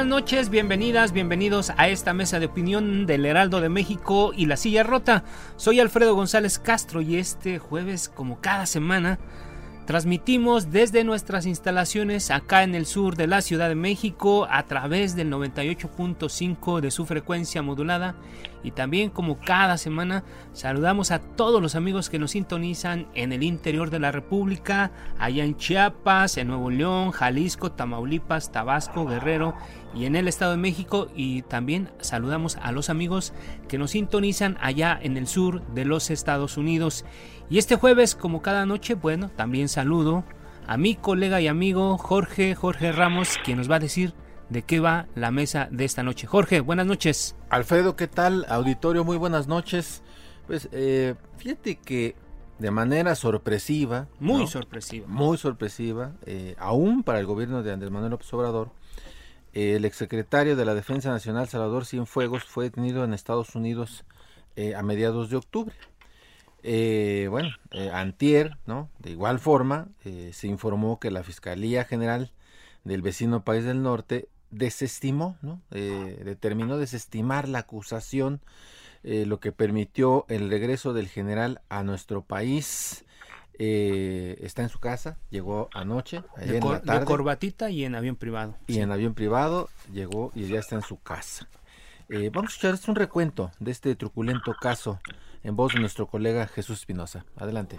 Buenas 0.00 0.22
noches, 0.22 0.48
bienvenidas, 0.48 1.12
bienvenidos 1.12 1.74
a 1.76 1.88
esta 1.88 2.14
mesa 2.14 2.40
de 2.40 2.46
opinión 2.46 3.04
del 3.04 3.26
Heraldo 3.26 3.60
de 3.60 3.68
México 3.68 4.32
y 4.34 4.46
la 4.46 4.56
silla 4.56 4.82
rota. 4.82 5.24
Soy 5.56 5.78
Alfredo 5.78 6.14
González 6.14 6.58
Castro 6.58 7.02
y 7.02 7.16
este 7.16 7.58
jueves, 7.58 8.08
como 8.08 8.40
cada 8.40 8.64
semana, 8.64 9.18
Transmitimos 9.90 10.70
desde 10.70 11.02
nuestras 11.02 11.46
instalaciones 11.46 12.30
acá 12.30 12.62
en 12.62 12.76
el 12.76 12.86
sur 12.86 13.16
de 13.16 13.26
la 13.26 13.42
Ciudad 13.42 13.68
de 13.68 13.74
México 13.74 14.46
a 14.48 14.62
través 14.62 15.16
del 15.16 15.32
98.5 15.32 16.80
de 16.80 16.92
su 16.92 17.06
frecuencia 17.06 17.60
modulada 17.60 18.14
y 18.62 18.70
también 18.70 19.10
como 19.10 19.40
cada 19.40 19.78
semana 19.78 20.22
saludamos 20.52 21.10
a 21.10 21.18
todos 21.18 21.60
los 21.60 21.74
amigos 21.74 22.08
que 22.08 22.20
nos 22.20 22.30
sintonizan 22.30 23.08
en 23.14 23.32
el 23.32 23.42
interior 23.42 23.90
de 23.90 23.98
la 23.98 24.12
República, 24.12 24.92
allá 25.18 25.42
en 25.42 25.56
Chiapas, 25.56 26.36
en 26.36 26.46
Nuevo 26.46 26.70
León, 26.70 27.10
Jalisco, 27.10 27.72
Tamaulipas, 27.72 28.52
Tabasco, 28.52 29.06
Guerrero 29.06 29.54
y 29.94 30.04
en 30.04 30.16
el 30.16 30.28
Estado 30.28 30.52
de 30.52 30.58
México 30.58 31.08
y 31.14 31.42
también 31.42 31.90
saludamos 32.00 32.56
a 32.62 32.72
los 32.72 32.90
amigos 32.90 33.32
que 33.68 33.78
nos 33.78 33.92
sintonizan 33.92 34.56
allá 34.60 34.98
en 35.00 35.16
el 35.16 35.26
sur 35.26 35.62
de 35.74 35.84
los 35.84 36.10
Estados 36.10 36.56
Unidos. 36.56 37.04
Y 37.48 37.58
este 37.58 37.76
jueves, 37.76 38.14
como 38.14 38.42
cada 38.42 38.66
noche, 38.66 38.94
bueno, 38.94 39.30
también 39.30 39.68
saludo 39.68 40.24
a 40.66 40.76
mi 40.76 40.94
colega 40.94 41.40
y 41.40 41.48
amigo 41.48 41.98
Jorge, 41.98 42.54
Jorge 42.54 42.92
Ramos, 42.92 43.38
quien 43.44 43.58
nos 43.58 43.70
va 43.70 43.76
a 43.76 43.80
decir 43.80 44.14
de 44.48 44.62
qué 44.62 44.80
va 44.80 45.06
la 45.14 45.30
mesa 45.30 45.68
de 45.70 45.84
esta 45.84 46.02
noche. 46.02 46.26
Jorge, 46.26 46.60
buenas 46.60 46.86
noches. 46.86 47.36
Alfredo, 47.48 47.96
¿qué 47.96 48.08
tal? 48.08 48.46
Auditorio, 48.48 49.04
muy 49.04 49.16
buenas 49.16 49.48
noches. 49.48 50.02
Pues 50.46 50.68
eh, 50.72 51.14
fíjate 51.38 51.76
que 51.76 52.14
de 52.58 52.70
manera 52.70 53.14
sorpresiva. 53.14 54.08
Muy 54.18 54.46
sorpresiva. 54.46 55.06
Muy 55.08 55.38
sorpresiva, 55.38 56.12
eh, 56.26 56.54
aún 56.58 57.02
para 57.02 57.18
el 57.18 57.26
gobierno 57.26 57.62
de 57.62 57.72
Andrés 57.72 57.90
Manuel 57.90 58.10
López 58.10 58.32
Obrador. 58.34 58.70
El 59.52 59.84
exsecretario 59.84 60.56
de 60.56 60.64
la 60.64 60.74
Defensa 60.74 61.10
Nacional, 61.10 61.48
Salvador 61.48 61.84
Cienfuegos, 61.84 62.44
fue 62.44 62.64
detenido 62.64 63.04
en 63.04 63.14
Estados 63.14 63.54
Unidos 63.54 64.04
eh, 64.56 64.74
a 64.74 64.82
mediados 64.82 65.30
de 65.30 65.36
octubre. 65.36 65.74
Eh, 66.62 67.26
bueno, 67.30 67.50
eh, 67.72 67.90
antier, 67.92 68.58
¿no? 68.66 68.90
De 68.98 69.10
igual 69.10 69.38
forma, 69.38 69.88
se 70.32 70.46
informó 70.46 71.00
que 71.00 71.10
la 71.10 71.22
Fiscalía 71.22 71.84
General 71.84 72.32
del 72.84 73.02
vecino 73.02 73.44
país 73.44 73.64
del 73.64 73.82
norte 73.82 74.28
desestimó, 74.50 75.36
¿no? 75.42 75.62
determinó 75.70 76.76
desestimar 76.76 77.48
la 77.48 77.60
acusación, 77.60 78.40
lo 79.02 79.38
que 79.40 79.52
permitió 79.52 80.26
el 80.28 80.50
regreso 80.50 80.92
del 80.92 81.08
general 81.08 81.60
a 81.68 81.82
nuestro 81.82 82.22
país. 82.22 83.04
Está 83.60 84.62
en 84.62 84.68
su 84.68 84.78
casa, 84.78 85.18
llegó 85.30 85.68
anoche, 85.74 86.22
de, 86.36 86.58
en 86.58 86.68
la 86.68 86.80
tarde, 86.80 87.00
de 87.00 87.06
corbatita 87.06 87.70
y 87.70 87.84
en 87.84 87.94
avión 87.94 88.16
privado. 88.16 88.56
Y 88.66 88.80
en 88.80 88.90
avión 88.90 89.14
privado 89.14 89.68
llegó 89.92 90.32
y 90.34 90.46
ya 90.46 90.58
está 90.58 90.76
en 90.76 90.82
su 90.82 91.00
casa. 91.00 91.46
vamos 92.08 92.50
a 92.50 92.54
escuchar 92.54 92.74
este 92.74 92.90
un 92.90 92.96
recuento 92.96 93.50
de 93.58 93.70
este 93.70 93.94
truculento 93.94 94.54
caso 94.60 94.98
en 95.42 95.56
voz 95.56 95.74
de 95.74 95.80
nuestro 95.80 96.06
colega 96.06 96.46
Jesús 96.46 96.80
Espinosa. 96.80 97.24
Adelante. 97.36 97.76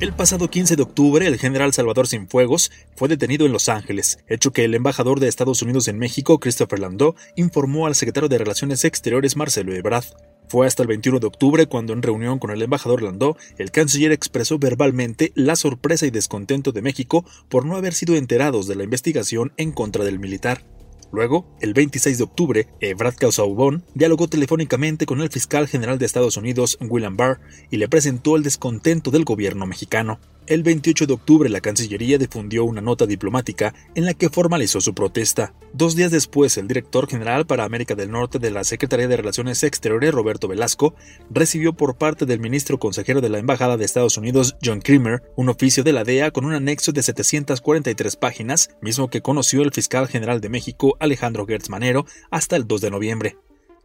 El 0.00 0.12
pasado 0.12 0.48
15 0.48 0.76
de 0.76 0.82
octubre, 0.84 1.26
el 1.26 1.38
general 1.38 1.72
Salvador 1.72 2.06
Cienfuegos 2.06 2.70
fue 2.94 3.08
detenido 3.08 3.46
en 3.46 3.52
Los 3.52 3.68
Ángeles, 3.68 4.20
hecho 4.28 4.52
que 4.52 4.64
el 4.64 4.76
embajador 4.76 5.18
de 5.18 5.26
Estados 5.26 5.60
Unidos 5.60 5.88
en 5.88 5.98
México, 5.98 6.38
Christopher 6.38 6.78
Landau, 6.78 7.16
informó 7.34 7.88
al 7.88 7.96
secretario 7.96 8.28
de 8.28 8.38
Relaciones 8.38 8.84
Exteriores, 8.84 9.34
Marcelo 9.34 9.74
Ebrard. 9.74 10.04
Fue 10.48 10.68
hasta 10.68 10.82
el 10.82 10.86
21 10.86 11.18
de 11.18 11.26
octubre 11.26 11.66
cuando 11.66 11.94
en 11.94 12.02
reunión 12.02 12.38
con 12.38 12.52
el 12.52 12.62
embajador 12.62 13.02
Landau, 13.02 13.36
el 13.58 13.72
canciller 13.72 14.12
expresó 14.12 14.60
verbalmente 14.60 15.32
la 15.34 15.56
sorpresa 15.56 16.06
y 16.06 16.10
descontento 16.10 16.70
de 16.70 16.82
México 16.82 17.24
por 17.48 17.66
no 17.66 17.76
haber 17.76 17.92
sido 17.92 18.14
enterados 18.14 18.68
de 18.68 18.76
la 18.76 18.84
investigación 18.84 19.52
en 19.56 19.72
contra 19.72 20.04
del 20.04 20.20
militar. 20.20 20.62
Luego, 21.10 21.46
el 21.60 21.74
26 21.74 22.18
de 22.18 22.24
octubre, 22.24 22.68
Ebrad 22.80 23.14
Casaubon 23.14 23.82
dialogó 23.94 24.28
telefónicamente 24.28 25.06
con 25.06 25.20
el 25.20 25.30
fiscal 25.30 25.66
general 25.66 25.98
de 25.98 26.06
Estados 26.06 26.36
Unidos, 26.36 26.76
William 26.80 27.16
Barr, 27.16 27.40
y 27.70 27.78
le 27.78 27.88
presentó 27.88 28.36
el 28.36 28.42
descontento 28.42 29.10
del 29.10 29.24
gobierno 29.24 29.66
mexicano. 29.66 30.20
El 30.48 30.62
28 30.62 31.04
de 31.04 31.12
octubre 31.12 31.50
la 31.50 31.60
Cancillería 31.60 32.16
difundió 32.16 32.64
una 32.64 32.80
nota 32.80 33.04
diplomática 33.04 33.74
en 33.94 34.06
la 34.06 34.14
que 34.14 34.30
formalizó 34.30 34.80
su 34.80 34.94
protesta. 34.94 35.52
Dos 35.74 35.94
días 35.94 36.10
después, 36.10 36.56
el 36.56 36.66
director 36.66 37.06
general 37.06 37.44
para 37.44 37.64
América 37.64 37.94
del 37.94 38.10
Norte 38.10 38.38
de 38.38 38.50
la 38.50 38.64
Secretaría 38.64 39.08
de 39.08 39.18
Relaciones 39.18 39.62
Exteriores, 39.62 40.14
Roberto 40.14 40.48
Velasco, 40.48 40.94
recibió 41.28 41.74
por 41.74 41.98
parte 41.98 42.24
del 42.24 42.40
ministro 42.40 42.78
consejero 42.78 43.20
de 43.20 43.28
la 43.28 43.36
Embajada 43.36 43.76
de 43.76 43.84
Estados 43.84 44.16
Unidos, 44.16 44.56
John 44.64 44.80
Creamer, 44.80 45.22
un 45.36 45.50
oficio 45.50 45.84
de 45.84 45.92
la 45.92 46.04
DEA 46.04 46.30
con 46.30 46.46
un 46.46 46.54
anexo 46.54 46.92
de 46.92 47.02
743 47.02 48.16
páginas, 48.16 48.70
mismo 48.80 49.10
que 49.10 49.20
conoció 49.20 49.60
el 49.60 49.72
fiscal 49.72 50.08
general 50.08 50.40
de 50.40 50.48
México, 50.48 50.96
Alejandro 50.98 51.44
Gertz 51.44 51.68
Manero, 51.68 52.06
hasta 52.30 52.56
el 52.56 52.66
2 52.66 52.80
de 52.80 52.90
noviembre. 52.90 53.36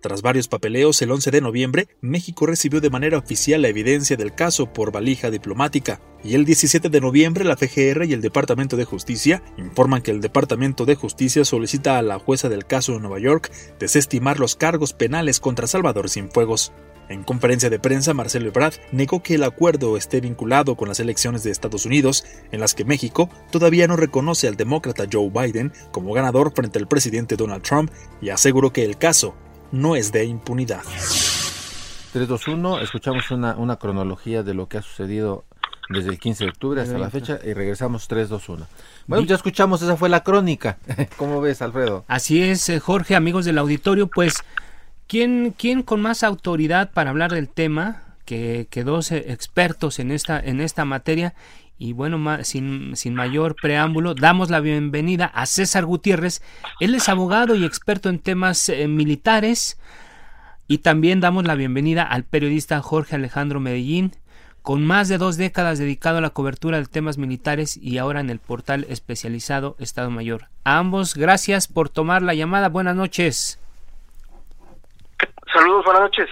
Tras 0.03 0.21
varios 0.21 0.49
papeleos, 0.49 1.01
el 1.01 1.11
11 1.11 1.31
de 1.31 1.39
noviembre, 1.39 1.87
México 2.01 2.45
recibió 2.45 2.81
de 2.81 2.89
manera 2.89 3.17
oficial 3.17 3.61
la 3.61 3.69
evidencia 3.69 4.17
del 4.17 4.35
caso 4.35 4.65
por 4.65 4.91
valija 4.91 5.31
diplomática, 5.31 6.01
y 6.25 6.35
el 6.35 6.43
17 6.43 6.89
de 6.89 6.99
noviembre 6.99 7.45
la 7.45 7.55
FGR 7.55 8.03
y 8.03 8.11
el 8.11 8.19
Departamento 8.19 8.75
de 8.75 8.83
Justicia 8.83 9.41
informan 9.55 10.01
que 10.01 10.11
el 10.11 10.19
Departamento 10.19 10.83
de 10.83 10.95
Justicia 10.95 11.45
solicita 11.45 11.97
a 11.97 12.01
la 12.01 12.19
jueza 12.19 12.49
del 12.49 12.65
caso 12.65 12.91
de 12.91 12.99
Nueva 12.99 13.17
York 13.19 13.49
desestimar 13.79 14.41
los 14.41 14.57
cargos 14.57 14.91
penales 14.91 15.39
contra 15.39 15.67
Salvador 15.67 16.09
Cienfuegos. 16.09 16.73
En 17.07 17.23
conferencia 17.23 17.69
de 17.69 17.79
prensa, 17.79 18.13
Marcelo 18.13 18.49
Ebrard 18.49 18.73
negó 18.91 19.23
que 19.23 19.35
el 19.35 19.43
acuerdo 19.45 19.95
esté 19.95 20.19
vinculado 20.19 20.75
con 20.75 20.89
las 20.89 20.99
elecciones 20.99 21.43
de 21.43 21.51
Estados 21.51 21.85
Unidos, 21.85 22.25
en 22.51 22.59
las 22.59 22.73
que 22.73 22.83
México 22.83 23.29
todavía 23.51 23.87
no 23.87 23.95
reconoce 23.95 24.49
al 24.49 24.57
demócrata 24.57 25.05
Joe 25.09 25.29
Biden 25.29 25.71
como 25.93 26.11
ganador 26.11 26.51
frente 26.53 26.77
al 26.77 26.89
presidente 26.89 27.37
Donald 27.37 27.63
Trump 27.63 27.89
y 28.21 28.31
aseguró 28.31 28.73
que 28.73 28.83
el 28.83 28.97
caso 28.97 29.35
no 29.73 29.95
es 29.95 30.11
de 30.11 30.23
impunidad. 30.23 30.83
321, 32.13 32.79
escuchamos 32.79 33.31
una, 33.31 33.55
una 33.55 33.77
cronología 33.77 34.43
de 34.43 34.53
lo 34.53 34.67
que 34.69 34.77
ha 34.77 34.83
sucedido 34.83 35.45
desde 35.89 36.11
el 36.11 36.19
15 36.19 36.43
de 36.43 36.49
octubre 36.51 36.81
hasta 36.81 36.99
la 36.99 37.09
fecha 37.09 37.39
y 37.43 37.53
regresamos 37.53 38.07
321. 38.07 38.67
Bueno, 39.07 39.25
ya 39.25 39.35
escuchamos, 39.35 39.81
esa 39.81 39.97
fue 39.97 40.09
la 40.09 40.23
crónica. 40.23 40.77
¿Cómo 41.17 41.41
ves, 41.41 41.63
Alfredo? 41.63 42.05
Así 42.07 42.43
es, 42.43 42.69
eh, 42.69 42.79
Jorge, 42.79 43.15
amigos 43.15 43.45
del 43.45 43.57
auditorio, 43.57 44.07
pues, 44.07 44.35
¿quién, 45.07 45.55
quién 45.57 45.81
con 45.81 46.01
más 46.01 46.21
autoridad 46.21 46.91
para 46.91 47.09
hablar 47.09 47.31
del 47.31 47.49
tema 47.49 48.03
que, 48.25 48.67
que 48.69 48.83
dos 48.83 49.11
eh, 49.11 49.25
expertos 49.29 49.97
en 49.97 50.11
esta, 50.11 50.39
en 50.39 50.61
esta 50.61 50.85
materia? 50.85 51.33
Y 51.77 51.93
bueno, 51.93 52.19
sin, 52.43 52.95
sin 52.95 53.15
mayor 53.15 53.55
preámbulo, 53.55 54.13
damos 54.13 54.49
la 54.49 54.59
bienvenida 54.59 55.25
a 55.25 55.45
César 55.45 55.85
Gutiérrez. 55.85 56.41
Él 56.79 56.95
es 56.95 57.09
abogado 57.09 57.55
y 57.55 57.65
experto 57.65 58.09
en 58.09 58.19
temas 58.19 58.69
eh, 58.69 58.87
militares. 58.87 59.79
Y 60.67 60.79
también 60.79 61.19
damos 61.19 61.45
la 61.45 61.55
bienvenida 61.55 62.03
al 62.03 62.23
periodista 62.23 62.81
Jorge 62.81 63.15
Alejandro 63.15 63.59
Medellín, 63.59 64.13
con 64.61 64.85
más 64.85 65.09
de 65.09 65.17
dos 65.17 65.35
décadas 65.35 65.77
dedicado 65.77 66.19
a 66.19 66.21
la 66.21 66.29
cobertura 66.29 66.77
de 66.77 66.85
temas 66.85 67.17
militares 67.17 67.75
y 67.75 67.97
ahora 67.97 68.21
en 68.21 68.29
el 68.29 68.39
portal 68.39 68.85
especializado 68.87 69.75
Estado 69.77 70.09
Mayor. 70.09 70.45
A 70.63 70.77
ambos, 70.77 71.15
gracias 71.15 71.67
por 71.67 71.89
tomar 71.89 72.21
la 72.21 72.33
llamada. 72.33 72.69
Buenas 72.69 72.95
noches. 72.95 73.59
Saludos, 75.51 75.83
buenas 75.83 76.03
noches. 76.03 76.29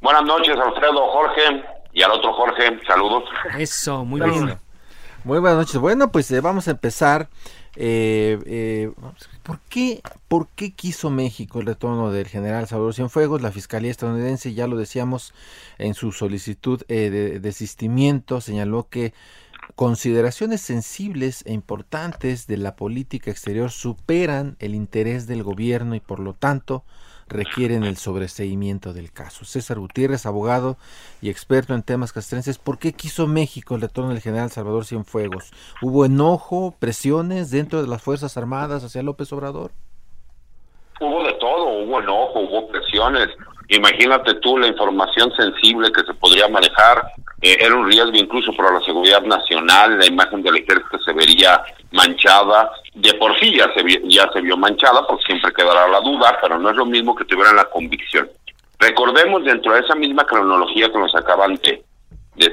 Buenas 0.00 0.24
noches, 0.24 0.56
Alfredo, 0.58 1.06
Jorge 1.12 1.73
y 1.94 2.02
al 2.02 2.10
otro 2.10 2.32
Jorge, 2.34 2.78
saludos. 2.86 3.24
Eso, 3.56 4.04
muy 4.04 4.20
bien. 4.20 4.58
Muy 5.22 5.38
buenas 5.38 5.58
noches. 5.58 5.80
Bueno, 5.80 6.10
pues 6.10 6.30
eh, 6.32 6.40
vamos 6.40 6.68
a 6.68 6.72
empezar. 6.72 7.28
Eh, 7.76 8.38
eh, 8.46 8.92
¿por, 9.42 9.60
qué, 9.68 10.02
¿Por 10.28 10.48
qué 10.48 10.72
quiso 10.72 11.08
México 11.08 11.60
el 11.60 11.66
retorno 11.66 12.10
del 12.10 12.26
general 12.26 12.66
Salvador 12.66 12.94
Cienfuegos? 12.94 13.40
La 13.40 13.52
Fiscalía 13.52 13.90
estadounidense, 13.90 14.54
ya 14.54 14.66
lo 14.66 14.76
decíamos 14.76 15.32
en 15.78 15.94
su 15.94 16.12
solicitud 16.12 16.84
de 16.86 17.40
desistimiento, 17.40 18.40
señaló 18.40 18.88
que 18.90 19.14
consideraciones 19.76 20.60
sensibles 20.60 21.42
e 21.46 21.52
importantes 21.52 22.46
de 22.46 22.58
la 22.58 22.76
política 22.76 23.30
exterior 23.30 23.70
superan 23.70 24.56
el 24.58 24.74
interés 24.74 25.26
del 25.26 25.42
gobierno 25.42 25.94
y 25.94 26.00
por 26.00 26.20
lo 26.20 26.34
tanto 26.34 26.84
requieren 27.28 27.84
el 27.84 27.96
sobreseimiento 27.96 28.92
del 28.92 29.12
caso. 29.12 29.44
César 29.44 29.78
Gutiérrez, 29.78 30.26
abogado 30.26 30.76
y 31.20 31.30
experto 31.30 31.74
en 31.74 31.82
temas 31.82 32.12
castrenses, 32.12 32.58
¿por 32.58 32.78
qué 32.78 32.92
quiso 32.92 33.26
México 33.26 33.74
el 33.74 33.80
retorno 33.80 34.10
del 34.10 34.20
general 34.20 34.50
Salvador 34.50 34.84
Cienfuegos? 34.84 35.52
¿Hubo 35.82 36.04
enojo, 36.04 36.74
presiones 36.78 37.50
dentro 37.50 37.82
de 37.82 37.88
las 37.88 38.02
Fuerzas 38.02 38.36
Armadas 38.36 38.84
hacia 38.84 39.02
López 39.02 39.32
Obrador? 39.32 39.72
Hubo 41.00 41.24
de 41.24 41.32
todo, 41.34 41.84
hubo 41.84 42.00
enojo, 42.00 42.40
hubo 42.40 42.68
presiones. 42.68 43.28
Imagínate 43.68 44.34
tú 44.34 44.58
la 44.58 44.66
información 44.66 45.32
sensible 45.36 45.90
que 45.90 46.02
se 46.02 46.14
podría 46.14 46.48
manejar, 46.48 47.02
eh, 47.40 47.56
era 47.60 47.74
un 47.74 47.86
riesgo 47.86 48.14
incluso 48.14 48.52
para 48.52 48.72
la 48.72 48.80
seguridad 48.80 49.22
nacional, 49.22 49.98
la 49.98 50.06
imagen 50.06 50.42
del 50.42 50.56
ejército 50.56 50.98
se 51.04 51.12
vería 51.12 51.62
manchada, 51.92 52.70
de 52.94 53.14
por 53.14 53.38
sí 53.38 53.56
ya 53.56 53.72
se, 53.74 53.82
vio, 53.82 54.00
ya 54.04 54.28
se 54.32 54.40
vio 54.40 54.56
manchada, 54.56 55.06
porque 55.06 55.24
siempre 55.26 55.52
quedará 55.52 55.88
la 55.88 56.00
duda, 56.00 56.38
pero 56.42 56.58
no 56.58 56.70
es 56.70 56.76
lo 56.76 56.86
mismo 56.86 57.14
que 57.14 57.24
tuvieran 57.24 57.56
la 57.56 57.64
convicción. 57.64 58.28
Recordemos 58.78 59.44
dentro 59.44 59.72
de 59.72 59.80
esa 59.80 59.94
misma 59.94 60.26
cronología 60.26 60.90
que 60.90 60.98
nos 60.98 61.14
acaban 61.14 61.58
de, 61.62 61.82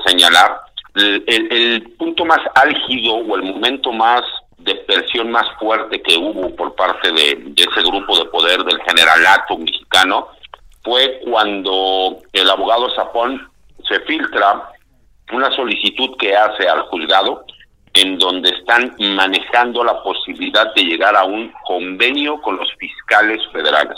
señalar, 0.06 0.62
el, 0.96 1.81
punto 1.98 2.25
más 2.25 2.40
álgido 2.56 3.16
o 3.16 3.36
el 3.36 3.44
momento 3.44 3.92
más 3.92 4.22
de 4.58 4.75
presión 4.75 5.31
más 5.31 5.48
fuerte 5.60 6.02
que 6.02 6.18
hubo 6.18 6.56
por 6.56 6.75
parte 6.75 7.12
de, 7.12 7.54
ese 7.56 7.81
grupo 7.81 8.18
de 8.18 8.25
poder 8.25 8.63
del 8.63 8.80
generalato 8.81 9.58
mexicano 9.58 10.28
fue 10.83 11.22
cuando 11.24 12.18
el 12.33 12.50
abogado 12.50 12.89
Zapón 12.95 13.50
se 13.88 14.00
filtra 14.01 14.69
una 15.31 15.51
solicitud 15.51 16.18
que 16.18 16.36
hace 16.36 16.68
al 16.68 16.81
juzgado 16.83 17.45
en 17.94 18.18
donde 18.18 18.50
están 18.50 18.95
manejando 19.16 19.83
la 19.83 20.01
posibilidad 20.01 20.74
de 20.74 20.83
llegar 20.83 21.16
a 21.16 21.25
un 21.25 21.51
convenio 21.66 22.42
con 22.42 22.57
los 22.57 22.69
fiscales 22.78 23.42
federales. 23.51 23.98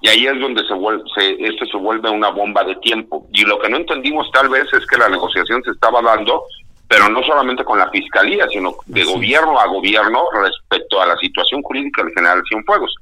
Y 0.00 0.08
ahí 0.08 0.26
es 0.26 0.38
donde 0.40 0.66
se 0.66 0.74
vuelve, 0.74 1.04
esto 1.16 1.64
se 1.66 1.76
vuelve 1.76 2.10
una 2.10 2.30
bomba 2.30 2.64
de 2.64 2.74
tiempo. 2.76 3.26
Y 3.32 3.44
lo 3.44 3.58
que 3.60 3.68
no 3.68 3.76
entendimos 3.76 4.30
tal 4.32 4.48
vez 4.48 4.66
es 4.72 4.86
que 4.86 4.98
la 4.98 5.08
negociación 5.08 5.62
se 5.62 5.70
estaba 5.70 6.02
dando, 6.02 6.44
pero 6.88 7.08
no 7.08 7.22
solamente 7.22 7.64
con 7.64 7.78
la 7.78 7.88
fiscalía, 7.90 8.46
sino 8.48 8.74
de 8.86 9.04
gobierno 9.04 9.58
a 9.58 9.66
gobierno 9.66 10.24
respecto 10.34 11.00
a 11.00 11.06
la 11.06 11.16
situación 11.18 11.62
jurídica 11.62 12.02
del 12.02 12.12
general 12.14 12.42
Cienfuegos. 12.48 12.94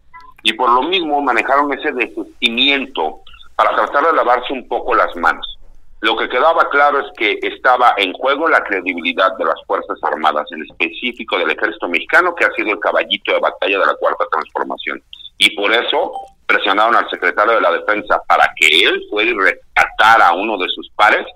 Y 0.43 0.53
por 0.55 0.71
lo 0.71 0.83
mismo 0.83 1.21
manejaron 1.21 1.73
ese 1.73 1.93
desistimiento 1.93 3.21
para 3.57 3.75
tratar 3.77 4.07
de 4.07 4.13
lavarse 4.15 4.53
un 4.53 4.67
poco 4.69 4.95
las 4.95 5.15
manos. 5.17 5.59
Lo 6.01 6.17
que 6.17 6.31
quedaba 6.31 6.67
claro 6.71 7.01
es 7.01 7.07
que 7.19 7.39
estaba 7.43 7.95
en 7.99 8.15
juego 8.15 8.49
la 8.49 8.65
credibilidad 8.65 9.37
de 9.37 9.45
las 9.45 9.63
Fuerzas 9.67 9.99
Armadas, 10.03 10.47
en 10.51 10.63
específico 10.63 11.37
del 11.37 11.51
ejército 11.51 11.89
mexicano, 11.89 12.35
que 12.35 12.47
ha 12.47 12.53
sido 12.53 12.71
el 12.71 12.81
caballito 12.81 13.33
de 13.33 13.41
batalla 13.41 13.79
de 13.79 13.87
la 13.87 13.95
Cuarta 13.97 14.25
Transformación. 14.33 15.03
Y 15.37 15.55
por 15.55 15.71
eso 15.73 16.13
presionaron 16.47 16.97
al 16.97 17.09
secretario 17.11 17.53
de 17.53 17.61
la 17.61 17.73
Defensa 17.73 18.23
para 18.27 18.51
que 18.57 18.81
él 18.81 19.03
fuera 19.11 19.31
y 19.31 19.35
rescatara 19.35 20.29
a 20.29 20.35
uno 20.35 20.57
de 20.57 20.69
sus 20.69 20.89
pares, 20.97 21.27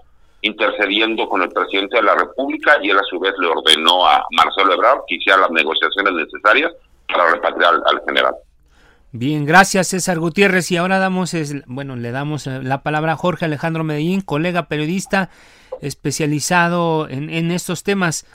intercediendo 0.40 1.28
con 1.28 1.42
el 1.42 1.50
presidente 1.50 1.96
de 1.96 2.02
la 2.02 2.14
República, 2.14 2.78
y 2.82 2.88
él 2.88 2.98
a 2.98 3.04
su 3.04 3.20
vez 3.20 3.34
le 3.38 3.48
ordenó 3.48 4.06
a 4.06 4.24
Marcelo 4.30 4.72
Ebrard 4.72 5.00
que 5.06 5.16
hiciera 5.16 5.40
las 5.40 5.50
negociaciones 5.50 6.14
necesarias 6.14 6.72
para 7.06 7.30
repatriar 7.32 7.74
al 7.84 8.02
general. 8.06 8.34
Bien, 9.16 9.46
gracias 9.46 9.86
César 9.86 10.18
Gutiérrez 10.18 10.72
y 10.72 10.76
ahora 10.76 10.98
damos, 10.98 11.36
bueno, 11.66 11.94
le 11.94 12.10
damos 12.10 12.48
eh, 12.48 12.60
la 12.64 12.82
palabra 12.82 13.12
a 13.12 13.16
Jorge 13.16 13.44
Alejandro 13.44 13.84
Medellín, 13.84 14.22
colega 14.22 14.66
periodista 14.66 15.30
especializado 15.80 17.06
en, 17.08 17.52
estos 17.52 17.84
temas. 17.84 18.26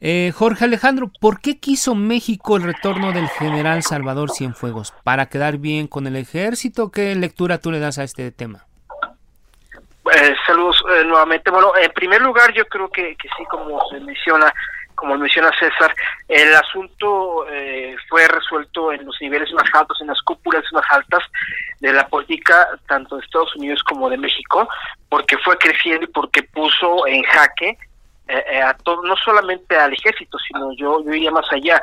Eh, 0.00 0.30
Jorge 0.32 0.66
Alejandro, 0.66 1.10
¿por 1.20 1.40
qué 1.40 1.58
quiso 1.58 1.96
México 1.96 2.56
el 2.56 2.62
retorno 2.62 3.10
del 3.10 3.26
general 3.26 3.82
Salvador 3.82 4.30
Cienfuegos? 4.30 4.94
¿Para 5.02 5.26
quedar 5.26 5.58
bien 5.58 5.88
con 5.88 6.06
el 6.06 6.14
ejército? 6.14 6.92
¿Qué 6.92 7.12
lectura 7.16 7.58
tú 7.58 7.72
le 7.72 7.80
das 7.80 7.98
a 7.98 8.04
este 8.04 8.30
tema? 8.30 8.66
Eh, 8.94 10.34
saludos 10.46 10.80
nuevamente. 11.06 11.50
Bueno, 11.50 11.72
en 11.76 11.90
primer 11.90 12.22
lugar, 12.22 12.52
yo 12.54 12.64
creo 12.66 12.88
que 12.88 13.16
sí, 13.36 13.44
como 13.50 13.80
se 13.90 13.98
menciona, 13.98 14.54
como 14.94 15.16
menciona 15.16 15.50
César, 15.58 15.94
el 16.28 16.54
asunto 16.54 17.46
eh, 17.50 17.96
fue 18.08 18.26
resuelto 18.28 18.92
en 18.92 19.04
los 19.04 19.16
niveles 19.20 19.52
más 19.52 19.68
altos, 19.72 20.00
en 20.00 20.08
las 20.08 20.20
cúpulas 20.22 20.64
más 20.72 20.84
altas 20.90 21.22
de 21.80 21.92
la 21.92 22.06
política, 22.08 22.68
tanto 22.86 23.16
de 23.16 23.24
Estados 23.24 23.54
Unidos 23.56 23.82
como 23.84 24.08
de 24.08 24.18
México, 24.18 24.68
porque 25.08 25.36
fue 25.38 25.56
creciendo 25.58 26.04
y 26.04 26.08
porque 26.08 26.42
puso 26.42 27.06
en 27.06 27.22
jaque 27.22 27.78
eh, 28.26 28.44
eh, 28.52 28.62
a 28.62 28.74
todo, 28.74 29.02
no 29.02 29.16
solamente 29.16 29.76
al 29.76 29.92
ejército, 29.92 30.38
sino 30.38 30.72
yo, 30.76 31.04
yo 31.04 31.12
iría 31.12 31.30
más 31.30 31.46
allá, 31.52 31.80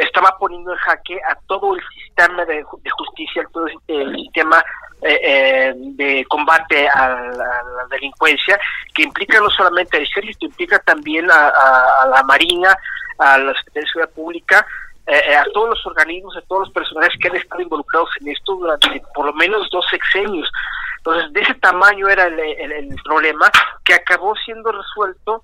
estaba 0.00 0.36
poniendo 0.38 0.72
en 0.72 0.78
jaque 0.78 1.18
a 1.28 1.34
todo 1.46 1.74
el 1.74 1.82
sistema 1.94 2.44
de, 2.44 2.62
justicia, 2.62 3.46
todo 3.52 3.66
el 3.66 4.16
sistema 4.16 4.62
eh, 5.00 5.20
eh, 5.22 5.74
de 5.76 6.24
combate 6.28 6.88
a 6.88 7.08
la, 7.30 7.86
delincuencia, 7.88 8.58
que 8.92 9.04
implica 9.04 9.40
no 9.40 9.48
solamente 9.50 9.96
al 9.96 10.02
ejército, 10.02 10.46
implica 10.46 10.78
también 10.80 11.30
a, 11.30 12.06
la 12.10 12.22
Marina, 12.24 12.76
a 13.18 13.38
la 13.38 13.54
Secretaría 13.54 13.82
de 13.82 13.88
Seguridad 13.88 14.14
Pública, 14.14 14.66
eh, 15.06 15.36
a 15.36 15.44
todos 15.54 15.70
los 15.70 15.86
organismos, 15.86 16.36
a 16.36 16.42
todos 16.42 16.62
los 16.62 16.72
personajes 16.72 17.16
que 17.20 17.28
han 17.28 17.36
estado 17.36 17.62
involucrados 17.62 18.10
en 18.20 18.28
esto 18.28 18.56
durante 18.56 19.00
por 19.14 19.26
lo 19.26 19.32
menos 19.34 19.70
dos 19.70 19.86
sexenios. 19.88 20.50
Entonces, 20.98 21.32
de 21.32 21.40
ese 21.42 21.54
tamaño 21.54 22.08
era 22.08 22.26
el, 22.26 22.96
problema 23.04 23.48
que 23.84 23.94
acabó 23.94 24.34
siendo 24.44 24.72
resuelto 24.72 25.42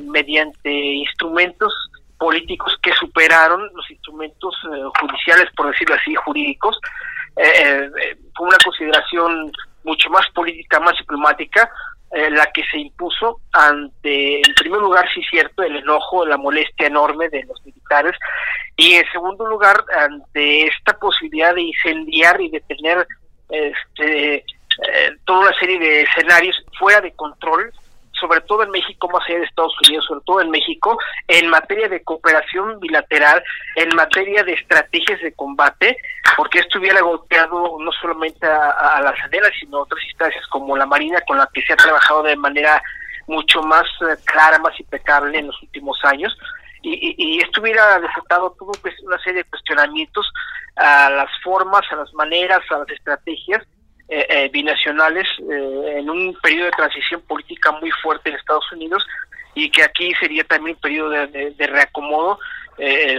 mediante 0.00 0.70
instrumentos 0.70 1.74
políticos 2.18 2.76
que 2.82 2.92
superaron 2.92 3.68
los 3.74 3.90
instrumentos 3.90 4.54
judiciales, 5.00 5.46
por 5.56 5.70
decirlo 5.70 5.94
así, 5.96 6.14
jurídicos, 6.14 6.78
eh, 7.36 7.90
eh, 8.02 8.16
fue 8.34 8.48
una 8.48 8.56
consideración 8.64 9.52
mucho 9.84 10.08
más 10.10 10.26
política, 10.30 10.80
más 10.80 10.96
diplomática, 10.98 11.70
eh, 12.12 12.30
la 12.30 12.46
que 12.46 12.64
se 12.70 12.78
impuso 12.78 13.40
ante, 13.52 14.36
en 14.36 14.54
primer 14.54 14.80
lugar, 14.80 15.06
sí 15.14 15.22
cierto, 15.28 15.62
el 15.62 15.76
enojo, 15.76 16.24
la 16.24 16.38
molestia 16.38 16.86
enorme 16.86 17.28
de 17.28 17.44
los 17.44 17.64
militares, 17.64 18.16
y 18.76 18.94
en 18.94 19.04
segundo 19.12 19.46
lugar, 19.46 19.84
ante 19.98 20.66
esta 20.66 20.98
posibilidad 20.98 21.54
de 21.54 21.62
incendiar 21.62 22.40
y 22.40 22.48
de 22.48 22.60
tener 22.60 23.06
este, 23.50 24.44
toda 25.24 25.40
una 25.40 25.58
serie 25.58 25.78
de 25.78 26.02
escenarios 26.02 26.56
fuera 26.78 27.00
de 27.00 27.12
control, 27.12 27.72
sobre 28.18 28.40
todo 28.42 28.62
en 28.62 28.70
México, 28.70 29.08
más 29.08 29.22
allá 29.28 29.38
de 29.38 29.44
Estados 29.44 29.76
Unidos, 29.86 30.04
sobre 30.06 30.20
todo 30.24 30.40
en 30.40 30.50
México, 30.50 30.98
en 31.28 31.48
materia 31.48 31.88
de 31.88 32.02
cooperación 32.02 32.80
bilateral, 32.80 33.42
en 33.76 33.94
materia 33.94 34.42
de 34.42 34.54
estrategias 34.54 35.20
de 35.20 35.32
combate, 35.34 35.96
porque 36.36 36.60
esto 36.60 36.78
hubiera 36.78 37.00
golpeado 37.00 37.78
no 37.80 37.92
solamente 37.92 38.46
a, 38.46 39.00
la 39.02 39.14
SEDELA, 39.22 39.50
sino 39.58 39.78
a 39.78 39.82
otras 39.82 40.02
instancias 40.04 40.46
como 40.48 40.76
la 40.76 40.86
Marina, 40.86 41.20
con 41.26 41.38
la 41.38 41.48
que 41.52 41.62
se 41.62 41.72
ha 41.72 41.76
trabajado 41.76 42.22
de 42.22 42.36
manera 42.36 42.82
mucho 43.26 43.62
más 43.62 43.84
eh, 44.02 44.16
clara, 44.24 44.58
más 44.58 44.78
impecable 44.78 45.38
en 45.38 45.48
los 45.48 45.62
últimos 45.62 45.98
años. 46.04 46.36
Y, 46.82 47.14
y, 47.18 47.40
esto 47.40 47.60
hubiera 47.60 47.98
desatado 47.98 48.54
pues, 48.80 48.94
una 49.02 49.18
serie 49.18 49.42
de 49.42 49.50
cuestionamientos 49.50 50.30
a 50.76 51.10
las 51.10 51.30
formas, 51.42 51.82
a 51.90 51.96
las 51.96 52.12
maneras, 52.14 52.60
a 52.70 52.78
las 52.78 52.90
estrategias 52.90 53.66
eh, 54.08 54.24
eh, 54.28 54.48
binacionales 54.52 55.26
eh, 55.50 55.96
en 55.98 56.08
un 56.08 56.32
periodo 56.40 56.66
de 56.66 56.70
transición 56.70 57.20
política 57.22 57.72
muy 57.72 57.90
fuerte 57.90 58.30
en 58.30 58.36
Estados 58.36 58.70
Unidos 58.70 59.04
y 59.52 59.68
que 59.68 59.82
aquí 59.82 60.14
sería 60.14 60.44
también 60.44 60.76
un 60.76 60.80
periodo 60.80 61.10
de, 61.10 61.66
reacomodo, 61.66 62.38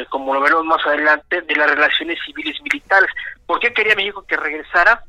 como 0.10 0.36
lo 0.36 0.40
veremos 0.40 0.66
más 0.66 0.86
adelante, 0.86 1.42
de 1.42 1.56
las 1.56 1.72
relaciones 1.72 2.20
civiles 2.24 2.62
militares. 2.62 3.10
¿Por 3.46 3.60
qué 3.60 3.74
quería 3.74 3.96
México 3.96 4.24
que 4.26 4.38
regresara? 4.38 5.04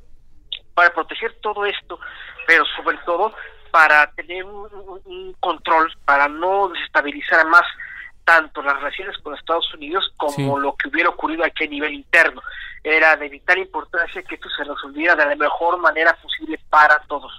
Para 0.75 0.91
proteger 0.91 1.35
todo 1.43 1.67
esto, 1.67 2.01
pero 2.47 2.65
sobre 2.77 2.97
todo 3.05 3.35
para 3.71 4.11
tener 4.13 4.45
un, 4.45 5.37
control, 5.39 5.93
para 6.05 6.29
no 6.29 6.71
desestabilizar 6.71 7.47
más 7.47 7.65
tanto 8.29 8.61
las 8.61 8.77
relaciones 8.77 9.17
con 9.23 9.35
Estados 9.35 9.73
Unidos 9.73 10.13
como 10.19 10.59
lo 10.59 10.77
que 10.77 10.89
hubiera 10.89 11.09
ocurrido 11.09 11.45
aquí 11.45 11.65
a 11.65 11.69
nivel 11.69 11.95
interno. 11.95 12.43
Era 12.85 13.17
de 13.17 13.27
vital 13.27 13.57
importancia 13.57 14.23
que 14.23 14.35
esto 14.35 14.51
se 14.55 14.65
resolviera 14.65 15.17
de 15.17 15.25
la 15.25 15.35
mejor 15.35 15.79
manera 15.79 16.15
posible 16.23 16.61
para 16.69 17.01
todos. 17.09 17.33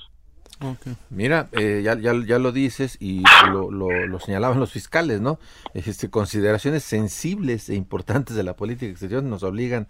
Mira, 1.12 1.48
eh, 1.52 1.82
ya, 1.84 1.96
ya, 1.96 2.14
ya, 2.26 2.40
lo 2.40 2.52
dices 2.52 2.98
y 3.00 3.24
lo, 3.50 3.70
lo, 3.72 4.20
señalaban 4.20 4.60
los 4.60 4.72
fiscales, 4.72 5.22
¿no? 5.22 5.40
Este, 5.76 6.10
consideraciones 6.10 6.84
sensibles 6.84 7.70
e 7.70 7.76
importantes 7.76 8.36
de 8.36 8.44
la 8.44 8.56
política 8.56 8.92
exterior 8.92 9.22
nos 9.24 9.44
obligan 9.44 9.88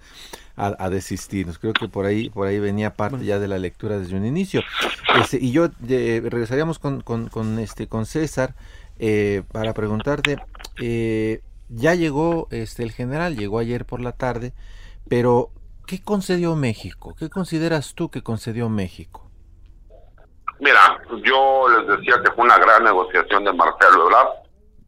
a, 0.57 0.75
a 0.77 0.89
desistirnos. 0.89 1.59
Creo 1.59 1.73
que 1.73 1.87
por 1.87 2.05
ahí 2.05 2.29
por 2.29 2.45
ahí 2.45 2.59
venía 2.59 2.93
parte 2.93 3.23
ya 3.23 3.39
de 3.39 3.47
la 3.47 3.57
lectura 3.57 3.97
desde 3.97 4.17
un 4.17 4.25
inicio. 4.25 4.61
Este, 5.15 5.37
y 5.41 5.51
yo 5.51 5.69
eh, 5.87 6.21
regresaríamos 6.23 6.77
con, 6.77 7.01
con, 7.01 7.29
con, 7.29 7.57
este, 7.57 7.87
con 7.87 8.05
César 8.05 8.53
eh, 9.01 9.43
para 9.53 9.73
preguntarte, 9.73 10.37
eh, 10.81 11.41
ya 11.69 11.95
llegó 11.95 12.47
este, 12.51 12.83
el 12.83 12.91
general, 12.91 13.35
llegó 13.35 13.59
ayer 13.59 13.85
por 13.85 14.01
la 14.01 14.11
tarde, 14.11 14.53
pero 15.07 15.49
¿qué 15.87 16.01
concedió 16.01 16.55
México? 16.55 17.15
¿Qué 17.17 17.29
consideras 17.29 17.93
tú 17.95 18.09
que 18.09 18.23
concedió 18.23 18.69
México? 18.69 19.29
Mira, 20.59 20.99
yo 21.23 21.67
les 21.69 21.97
decía 21.97 22.21
que 22.23 22.31
fue 22.31 22.43
una 22.43 22.57
gran 22.57 22.83
negociación 22.83 23.45
de 23.45 23.53
Marcelo 23.53 24.07
Ebrard, 24.07 24.27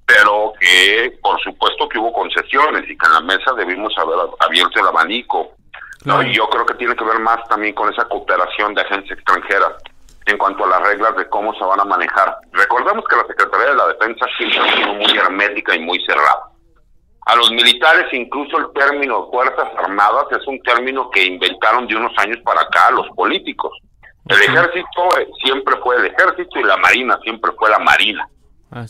pero 0.06 0.54
que 0.60 1.18
por 1.22 1.40
supuesto 1.42 1.88
que 1.88 1.98
hubo 1.98 2.12
concesiones 2.12 2.84
y 2.90 2.98
que 2.98 3.08
en 3.08 3.14
la 3.14 3.22
mesa 3.22 3.54
debimos 3.56 3.94
haber 3.98 4.18
abierto 4.40 4.80
el 4.80 4.88
abanico. 4.88 5.56
Y 6.04 6.34
yo 6.34 6.50
creo 6.50 6.66
que 6.66 6.74
tiene 6.74 6.96
que 6.96 7.06
ver 7.06 7.20
más 7.20 7.48
también 7.48 7.76
con 7.76 7.94
esa 7.94 8.06
cooperación 8.06 8.74
de 8.74 8.82
agencias 8.82 9.20
extranjeras 9.20 9.74
en 10.26 10.38
cuanto 10.38 10.66
a 10.66 10.70
las 10.70 10.82
reglas 10.82 11.16
de 11.16 11.28
cómo 11.30 11.54
se 11.54 11.64
van 11.64 11.80
a 11.80 11.86
manejar. 11.86 12.38
Recordemos 12.52 13.04
que 13.10 13.16
la 13.16 13.28
Secretaría 13.28 13.68
de 13.68 13.76
la 13.76 13.88
Defensa 13.88 14.26
siempre 14.38 14.60
ha 14.60 14.76
sido 14.76 14.94
muy 14.94 15.18
hermética 15.18 15.76
y 15.76 15.80
muy 15.80 16.00
cerrada. 16.06 16.52
A 17.26 17.36
los 17.36 17.52
militares 17.52 18.06
incluso 18.14 18.58
el 18.58 18.72
término 18.74 19.30
Fuerzas 19.30 19.68
Armadas 19.78 20.26
es 20.32 20.46
un 20.48 20.62
término 20.64 21.10
que 21.12 21.24
inventaron 21.24 21.88
de 21.88 21.96
unos 21.96 22.12
años 22.18 22.40
para 22.44 22.62
acá 22.62 22.92
los 22.92 23.08
políticos. 23.16 23.72
El 24.28 24.42
ejército 24.42 25.20
eh, 25.20 25.28
siempre 25.44 25.76
fue 25.84 25.96
el 25.98 26.06
ejército 26.06 26.60
y 26.60 26.64
la 26.64 26.78
marina 26.78 27.20
siempre 27.24 27.52
fue 27.58 27.70
la 27.70 27.80
marina. 27.80 28.28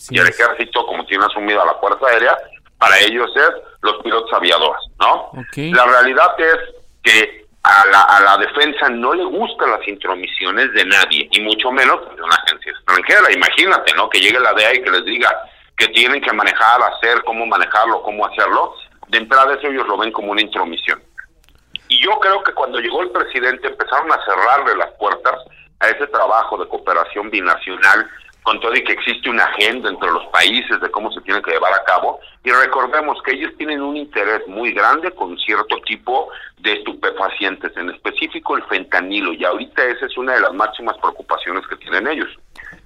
y 0.10 0.20
el 0.20 0.28
ejército, 0.28 0.86
como 0.86 1.06
tiene 1.06 1.26
asumido 1.26 1.62
a 1.62 1.66
la 1.66 1.76
Fuerza 1.76 2.06
Aérea, 2.08 2.38
para 2.78 3.00
ellos 3.00 3.30
es 3.36 3.50
los 3.82 4.02
pilotos 4.04 4.32
aviadores, 4.34 4.82
¿no? 5.00 5.32
La 5.56 5.86
realidad 5.86 6.36
es 6.40 6.58
que 7.04 7.41
a 7.64 7.86
la, 7.86 8.02
a 8.02 8.22
la 8.22 8.38
defensa 8.38 8.90
no 8.90 9.14
le 9.14 9.24
gustan 9.24 9.72
las 9.72 9.88
intromisiones 9.88 10.74
de 10.74 10.86
nadie, 10.86 11.30
y 11.32 11.42
mucho 11.42 11.72
menos 11.72 12.00
de 12.16 12.22
una 12.22 12.36
agencia 12.36 12.72
extranjera. 12.72 13.32
Imagínate, 13.32 13.94
¿no? 13.94 14.10
Que 14.10 14.20
llegue 14.20 14.40
la 14.40 14.54
DEA 14.54 14.76
y 14.76 14.84
que 14.84 14.90
les 14.90 15.06
diga 15.06 15.30
que 15.78 15.88
tienen 15.90 16.22
que 16.22 16.34
manejar, 16.34 16.82
hacer, 16.82 17.24
cómo 17.24 17.46
manejarlo, 17.46 18.02
cómo 18.04 18.26
hacerlo. 18.26 18.76
De 19.08 19.18
entrada 19.18 19.56
eso 19.56 19.68
ellos 19.68 19.88
lo 19.88 19.98
ven 19.98 20.12
como 20.12 20.32
una 20.32 20.42
intromisión. 20.42 21.02
Y 21.88 22.04
yo 22.04 22.20
creo 22.20 22.44
que 22.44 22.54
cuando 22.54 22.80
llegó 22.80 23.02
el 23.02 23.12
presidente 23.12 23.68
empezaron 23.68 24.12
a 24.12 24.24
cerrarle 24.24 24.76
las 24.78 24.92
puertas 24.94 25.36
a 25.80 25.90
ese 25.90 26.08
trabajo 26.08 26.58
de 26.58 26.68
cooperación 26.68 27.30
binacional, 27.30 28.10
con 28.44 28.60
todo 28.60 28.74
y 28.74 28.84
que 28.84 28.94
existe 28.94 29.30
una 29.30 29.44
agenda 29.44 29.90
entre 29.90 30.10
los 30.10 30.26
países 30.28 30.80
de 30.82 30.90
cómo 30.90 31.12
se 31.12 31.22
tiene 31.22 31.42
que 31.42 31.52
llevar 31.52 31.74
a 31.74 31.84
cabo. 31.84 32.20
Y 32.44 32.52
recordemos 32.52 33.22
que 33.24 33.34
ellos 33.34 33.52
tienen 33.58 33.82
un 33.82 33.98
interés 33.98 34.48
muy 34.48 34.72
grande 34.74 35.12
con 35.12 35.38
cierto 35.38 35.78
tipo 35.86 36.30
de 36.58 36.74
estupefacientes, 36.74 37.76
en 37.78 37.92
específico 37.92 38.58
el 38.58 38.64
fentanilo, 38.64 39.34
y 39.34 39.46
ahorita 39.46 39.84
esa 39.86 40.06
es 40.06 40.18
una 40.18 40.34
de 40.34 40.42
las 40.42 40.54
máximas 40.54 40.98
preocupaciones 40.98 41.66
que 41.68 41.76
tienen 41.78 42.08
ellos. 42.08 42.30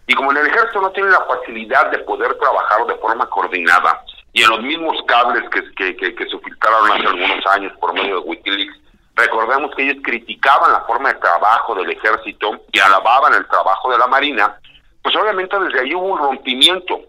Y 0.08 0.14
como 0.14 0.32
en 0.32 0.38
el 0.38 0.48
ejército 0.48 0.82
no 0.82 0.92
tienen 0.92 1.14
la 1.14 1.26
facilidad 1.26 1.90
de 1.92 2.00
poder 2.00 2.38
trabajar 2.38 2.86
de 2.86 2.96
forma 2.96 3.26
coordinada, 3.28 4.04
y 4.34 4.44
en 4.44 4.50
los 4.50 4.62
mismos 4.62 4.98
cables 5.08 5.50
que, 5.50 5.64
que, 5.76 5.96
que, 5.96 6.14
que 6.14 6.26
se 6.26 6.38
filtraron 6.40 6.92
hace 6.92 7.08
algunos 7.08 7.46
años 7.48 7.72
por 7.80 7.94
medio 7.94 8.20
de 8.20 8.28
Wikileaks, 8.28 8.86
Recordemos 9.16 9.72
que 9.76 9.84
ellos 9.84 10.04
criticaban 10.04 10.74
la 10.74 10.82
forma 10.82 11.10
de 11.10 11.20
trabajo 11.20 11.74
del 11.76 11.90
ejército 11.90 12.60
y 12.72 12.80
alababan 12.80 13.34
el 13.34 13.48
trabajo 13.48 13.90
de 13.90 13.98
la 13.98 14.08
marina, 14.08 14.60
pues 15.06 15.16
obviamente 15.18 15.56
desde 15.60 15.82
ahí 15.82 15.94
hubo 15.94 16.14
un 16.14 16.18
rompimiento. 16.18 17.00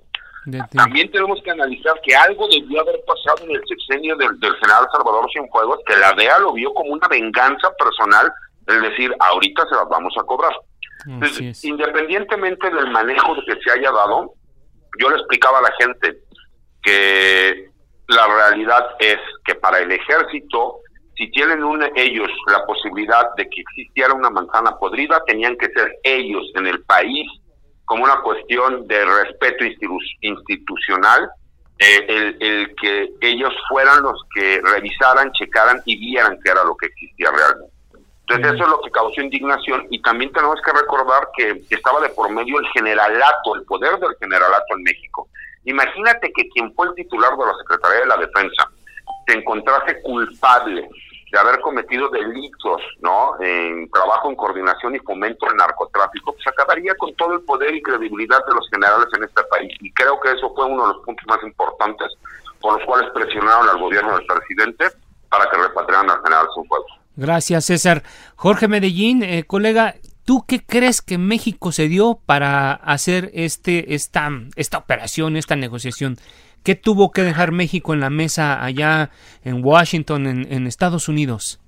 También 0.72 1.10
tenemos 1.10 1.40
que 1.42 1.50
analizar 1.50 1.98
que 2.02 2.14
algo 2.14 2.46
debió 2.46 2.82
haber 2.82 3.00
pasado 3.06 3.48
en 3.48 3.52
el 3.52 3.62
sexenio 3.66 4.14
del, 4.16 4.38
general 4.38 4.86
Salvador 4.92 5.26
Cienfuegos, 5.32 5.80
que 5.86 5.96
la 5.96 6.12
DEA 6.12 6.40
lo 6.40 6.52
vio 6.52 6.74
como 6.74 6.92
una 6.92 7.08
venganza 7.08 7.72
personal, 7.78 8.30
es 8.66 8.82
decir, 8.82 9.16
ahorita 9.18 9.66
se 9.66 9.76
las 9.76 9.88
vamos 9.88 10.14
a 10.20 10.24
cobrar. 10.24 10.52
Entonces, 11.06 11.64
independientemente 11.64 12.68
del 12.68 12.90
manejo 12.90 13.34
que 13.46 13.58
se 13.64 13.70
haya 13.72 13.90
dado, 13.90 14.34
yo 15.00 15.08
le 15.08 15.16
explicaba 15.16 15.60
a 15.60 15.62
la 15.62 15.72
gente 15.80 16.18
que 16.82 17.70
la 18.08 18.26
realidad 18.26 18.88
es 18.98 19.18
que 19.46 19.54
para 19.54 19.78
el 19.78 19.90
ejército 19.90 20.80
si 21.16 21.30
tienen 21.30 21.60
ellos 21.94 22.28
la 22.52 22.66
posibilidad 22.66 23.34
de 23.38 23.48
que 23.48 23.62
existiera 23.62 24.12
una 24.12 24.28
manzana 24.28 24.76
podrida, 24.76 25.22
tenían 25.26 25.56
que 25.56 25.68
ser 25.68 25.98
ellos 26.02 26.44
en 26.56 26.66
el 26.66 26.82
país, 26.84 27.26
como 27.87 28.05
una 28.05 28.21
cuestión 28.21 28.87
de 28.87 29.05
respeto 29.05 29.64
institucional, 30.21 31.31
eh, 31.78 32.37
el, 32.40 32.75
que 32.76 33.14
ellos 33.21 33.52
fueran 33.69 34.02
los 34.02 34.23
que 34.35 34.61
revisaran, 34.62 35.33
checaran 35.33 35.81
y 35.85 35.97
vieran 35.97 36.38
qué 36.45 36.50
era 36.50 36.64
lo 36.64 36.76
que 36.76 36.87
existía 36.87 37.31
realmente. 37.31 37.76
Entonces 38.28 38.55
eso 38.55 38.64
es 38.64 38.71
lo 38.71 38.81
que 38.81 38.90
causó 38.90 39.21
indignación 39.21 39.87
y 39.88 40.02
también 40.02 40.33
tenemos 40.33 40.61
que 40.61 40.73
recordar 40.73 41.28
que 41.37 41.62
estaba 41.71 42.00
de 42.00 42.09
por 42.09 42.28
medio 42.31 42.59
el 42.59 42.66
generalato, 42.75 43.55
el 43.55 43.62
poder 43.62 43.99
del 44.00 44.16
generalato 44.19 44.76
en 44.76 44.83
México. 44.83 45.28
Imagínate 45.64 46.33
que 46.33 46.49
quien 46.49 46.75
fue 46.75 46.88
el 46.88 46.95
titular 46.95 47.37
de 47.37 47.47
la 47.47 47.55
Secretaría 47.59 48.00
de 48.00 48.07
la 48.07 48.16
Defensa 48.16 48.69
se 49.28 49.38
encontrase 49.38 50.02
culpable 50.02 50.88
de 51.30 51.38
haber 51.38 51.61
cometido 51.61 52.09
delitos, 52.09 52.80
¿no? 53.00 53.33
En 53.40 53.90
trabajo 53.90 54.30
en 54.30 54.37
coordinación 54.37 54.95
y 54.95 55.00
fomento 55.00 55.47
al 55.49 55.56
narcotráfico, 55.56 56.33
pues 56.33 56.47
acabaría 56.47 56.95
con 56.95 57.14
todo 57.16 57.35
el 57.35 57.40
poder 57.40 57.75
y 57.75 57.83
credibilidad 57.83 58.45
de 58.47 58.54
los 58.54 58.68
generales 58.71 59.09
en 59.16 59.25
este 59.25 59.42
país. 59.45 59.73
Y 59.80 59.92
creo 59.92 60.21
que 60.21 60.33
eso 60.33 60.52
fue 60.54 60.66
uno 60.66 60.87
de 60.87 60.95
los 60.95 61.04
puntos 61.04 61.25
más 61.26 61.42
importantes 61.42 62.12
por 62.61 62.78
los 62.78 62.87
cuales 62.87 63.11
presionaron 63.12 63.68
al 63.68 63.78
gobierno 63.78 64.16
del 64.16 64.26
presidente 64.26 64.87
para 65.28 65.50
que 65.50 65.56
repatriaran 65.56 66.11
al 66.11 66.23
general 66.23 66.47
Cienfuegos. 66.54 66.92
Gracias, 67.16 67.64
César. 67.64 68.02
Jorge 68.37 68.68
Medellín, 68.68 69.23
eh, 69.23 69.45
colega, 69.45 69.97
¿tú 70.25 70.45
qué 70.47 70.64
crees 70.64 71.02
que 71.02 71.18
México 71.18 71.73
se 71.73 71.88
dio 71.88 72.21
para 72.26 72.73
hacer 72.73 73.30
este, 73.35 73.95
esta, 73.95 74.28
esta 74.54 74.78
operación, 74.78 75.37
esta 75.37 75.56
negociación? 75.56 76.18
¿Qué 76.66 76.75
tuvo 76.75 77.12
que 77.12 77.23
dejar 77.23 77.52
México 77.52 77.94
en 77.94 78.00
la 78.00 78.11
mesa 78.11 78.61
allá 78.61 79.11
en 79.44 79.64
Washington, 79.64 80.26
en, 80.26 80.66
Estados 80.66 81.08
Unidos? 81.08 81.61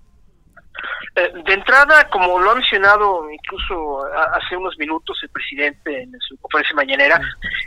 Eh, 1.14 1.32
de 1.46 1.54
entrada, 1.54 2.10
como 2.10 2.40
lo 2.40 2.50
ha 2.50 2.56
mencionado 2.56 3.30
incluso 3.30 4.04
hace 4.34 4.56
unos 4.56 4.76
minutos 4.76 5.16
el 5.22 5.28
presidente 5.28 6.02
en 6.02 6.10
su 6.18 6.36
conferencia 6.38 6.74
mañanera, 6.74 7.20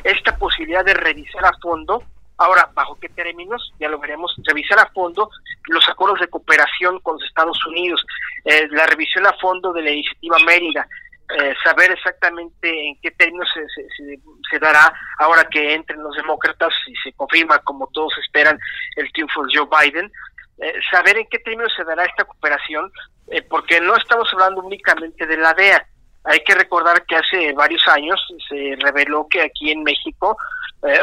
esta 0.03 0.35
posibilidad 0.35 0.83
de 0.83 0.93
revisar 0.93 1.45
a 1.45 1.53
fondo, 1.61 2.03
ahora, 2.35 2.69
¿bajo 2.73 3.00
qué 3.00 3.07
términos? 3.07 3.73
Ya 3.79 3.88
lo 3.88 3.97
veremos, 3.97 4.35
revisar 4.43 4.79
a 4.79 4.88
fondo 4.88 5.29
los 5.69 5.88
acuerdos 5.88 6.19
de 6.19 6.27
cooperación 6.27 7.00
con 7.00 7.13
los 7.13 7.23
Estados 7.23 7.65
Unidos, 7.65 8.05
eh, 8.43 8.67
la 8.71 8.88
revisión 8.88 9.25
a 9.25 9.31
fondo 9.39 9.71
de 9.71 9.83
la 9.83 9.91
iniciativa 9.91 10.35
Mérida, 10.45 10.85
eh, 11.39 11.53
saber 11.63 11.91
exactamente 11.91 12.88
en 12.88 13.00
qué 13.01 13.11
términos 13.11 13.47
se, 13.53 13.65
se, 14.50 14.59
dará 14.59 14.93
ahora 15.19 15.43
que 15.45 15.73
entren 15.73 16.03
los 16.03 16.15
demócratas 16.15 16.73
y 16.88 16.95
se 16.95 17.13
confirma, 17.13 17.59
como 17.59 17.88
todos 17.88 18.17
esperan, 18.17 18.57
el 18.97 19.11
triunfo 19.11 19.43
de 19.43 19.53
Joe 19.55 19.67
Biden, 19.69 20.11
eh, 20.59 20.73
saber 20.91 21.17
en 21.17 21.27
qué 21.29 21.39
términos 21.39 21.73
se 21.75 21.83
dará 21.83 22.05
esta 22.05 22.25
cooperación, 22.25 22.91
eh, 23.27 23.41
porque 23.43 23.79
no 23.79 23.95
estamos 23.95 24.29
hablando 24.33 24.61
únicamente 24.61 25.25
de 25.25 25.38
la 25.38 25.53
DEA. 25.53 25.85
Hay 26.25 26.43
que 26.43 26.53
recordar 26.53 27.05
que 27.05 27.15
hace 27.15 27.53
varios 27.53 27.88
años 27.88 28.21
se 28.47 28.75
reveló 28.79 29.27
que 29.29 29.41
aquí 29.41 29.71
en 29.71 29.83
México 29.83 30.38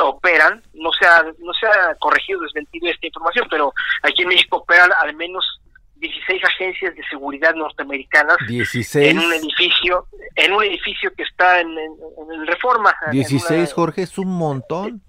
operan, 0.02 0.60
no 0.74 0.90
se, 0.92 1.06
ha, 1.06 1.22
no 1.38 1.52
se 1.54 1.64
ha 1.66 1.94
corregido, 2.00 2.40
desmentido 2.40 2.88
esta 2.88 3.06
información, 3.06 3.46
pero 3.48 3.72
aquí 4.02 4.22
en 4.22 4.28
México 4.28 4.56
operan 4.56 4.90
al 5.00 5.14
menos 5.14 5.60
16 5.98 6.44
agencias 6.44 6.94
de 6.94 7.02
seguridad 7.08 7.54
norteamericanas 7.54 8.36
en 8.48 9.18
un 9.18 9.32
edificio 9.32 10.06
en 10.36 10.52
un 10.52 10.62
edificio 10.62 11.12
que 11.14 11.24
está 11.24 11.60
en, 11.60 11.68
en, 11.70 12.46
Reforma. 12.46 12.94
16, 13.10 13.72
Jorge, 13.72 14.02
es 14.02 14.18
un 14.18 14.28
montón. 14.28 15.02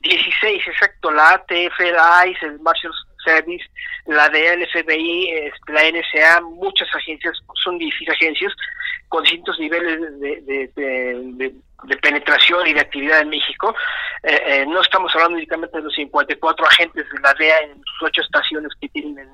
16, 0.00 0.62
exacto, 0.68 1.10
la 1.10 1.30
ATF, 1.30 1.80
la 1.92 2.26
ICE, 2.28 2.46
el 2.46 2.60
Marshall 2.60 2.92
Service, 3.24 3.64
la 4.06 4.28
DLFBI, 4.28 5.30
este, 5.30 5.72
la 5.72 5.82
NSA, 5.90 6.40
muchas 6.42 6.88
agencias, 6.94 7.36
son 7.64 7.78
16 7.78 8.10
agencias 8.10 8.52
con 9.08 9.24
distintos 9.24 9.58
niveles 9.58 10.00
de, 10.20 10.40
de, 10.42 10.70
de, 10.76 11.54
penetración 12.02 12.66
y 12.66 12.72
de 12.72 12.80
actividad 12.80 13.20
en 13.20 13.30
México. 13.30 13.74
Eh, 14.22 14.42
eh, 14.46 14.66
no 14.66 14.80
estamos 14.80 15.14
hablando 15.14 15.36
únicamente 15.36 15.76
de 15.78 15.84
los 15.84 15.94
54 15.94 16.66
agentes 16.66 17.06
de 17.10 17.20
la 17.20 17.34
DEA 17.34 17.60
en 17.60 17.82
sus 17.84 18.08
ocho 18.08 18.22
estaciones 18.22 18.72
que 18.80 18.88
tienen 18.88 19.28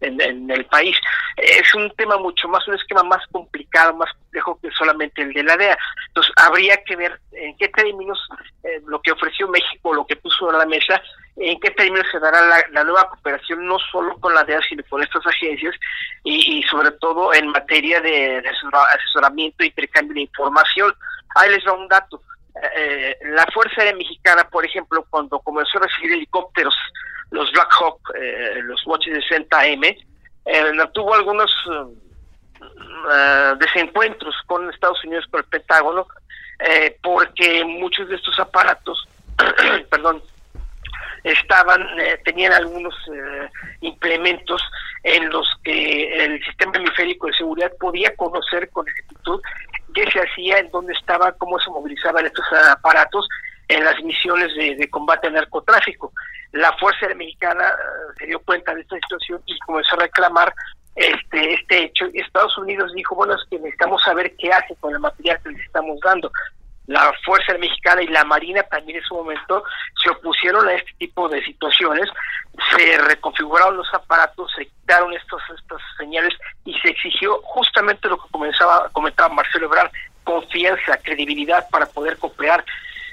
en, 0.00 0.50
el 0.50 0.64
país. 0.66 0.96
Es 1.36 1.74
un 1.74 1.90
tema 1.96 2.16
mucho 2.18 2.48
más, 2.48 2.66
un 2.68 2.74
esquema 2.74 3.02
más 3.02 3.26
complicado, 3.30 3.94
más 3.94 4.12
complejo 4.12 4.58
que 4.60 4.70
solamente 4.72 5.22
el 5.22 5.32
de 5.32 5.42
la 5.42 5.56
DEA. 5.56 5.78
Entonces, 6.08 6.32
habría 6.36 6.76
que 6.84 6.96
ver 6.96 7.20
en 7.32 7.56
qué 7.56 7.68
términos 7.68 8.18
eh, 8.64 8.80
lo 8.86 9.00
que 9.00 9.12
ofreció 9.12 9.48
México, 9.48 9.94
lo 9.94 10.06
que 10.06 10.16
puso 10.16 10.50
a 10.50 10.58
la 10.58 10.66
mesa, 10.66 11.00
en 11.36 11.58
qué 11.60 11.70
términos 11.70 12.06
se 12.10 12.18
dará 12.18 12.42
la, 12.70 12.84
nueva 12.84 13.08
cooperación, 13.08 13.66
no 13.66 13.78
solo 13.90 14.18
con 14.18 14.34
la 14.34 14.44
DEA, 14.44 14.60
sino 14.68 14.82
con 14.88 15.02
estas 15.02 15.26
agencias, 15.26 15.74
y, 16.24 16.62
sobre 16.64 16.90
todo 16.92 17.32
en 17.32 17.48
materia 17.48 18.00
de, 18.00 18.42
asesoramiento 18.94 19.62
e 19.62 19.68
intercambio 19.68 20.14
de 20.14 20.22
información. 20.22 20.94
Ahí 21.36 21.50
les 21.50 21.64
un 21.72 21.88
dato. 21.88 22.22
Eh, 22.76 23.16
la 23.22 23.46
Fuerza 23.52 23.80
Aérea 23.80 23.96
Mexicana, 23.96 24.48
por 24.48 24.64
ejemplo, 24.64 25.04
cuando 25.08 25.38
comenzó 25.40 25.78
a 25.78 25.82
recibir 25.82 26.12
helicópteros 26.12 26.74
los 27.30 27.50
Black 27.52 27.72
Hawk, 27.80 28.00
eh, 28.16 28.60
los 28.62 28.84
Watches 28.86 29.24
60M, 29.30 29.96
eh, 30.46 30.72
tuvo 30.92 31.14
algunos 31.14 31.50
eh, 32.60 33.54
desencuentros 33.58 34.34
con 34.46 34.68
Estados 34.70 35.02
Unidos, 35.04 35.26
con 35.30 35.40
el 35.40 35.46
Pentágono, 35.46 36.06
eh, 36.58 36.96
porque 37.02 37.64
muchos 37.64 38.08
de 38.08 38.16
estos 38.16 38.38
aparatos, 38.38 39.06
perdón, 39.90 40.22
estaban, 41.22 41.86
tenían 42.24 42.52
algunos 42.52 42.94
implementos 43.82 44.62
en 45.02 45.28
los 45.28 45.46
que 45.62 46.24
el 46.24 46.42
sistema 46.44 46.72
hemisférico 46.76 47.26
de 47.26 47.34
seguridad 47.34 47.72
podía 47.78 48.14
conocer 48.16 48.70
con 48.70 48.88
exactitud 48.88 49.40
qué 49.92 50.10
se 50.10 50.20
hacía, 50.20 50.58
en 50.58 50.70
dónde 50.70 50.92
estaba, 50.92 51.32
cómo 51.32 51.58
se 51.58 51.70
movilizaban 51.70 52.26
estos 52.26 52.44
aparatos 52.70 53.26
en 53.68 53.84
las 53.84 54.02
misiones 54.02 54.54
de, 54.56 54.90
combate 54.90 55.28
al 55.28 55.34
narcotráfico. 55.34 56.12
La 56.52 56.72
Fuerza 56.78 57.06
Mexicana 57.14 57.68
eh, 57.68 58.14
se 58.18 58.26
dio 58.26 58.40
cuenta 58.40 58.74
de 58.74 58.80
esta 58.80 58.96
situación 58.96 59.40
y 59.46 59.58
comenzó 59.60 59.94
a 59.94 60.00
reclamar 60.00 60.52
este 60.96 61.54
este 61.54 61.84
hecho. 61.84 62.06
Estados 62.12 62.56
Unidos 62.58 62.92
dijo, 62.94 63.14
bueno, 63.14 63.34
es 63.34 63.42
que 63.48 63.58
necesitamos 63.58 64.02
saber 64.02 64.34
qué 64.36 64.50
hace 64.50 64.74
con 64.76 64.92
el 64.92 64.98
material 64.98 65.38
que 65.42 65.50
les 65.50 65.60
estamos 65.64 66.00
dando. 66.00 66.32
La 66.86 67.12
Fuerza 67.24 67.56
Mexicana 67.58 68.02
y 68.02 68.08
la 68.08 68.24
Marina 68.24 68.64
también 68.64 68.98
en 68.98 69.04
su 69.04 69.14
momento 69.14 69.62
se 70.02 70.10
opusieron 70.10 70.66
a 70.66 70.74
este 70.74 70.92
tipo 70.98 71.28
de 71.28 71.40
situaciones, 71.44 72.08
se 72.76 72.98
reconfiguraron 72.98 73.76
los 73.76 73.94
aparatos, 73.94 74.50
se 74.56 74.66
quitaron 74.66 75.12
estos, 75.12 75.40
estas 75.56 75.80
señales 75.96 76.34
se 76.80 76.88
exigió 76.90 77.40
justamente 77.42 78.08
lo 78.08 78.16
que 78.16 78.28
comenzaba, 78.30 78.88
comentaba 78.92 79.34
Marcelo 79.34 79.66
Ebrard, 79.66 79.90
confianza, 80.24 80.96
credibilidad 80.98 81.68
para 81.70 81.86
poder 81.86 82.16
cooperar 82.18 82.64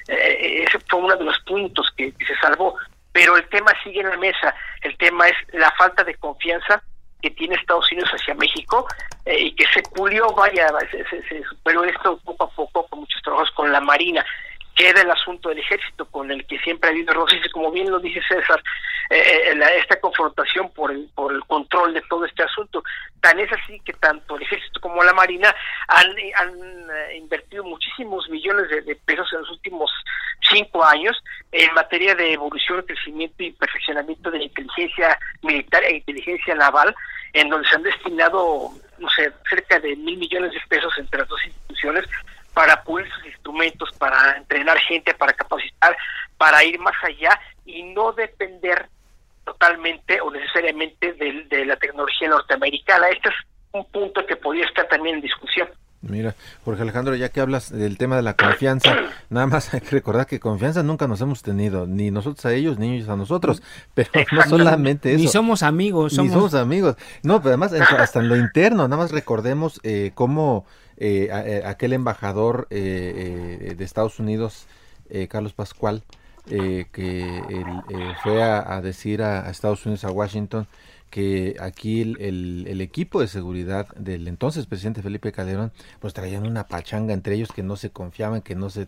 eh, 0.08 0.64
ese 0.64 0.80
fue 0.90 1.00
uno 1.00 1.16
de 1.16 1.26
los 1.26 1.40
puntos 1.40 1.92
que, 1.96 2.12
se 2.26 2.36
salvó. 2.42 2.76
Pero 3.12 3.36
el 3.36 3.48
tema 3.50 3.72
sigue 3.84 4.02
en 4.02 4.10
la 4.10 4.18
mesa. 4.18 4.54
El 4.82 4.96
tema 4.98 5.28
es 5.28 5.36
la 5.54 5.72
falta 5.72 6.04
de 6.04 6.16
confianza 6.16 6.82
que 7.22 7.32
tiene 7.32 7.56
Estados 7.56 7.92
Unidos 7.92 8.12
hacia 8.12 8.36
México 8.36 8.88
eh, 9.26 9.40
y 9.40 9.56
que 9.56 9.66
se 9.74 9.82
pulió, 9.82 10.28
vaya, 10.34 10.68
se, 10.92 11.04
se, 11.28 11.40
esto 11.40 12.20
poco 12.24 12.44
a 12.44 12.50
poco 12.52 12.88
con 12.88 13.00
muchos 13.00 13.22
trabajos 13.24 13.50
con 13.52 13.72
la 13.72 13.82
Marina 13.82 14.24
queda 14.78 15.02
el 15.02 15.10
asunto 15.12 15.50
del 15.50 15.58
ejército 15.58 16.06
con 16.06 16.32
el 16.32 16.46
que 16.46 16.60
siempre 16.60 16.90
ha 16.90 16.94
habido 16.94 17.12
roces 17.14 17.44
y 17.44 17.50
como 17.50 17.72
bien 17.72 17.90
lo 17.90 18.00
dice 18.00 18.22
César, 18.30 18.64
eh, 19.10 19.52
eh 19.52 19.80
esta 19.80 20.00
confrontación 20.00 20.70
por 20.72 20.92
el, 20.92 21.10
por 21.16 21.34
el 21.34 21.44
control 21.46 21.96
de 21.96 22.02
todo 22.04 22.26
este 22.26 22.44
asunto. 22.44 22.84
Tan 23.20 23.40
es 23.40 23.52
así 23.52 23.80
que 23.80 23.94
tanto 23.94 24.38
el 24.38 24.44
ejército 24.44 24.80
como 24.80 25.04
la 25.04 25.14
marina 25.14 25.54
han, 25.88 26.16
eh, 26.18 27.18
invertido 27.18 27.64
muchísimos 27.64 28.30
millones 28.30 28.70
de, 28.70 28.96
pesos 28.96 29.28
en 29.34 29.40
los 29.40 29.50
últimos 29.50 29.92
cinco 30.52 30.86
años 30.86 31.18
en 31.52 31.74
materia 31.74 32.14
de 32.14 32.34
evolución, 32.34 32.84
crecimiento 32.84 33.44
y 33.44 33.52
perfeccionamiento 33.52 34.30
de 34.30 34.38
la 34.38 34.44
inteligencia 34.44 35.20
militar 35.42 35.84
e 35.84 35.98
inteligencia 35.98 36.54
naval, 36.54 36.96
en 37.34 37.50
donde 37.50 37.68
se 37.68 37.76
han 37.76 37.84
destinado, 37.84 38.72
no 39.00 39.10
sé, 39.10 39.32
cerca 39.50 39.80
de 39.80 39.96
mil 39.96 40.18
millones 40.18 40.54
de 40.54 40.60
pesos 40.70 40.94
entre 41.00 41.20
las 41.20 41.28
dos 41.28 41.44
instituciones 41.44 42.08
para 42.58 42.84
pulir 42.84 43.08
sus 43.14 43.28
instrumentos, 43.28 43.88
para 44.00 44.36
entrenar 44.36 44.80
gente, 44.80 45.14
para 45.14 45.32
capacitar, 45.32 45.96
para 46.40 46.64
ir 46.64 46.80
más 46.80 46.96
allá 47.04 47.40
y 47.68 47.84
no 47.84 48.14
depender 48.14 48.90
totalmente 49.46 50.20
o 50.22 50.32
necesariamente 50.32 51.14
de, 51.14 51.66
la 51.66 51.76
tecnología 51.76 52.30
norteamericana. 52.30 53.10
Este 53.10 53.30
es 53.30 53.36
un 53.74 53.86
punto 53.86 54.26
que 54.26 54.38
podría 54.38 54.66
estar 54.66 54.88
también 54.88 55.18
en 55.18 55.22
discusión. 55.22 55.68
Mira, 56.02 56.34
Jorge 56.66 56.82
Alejandro, 56.82 57.14
ya 57.14 57.30
que 57.30 57.42
hablas 57.42 57.72
del 57.72 58.00
tema 58.00 58.16
de 58.16 58.24
la 58.24 58.34
confianza, 58.34 58.96
nada 59.30 59.46
más 59.46 59.72
hay 59.76 59.82
que 59.82 59.92
recordar 59.92 60.26
que 60.26 60.40
confianza 60.40 60.82
nunca 60.82 61.08
nos 61.08 61.22
hemos 61.22 61.44
tenido, 61.44 61.86
ni 61.86 62.10
nosotros 62.10 62.44
a 62.48 62.54
ellos, 62.56 62.80
ni 62.80 62.96
ellos 62.96 63.10
a 63.10 63.16
nosotros, 63.16 63.62
pero 63.94 64.10
no 64.32 64.42
solamente 64.50 65.12
eso. 65.12 65.22
Ni 65.22 65.28
somos 65.28 65.62
amigos. 65.62 66.14
Somos... 66.14 66.32
Ni 66.32 66.34
somos 66.34 66.56
amigos. 66.56 66.96
No, 67.22 67.40
pero 67.40 67.50
además, 67.50 67.72
hasta 67.74 68.20
en 68.20 68.30
lo 68.30 68.36
interno, 68.36 68.88
nada 68.88 68.98
más 68.98 69.12
recordemos 69.12 69.80
eh, 69.84 70.10
cómo 70.16 70.66
eh, 71.00 71.30
eh, 71.32 71.62
aquel 71.66 71.94
embajador 71.94 72.68
eh, 72.72 73.76
de 73.78 73.86
Estados 73.86 74.20
Unidos, 74.20 74.68
Carlos 75.30 75.54
Pascual, 75.54 76.04
que 76.48 76.86
fue 78.24 78.44
a, 78.44 78.82
decir 78.82 79.22
a, 79.22 79.50
Estados 79.50 79.86
Unidos, 79.86 80.04
a 80.04 80.12
Washington, 80.12 80.68
que 81.10 81.56
aquí 81.60 82.02
el, 82.02 82.82
equipo 82.82 83.22
de 83.22 83.28
seguridad 83.28 83.88
del 83.96 84.28
entonces 84.28 84.66
presidente 84.66 85.02
Felipe 85.02 85.32
Calderón 85.32 85.72
pues 86.00 86.14
traían 86.14 86.46
una 86.46 86.68
pachanga 86.68 87.14
entre 87.14 87.36
ellos 87.36 87.52
que 87.54 87.64
no 87.64 87.76
se 87.76 87.90
confiaban 87.90 88.42
que 88.42 88.56
no 88.56 88.70
se, 88.70 88.84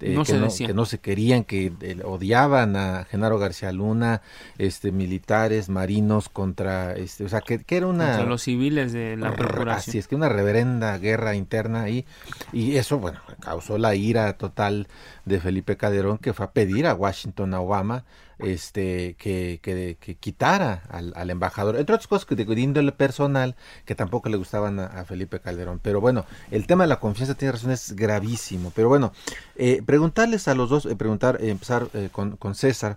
eh, 0.00 0.22
que, 0.24 0.72
no, 0.72 0.86
se 0.86 0.98
querían 0.98 1.44
que 1.44 1.72
eh, 1.80 2.00
odiaban 2.04 2.76
a 2.76 3.04
Genaro 3.04 3.38
García 3.38 3.72
Luna 3.72 4.22
este 4.58 4.92
militares 4.92 5.68
marinos 5.68 6.28
contra 6.28 6.94
este 6.94 7.24
o 7.24 7.28
sea 7.28 7.40
que, 7.40 7.64
era 7.68 7.86
una 7.86 8.06
contra 8.06 8.26
los 8.26 8.42
civiles 8.42 8.92
de 8.92 9.16
la 9.16 9.34
procuración 9.34 9.68
así 9.68 9.98
es 9.98 10.08
que 10.08 10.14
una 10.14 10.28
reverenda 10.28 10.96
guerra 10.98 11.34
interna 11.34 11.82
ahí. 11.82 12.04
Y 12.52 12.76
eso 12.76 12.98
bueno 12.98 13.20
causó 13.40 13.78
la 13.78 13.94
ira 13.94 14.32
total 14.34 14.88
de 15.24 15.40
Felipe 15.40 15.76
Calderón 15.76 16.18
que 16.18 16.32
fue 16.32 16.46
a 16.46 16.50
pedir 16.50 16.86
a 16.86 16.94
Washington 16.94 17.54
a 17.54 17.60
Obama 17.60 18.04
este 18.44 19.16
que, 19.18 19.60
que, 19.62 20.16
quitara 20.16 20.82
al, 20.88 21.30
embajador, 21.30 21.76
entre 21.76 21.94
otras 21.94 22.06
cosas 22.06 22.26
que 22.26 22.36
de 22.36 22.60
índole 22.60 22.92
personal 22.92 23.56
que 23.84 23.94
tampoco 23.94 24.28
le 24.28 24.36
gustaban 24.36 24.78
a, 24.78 25.04
Felipe 25.04 25.40
Calderón. 25.40 25.80
Pero 25.82 26.00
bueno, 26.00 26.24
el 26.50 26.66
tema 26.66 26.84
de 26.84 26.88
la 26.88 27.00
confianza 27.00 27.34
tiene 27.34 27.52
razón, 27.52 27.70
es 27.70 27.94
gravísimo. 27.94 28.72
Pero 28.74 28.88
bueno, 28.88 29.12
eh, 29.56 29.82
preguntarles 29.84 30.48
a 30.48 30.54
los 30.54 30.70
dos, 30.70 30.86
eh, 30.86 30.96
preguntar, 30.96 31.38
eh, 31.40 31.50
empezar 31.50 31.88
con, 32.12 32.36
con, 32.36 32.54
César, 32.54 32.96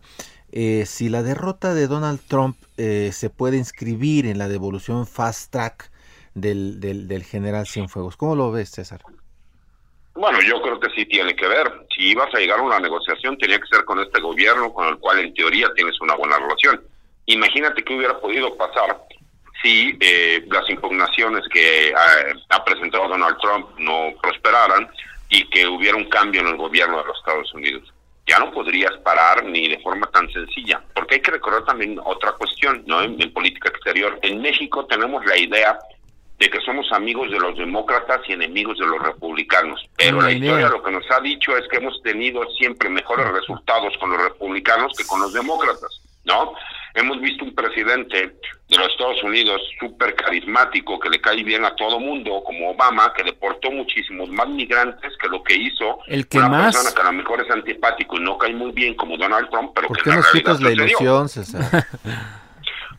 si 0.52 1.10
la 1.10 1.24
derrota 1.24 1.74
de 1.74 1.88
Donald 1.88 2.22
Trump 2.28 2.58
se 2.78 3.30
puede 3.36 3.58
inscribir 3.58 4.26
en 4.26 4.38
la 4.38 4.48
devolución 4.48 5.06
fast 5.08 5.52
track 5.52 5.92
del, 6.36 6.80
del, 6.80 7.08
del 7.08 7.24
general 7.24 7.68
Cienfuegos. 7.68 8.16
¿Cómo 8.18 8.36
lo 8.36 8.52
ves, 8.52 8.72
César? 8.72 9.02
Bueno, 10.18 10.40
yo 10.42 10.60
creo 10.64 10.80
que 10.80 10.90
sí 10.96 11.06
tiene 11.06 11.36
que 11.36 11.48
ver. 11.48 11.72
Si 11.96 12.10
ibas 12.10 12.34
a 12.34 12.40
llegar 12.40 12.58
a 12.58 12.64
una 12.64 12.80
negociación, 12.80 13.38
tenía 13.38 13.60
que 13.60 13.68
ser 13.68 13.86
con 13.86 14.00
este 14.00 14.20
gobierno, 14.20 14.74
con 14.74 14.88
el 14.88 14.98
cual 14.98 15.20
en 15.20 15.32
teoría 15.36 15.72
tienes 15.76 16.02
una 16.02 16.16
buena 16.16 16.40
relación. 16.40 16.82
Imagínate 17.28 17.84
qué 17.84 17.96
hubiera 17.96 18.20
podido 18.20 18.58
pasar 18.58 19.00
si 19.62 19.96
eh, 20.00 20.44
las 20.50 20.68
impugnaciones 20.72 21.44
que 21.54 21.94
ha, 22.50 22.66
presentado 22.66 23.08
Donald 23.08 23.38
Trump 23.40 23.70
no 23.78 24.10
prosperaran 24.20 24.90
y 25.30 25.48
que 25.50 25.68
hubiera 25.68 25.96
un 25.96 26.10
cambio 26.10 26.42
en 26.42 26.48
el 26.48 26.58
gobierno 26.58 26.98
de 26.98 27.06
los 27.06 27.18
Estados 27.20 27.54
Unidos. 27.54 27.94
Ya 28.26 28.40
no 28.40 28.52
podrías 28.52 28.98
parar 29.04 29.46
ni 29.46 29.68
de 29.68 29.80
forma 29.82 30.08
tan 30.08 30.28
sencilla, 30.32 30.82
porque 30.96 31.16
hay 31.16 31.22
que 31.22 31.32
recordar 31.32 31.64
también 31.66 32.00
otra 32.04 32.32
cuestión, 32.32 32.84
¿no? 32.88 33.04
en 33.04 33.34
política 33.34 33.70
exterior. 33.70 34.18
En 34.24 34.42
México 34.42 34.84
tenemos 34.88 35.24
la 35.28 35.38
idea 35.38 35.78
de 36.39 36.50
que 36.50 36.62
somos 36.62 36.91
amigos 36.91 37.32
de 37.32 37.39
los 37.39 37.58
demócratas 37.58 38.21
y 38.28 38.34
enemigos 38.34 38.78
de 38.78 38.86
los 38.86 39.02
republicanos. 39.02 39.84
Pero 39.97 40.21
la 40.21 40.32
historia 40.32 40.69
lo 40.69 40.84
que 40.84 40.91
nos 40.91 41.10
ha 41.12 41.19
dicho 41.19 41.58
es 41.58 41.67
que 41.67 41.78
hemos 41.78 42.02
tenido 42.04 42.47
siempre 42.52 42.89
mejores 42.89 43.28
resultados 43.32 43.97
con 43.97 44.12
los 44.12 44.21
republicanos 44.21 44.93
que 44.95 45.06
con 45.06 45.21
los 45.21 45.34
demócratas, 45.34 46.02
¿no? 46.26 46.54
Hemos 46.93 47.19
visto 47.21 47.43
un 47.43 47.54
presidente 47.54 48.36
de 48.69 48.78
los 48.78 48.88
Estados 48.88 49.21
Unidos 49.21 49.62
súper 49.80 50.15
carismático, 50.15 51.00
que 51.00 51.10
le 51.10 51.21
cae 51.21 51.43
bien 51.43 51.63
a 51.63 51.76
todo 51.76 52.00
mundo, 52.00 52.41
como 52.43 52.71
Obama, 52.71 53.13
que 53.13 53.23
deportó 53.23 53.69
muchísimos 53.69 54.30
más 54.30 54.50
migrantes 54.50 55.13
que 55.21 55.28
lo 55.28 55.43
que 55.43 55.56
hizo 55.56 56.00
el 56.08 56.28
que 56.28 56.39
una 56.39 56.50
más... 56.50 56.76
persona 56.76 56.95
que 56.95 57.02
a 57.02 57.12
lo 57.12 57.17
mejor 57.17 57.41
es 57.41 57.52
antipático 57.52 58.17
y 58.17 58.21
no 58.21 58.38
cae 58.38 58.54
muy 58.54 58.71
bien 58.71 58.95
como 58.95 59.17
Donald 59.17 59.50
Trump, 59.50 59.71
pero 59.76 59.89
¿Por 59.89 59.97
que 59.97 60.04
qué 60.04 60.15
nos 60.15 60.32
quitas 60.32 60.62
la 60.62 60.71
ilusión, 60.71 61.30
César? 61.30 61.86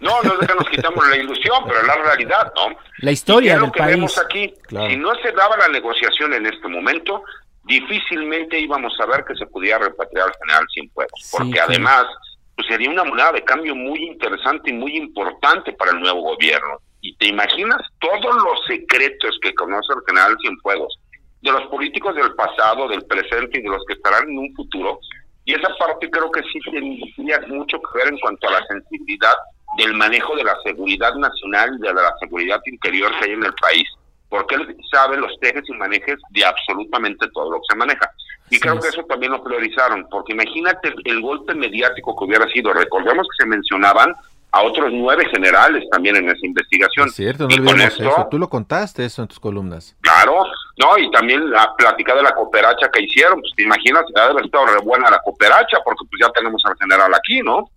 No, 0.01 0.23
no 0.23 0.41
es 0.41 0.47
que 0.47 0.55
nos 0.55 0.69
quitamos 0.69 1.09
la 1.09 1.17
ilusión, 1.17 1.65
pero 1.67 1.83
la 1.83 1.97
realidad, 1.97 2.53
¿no? 2.55 2.77
La 2.99 3.11
historia 3.11 3.55
es 3.55 3.61
lo 3.61 3.73
que 3.73 3.83
vemos 3.83 4.17
aquí. 4.19 4.55
Si 4.69 4.97
no 4.97 5.15
se 5.17 5.33
daba 5.33 5.57
la 5.57 5.69
negociación 5.69 6.35
en 6.35 6.47
este 6.47 6.69
momento, 6.69 7.25
difícilmente 7.65 8.59
íbamos 8.59 8.99
a 9.01 9.07
ver 9.07 9.25
que 9.25 9.35
se 9.35 9.47
pudiera 9.47 9.79
repatriar 9.79 10.29
al 10.29 10.35
general 10.41 10.67
Cienfuegos, 10.73 11.31
porque 11.33 11.61
además 11.61 12.07
pues 12.55 12.67
sería 12.67 12.91
una 12.91 13.05
moneda 13.05 13.31
de 13.33 13.45
cambio 13.45 13.75
muy 13.77 14.05
interesante 14.05 14.71
y 14.71 14.73
muy 14.73 14.97
importante 14.97 15.73
para 15.75 15.93
el 15.93 16.01
nuevo 16.01 16.23
gobierno. 16.23 16.79
Y 17.01 17.15
te 17.15 17.29
imaginas 17.29 17.81
todos 18.01 18.35
los 18.35 18.67
secretos 18.67 19.39
que 19.41 19.55
conoce 19.55 19.93
el 19.93 20.03
general 20.07 20.37
Cienfuegos, 20.41 20.99
de 21.41 21.53
los 21.53 21.63
políticos 21.69 22.17
del 22.17 22.35
pasado, 22.35 22.89
del 22.89 23.05
presente 23.05 23.59
y 23.59 23.63
de 23.63 23.69
los 23.69 23.85
que 23.87 23.95
estarán 23.95 24.29
en 24.29 24.39
un 24.39 24.55
futuro. 24.55 24.99
Y 25.45 25.55
esa 25.55 25.69
parte 25.79 26.11
creo 26.11 26.31
que 26.33 26.43
sí 26.53 26.59
tendría 26.71 27.41
mucho 27.47 27.79
que 27.79 27.99
ver 27.99 28.09
en 28.09 28.19
cuanto 28.19 28.49
a 28.49 28.53
la 28.53 28.67
sensibilidad 28.67 29.35
del 29.77 29.95
manejo 29.95 30.35
de 30.37 30.45
la 30.45 30.57
seguridad 30.65 31.15
nacional, 31.15 31.79
de 31.79 31.93
la 31.93 32.15
seguridad 32.21 32.61
interior 32.67 33.13
que 33.19 33.27
hay 33.27 33.33
en 33.33 33.45
el 33.45 33.55
país, 33.55 33.87
porque 34.29 34.57
él 34.57 34.77
sabe 34.91 35.17
los 35.17 35.33
tejes 35.41 35.63
y 35.69 35.73
manejes 35.75 36.17
de 36.31 36.45
absolutamente 36.45 37.29
todo 37.33 37.53
lo 37.53 37.59
que 37.59 37.67
se 37.71 37.77
maneja. 37.77 38.11
Y 38.51 38.59
creo 38.59 38.81
que 38.81 38.89
eso 38.89 39.03
también 39.05 39.33
lo 39.33 39.45
priorizaron, 39.45 40.07
porque 40.11 40.33
imagínate 40.33 40.95
el 41.05 41.21
golpe 41.21 41.55
mediático 41.55 42.17
que 42.17 42.25
hubiera 42.25 42.47
sido. 42.49 42.73
Recordemos 42.73 43.27
que 43.29 43.45
se 43.45 43.49
mencionaban 43.49 44.15
a 44.51 44.63
otros 44.63 44.91
nueve 44.91 45.27
generales 45.31 45.85
también 45.91 46.17
en 46.17 46.31
esa 46.31 46.47
investigación. 46.47 47.09
Es 47.09 47.15
cierto, 47.15 47.47
no 47.47 47.55
olvidemos 47.55 48.01
eso. 48.01 48.29
Tú 48.31 48.39
lo 48.39 48.49
contaste 48.49 49.05
eso 49.05 49.21
en 49.21 49.29
tus 49.29 49.39
columnas. 49.39 49.95
Claro, 50.01 50.45
no, 50.79 50.97
y 50.97 51.11
también 51.11 51.51
la 51.51 51.75
plática 51.77 52.15
de 52.15 52.23
la 52.23 52.35
cooperacha 52.35 52.89
que 52.91 53.03
hicieron. 53.03 53.41
Pues 53.41 53.53
te 53.55 53.65
imaginas, 53.65 54.05
debe 54.15 54.43
estado 54.43 54.67
re 54.67 54.81
buena 54.83 55.11
la 55.11 55.19
cooperacha, 55.19 55.79
porque 55.85 56.07
pues 56.09 56.21
ya 56.21 56.33
tenemos 56.33 56.63
al 56.65 56.77
general 56.79 57.13
aquí, 57.15 57.41
¿no? 57.43 57.71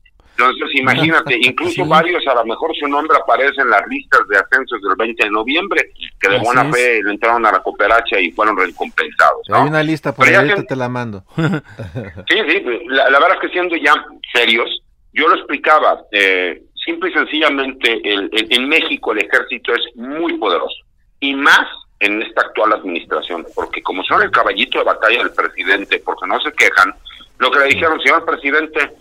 Entonces, 0.50 0.80
imagínate, 0.80 1.38
incluso 1.40 1.86
varios, 1.86 2.26
a 2.28 2.36
lo 2.36 2.46
mejor 2.46 2.76
su 2.76 2.88
nombre 2.88 3.18
aparece 3.18 3.62
en 3.62 3.70
las 3.70 3.86
listas 3.88 4.22
de 4.28 4.38
ascensos 4.38 4.82
del 4.82 4.96
20 4.98 5.24
de 5.24 5.30
noviembre, 5.30 5.92
que 6.20 6.30
de 6.30 6.40
buena 6.40 6.72
fe 6.72 7.02
le 7.04 7.12
entraron 7.12 7.46
a 7.46 7.52
la 7.52 7.60
cooperacha 7.60 8.20
y 8.20 8.32
fueron 8.32 8.58
recompensados. 8.58 9.48
Hay 9.52 9.68
una 9.68 9.84
lista, 9.84 10.14
por 10.14 10.28
ahí 10.28 10.66
te 10.68 10.76
la 10.76 10.90
mando. 10.90 11.24
sí, 11.36 12.38
sí, 12.48 12.64
la, 12.88 13.10
verdad 13.10 13.34
es 13.36 13.40
que 13.42 13.50
siendo 13.50 13.76
ya 13.76 13.94
serios, 14.34 14.82
yo 15.14 15.28
lo 15.28 15.36
explicaba, 15.36 16.02
eh, 16.12 16.64
simple 16.86 17.10
y 17.10 17.14
sencillamente, 17.14 18.02
el, 18.04 18.30
en 18.32 18.70
México 18.70 19.12
el 19.12 19.20
ejército 19.20 19.74
es 19.74 19.96
muy 19.96 20.38
poderoso, 20.38 20.76
y 21.20 21.36
más 21.36 21.68
en 22.00 22.22
esta 22.22 22.42
actual 22.42 22.74
administración, 22.74 23.46
porque 23.54 23.82
como 23.84 24.04
son 24.04 24.24
el 24.24 24.32
caballito 24.32 24.80
de 24.80 24.86
batalla 24.86 25.20
del 25.20 25.32
presidente, 25.32 26.02
porque 26.04 26.28
no 26.28 26.40
se 26.42 26.52
quejan, 26.54 26.94
lo 27.38 27.52
que 27.52 27.60
le 27.60 27.66
dijeron, 27.66 28.02
señor 28.02 28.26
presidente, 28.26 28.92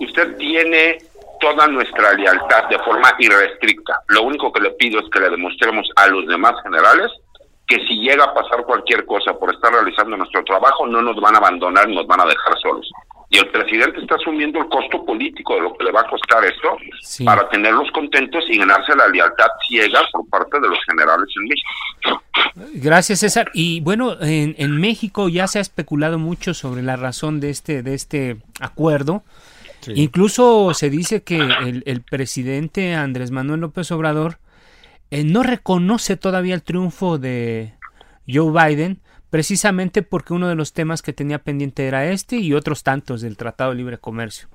usted 0.00 0.36
tiene 0.36 0.98
toda 1.40 1.66
nuestra 1.66 2.12
lealtad 2.12 2.68
de 2.68 2.78
forma 2.80 3.12
irrestricta. 3.18 4.02
Lo 4.08 4.22
único 4.22 4.52
que 4.52 4.60
le 4.60 4.70
pido 4.72 5.00
es 5.00 5.08
que 5.10 5.20
le 5.20 5.30
demostremos 5.30 5.88
a 5.96 6.06
los 6.08 6.26
demás 6.26 6.54
generales 6.62 7.10
que 7.66 7.76
si 7.86 8.00
llega 8.00 8.24
a 8.24 8.34
pasar 8.34 8.64
cualquier 8.64 9.06
cosa 9.06 9.32
por 9.32 9.54
estar 9.54 9.72
realizando 9.72 10.16
nuestro 10.16 10.42
trabajo, 10.44 10.86
no 10.86 11.00
nos 11.00 11.16
van 11.20 11.36
a 11.36 11.38
abandonar, 11.38 11.88
nos 11.88 12.06
van 12.06 12.20
a 12.20 12.26
dejar 12.26 12.58
solos. 12.60 12.90
Y 13.32 13.38
el 13.38 13.48
presidente 13.48 14.00
está 14.00 14.16
asumiendo 14.16 14.58
el 14.58 14.68
costo 14.68 15.04
político 15.04 15.54
de 15.54 15.60
lo 15.60 15.74
que 15.74 15.84
le 15.84 15.92
va 15.92 16.00
a 16.00 16.10
costar 16.10 16.44
esto 16.44 16.76
para 17.24 17.48
tenerlos 17.48 17.88
contentos 17.92 18.42
y 18.48 18.58
ganarse 18.58 18.92
la 18.96 19.06
lealtad 19.06 19.46
ciega 19.68 20.00
por 20.10 20.28
parte 20.28 20.58
de 20.58 20.68
los 20.68 20.78
generales 20.84 21.28
en 21.36 21.44
México. 21.44 22.22
Gracias, 22.74 23.20
César. 23.20 23.52
Y 23.54 23.80
bueno, 23.82 24.16
en, 24.20 24.56
en 24.58 24.80
México 24.80 25.28
ya 25.28 25.46
se 25.46 25.60
ha 25.60 25.62
especulado 25.62 26.18
mucho 26.18 26.54
sobre 26.54 26.82
la 26.82 26.96
razón 26.96 27.38
de 27.38 27.50
este, 27.50 27.84
de 27.84 27.94
este 27.94 28.38
acuerdo. 28.58 29.22
Incluso 29.88 30.74
se 30.74 30.90
dice 30.90 31.22
que 31.22 31.38
el, 31.38 32.02
presidente 32.02 32.94
Andrés 32.94 33.30
Manuel 33.30 33.60
López 33.60 33.90
Obrador 33.92 34.38
eh, 35.10 35.24
no 35.24 35.42
reconoce 35.42 36.16
todavía 36.16 36.54
el 36.54 36.62
triunfo 36.62 37.18
de 37.18 37.74
Joe 38.28 38.52
Biden, 38.52 39.00
precisamente 39.30 40.02
porque 40.02 40.32
uno 40.34 40.48
de 40.48 40.54
los 40.54 40.72
temas 40.72 41.02
que 41.02 41.12
tenía 41.12 41.38
pendiente 41.38 41.86
era 41.86 42.10
este 42.10 42.36
y 42.36 42.52
otros 42.54 42.82
tantos 42.82 43.20
del 43.22 43.36
Tratado 43.36 43.70
de 43.70 43.76
Libre 43.76 43.98
Comercio. 43.98 44.48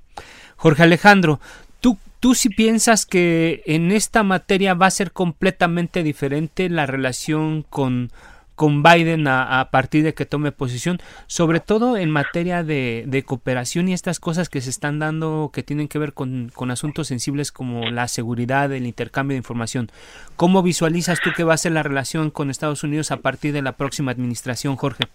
Jorge 0.55 0.83
Alejandro, 0.83 1.39
¿tú, 1.81 1.97
tú 2.19 2.35
sí 2.35 2.49
piensas 2.49 3.05
que 3.05 3.63
en 3.65 3.91
esta 3.91 4.23
materia 4.23 4.73
va 4.73 4.87
a 4.87 4.91
ser 4.91 5.11
completamente 5.11 6.03
diferente 6.03 6.69
la 6.69 6.85
relación 6.85 7.63
con 7.63 8.11
con 8.55 8.83
Biden 8.83 9.27
a, 9.27 9.69
partir 9.71 10.03
de 10.03 10.13
que 10.13 10.25
tome 10.25 10.51
posición, 10.51 10.99
sobre 11.27 11.59
todo 11.59 11.97
en 11.97 12.09
materia 12.09 12.63
de, 12.63 13.23
cooperación 13.25 13.89
y 13.89 13.93
estas 13.93 14.19
cosas 14.19 14.49
que 14.49 14.61
se 14.61 14.69
están 14.69 14.99
dando 14.99 15.51
que 15.53 15.63
tienen 15.63 15.87
que 15.87 15.99
ver 15.99 16.13
con, 16.13 16.51
con, 16.53 16.71
asuntos 16.71 17.07
sensibles 17.07 17.51
como 17.51 17.89
la 17.89 18.07
seguridad, 18.07 18.71
el 18.71 18.87
intercambio 18.87 19.35
de 19.35 19.39
información. 19.39 19.91
¿Cómo 20.35 20.63
visualizas 20.63 21.19
tú 21.21 21.31
que 21.35 21.43
va 21.43 21.53
a 21.53 21.57
ser 21.57 21.73
la 21.73 21.83
relación 21.83 22.31
con 22.31 22.49
Estados 22.49 22.83
Unidos 22.83 23.11
a 23.11 23.17
partir 23.17 23.53
de 23.53 23.61
la 23.61 23.73
próxima 23.73 24.11
administración, 24.11 24.75
Jorge? 24.75 25.05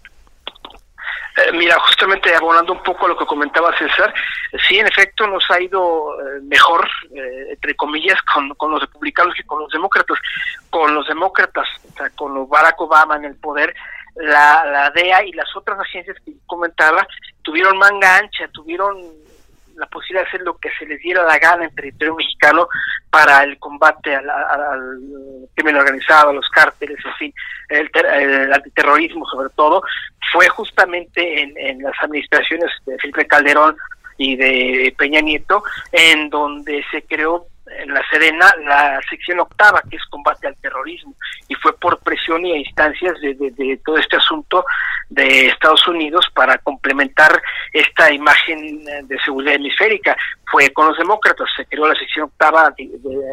Eh, 1.37 1.51
mira, 1.53 1.79
justamente 1.79 2.35
abonando 2.35 2.73
un 2.73 2.83
poco 2.83 3.05
a 3.05 3.09
lo 3.09 3.17
que 3.17 3.25
comentaba 3.25 3.77
César, 3.77 4.13
sí, 4.67 4.79
en 4.79 4.87
efecto 4.87 5.25
nos 5.27 5.49
ha 5.49 5.61
ido 5.61 6.19
eh, 6.19 6.41
mejor, 6.43 6.87
eh, 7.15 7.51
entre 7.51 7.75
comillas, 7.75 8.19
con, 8.57 8.71
los 8.71 8.81
republicanos 8.81 9.33
que 9.35 9.43
con 9.43 9.59
los 9.59 9.71
demócratas. 9.71 10.17
Con 10.69 10.93
los 10.93 11.07
demócratas, 11.07 11.67
o 11.89 11.97
sea, 11.97 12.09
con 12.11 12.47
Barack 12.49 12.79
Obama 12.81 13.15
en 13.15 13.25
el 13.25 13.35
poder, 13.35 13.73
la, 14.15 14.65
la 14.65 14.89
DEA 14.89 15.23
y 15.25 15.31
las 15.31 15.55
otras 15.55 15.79
agencias 15.79 16.17
que 16.25 16.33
comentaba 16.45 17.07
tuvieron 17.43 17.77
manga 17.77 18.17
ancha, 18.17 18.47
tuvieron 18.51 18.97
la 19.81 19.87
posibilidad 19.87 20.23
de 20.23 20.27
hacer 20.29 20.41
lo 20.41 20.57
que 20.57 20.69
se 20.77 20.85
les 20.85 21.01
diera 21.01 21.23
la 21.23 21.39
gana 21.39 21.65
en 21.65 21.75
territorio 21.75 22.15
mexicano 22.15 22.67
para 23.09 23.43
el 23.43 23.57
combate 23.57 24.15
al, 24.15 24.23
crimen 25.55 25.75
organizado, 25.75 26.29
a 26.29 26.33
los 26.33 26.47
cárteles, 26.49 26.97
en 27.03 27.13
fin, 27.15 27.33
el, 27.69 28.53
antiterrorismo 28.53 29.25
sobre 29.25 29.49
todo, 29.55 29.81
fue 30.31 30.47
justamente 30.49 31.41
en, 31.41 31.57
en 31.57 31.81
las 31.81 31.93
administraciones 32.01 32.69
de 32.85 32.97
Felipe 32.99 33.25
Calderón 33.25 33.75
y 34.17 34.35
de 34.35 34.93
Peña 34.97 35.19
Nieto, 35.19 35.63
en 35.91 36.29
donde 36.29 36.85
se 36.91 37.01
creó 37.01 37.47
en 37.79 37.93
la 37.93 38.01
Serena 38.09 38.53
la 38.63 38.99
sección 39.09 39.39
octava, 39.39 39.81
que 39.89 39.97
es 39.97 40.05
combate 40.05 40.47
al 40.47 40.55
terrorismo, 40.57 41.15
y 41.47 41.55
fue 41.55 41.77
por 41.77 41.99
presión 41.99 42.45
y 42.45 42.53
a 42.53 42.57
instancias 42.57 43.19
de, 43.21 43.33
de, 43.35 43.79
todo 43.83 43.97
este 43.97 44.17
asunto 44.17 44.65
de 45.09 45.47
Estados 45.47 45.87
Unidos 45.87 46.25
para 46.33 46.57
complementar 46.59 47.41
esta 47.73 48.11
imagen 48.11 48.83
de 48.83 49.19
seguridad 49.23 49.55
hemisférica. 49.55 50.15
Fue 50.49 50.69
con 50.71 50.87
los 50.87 50.97
demócratas, 50.97 51.47
se 51.55 51.65
creó 51.65 51.87
la 51.87 51.95
sección 51.95 52.25
octava 52.25 52.73
de, 52.77 52.89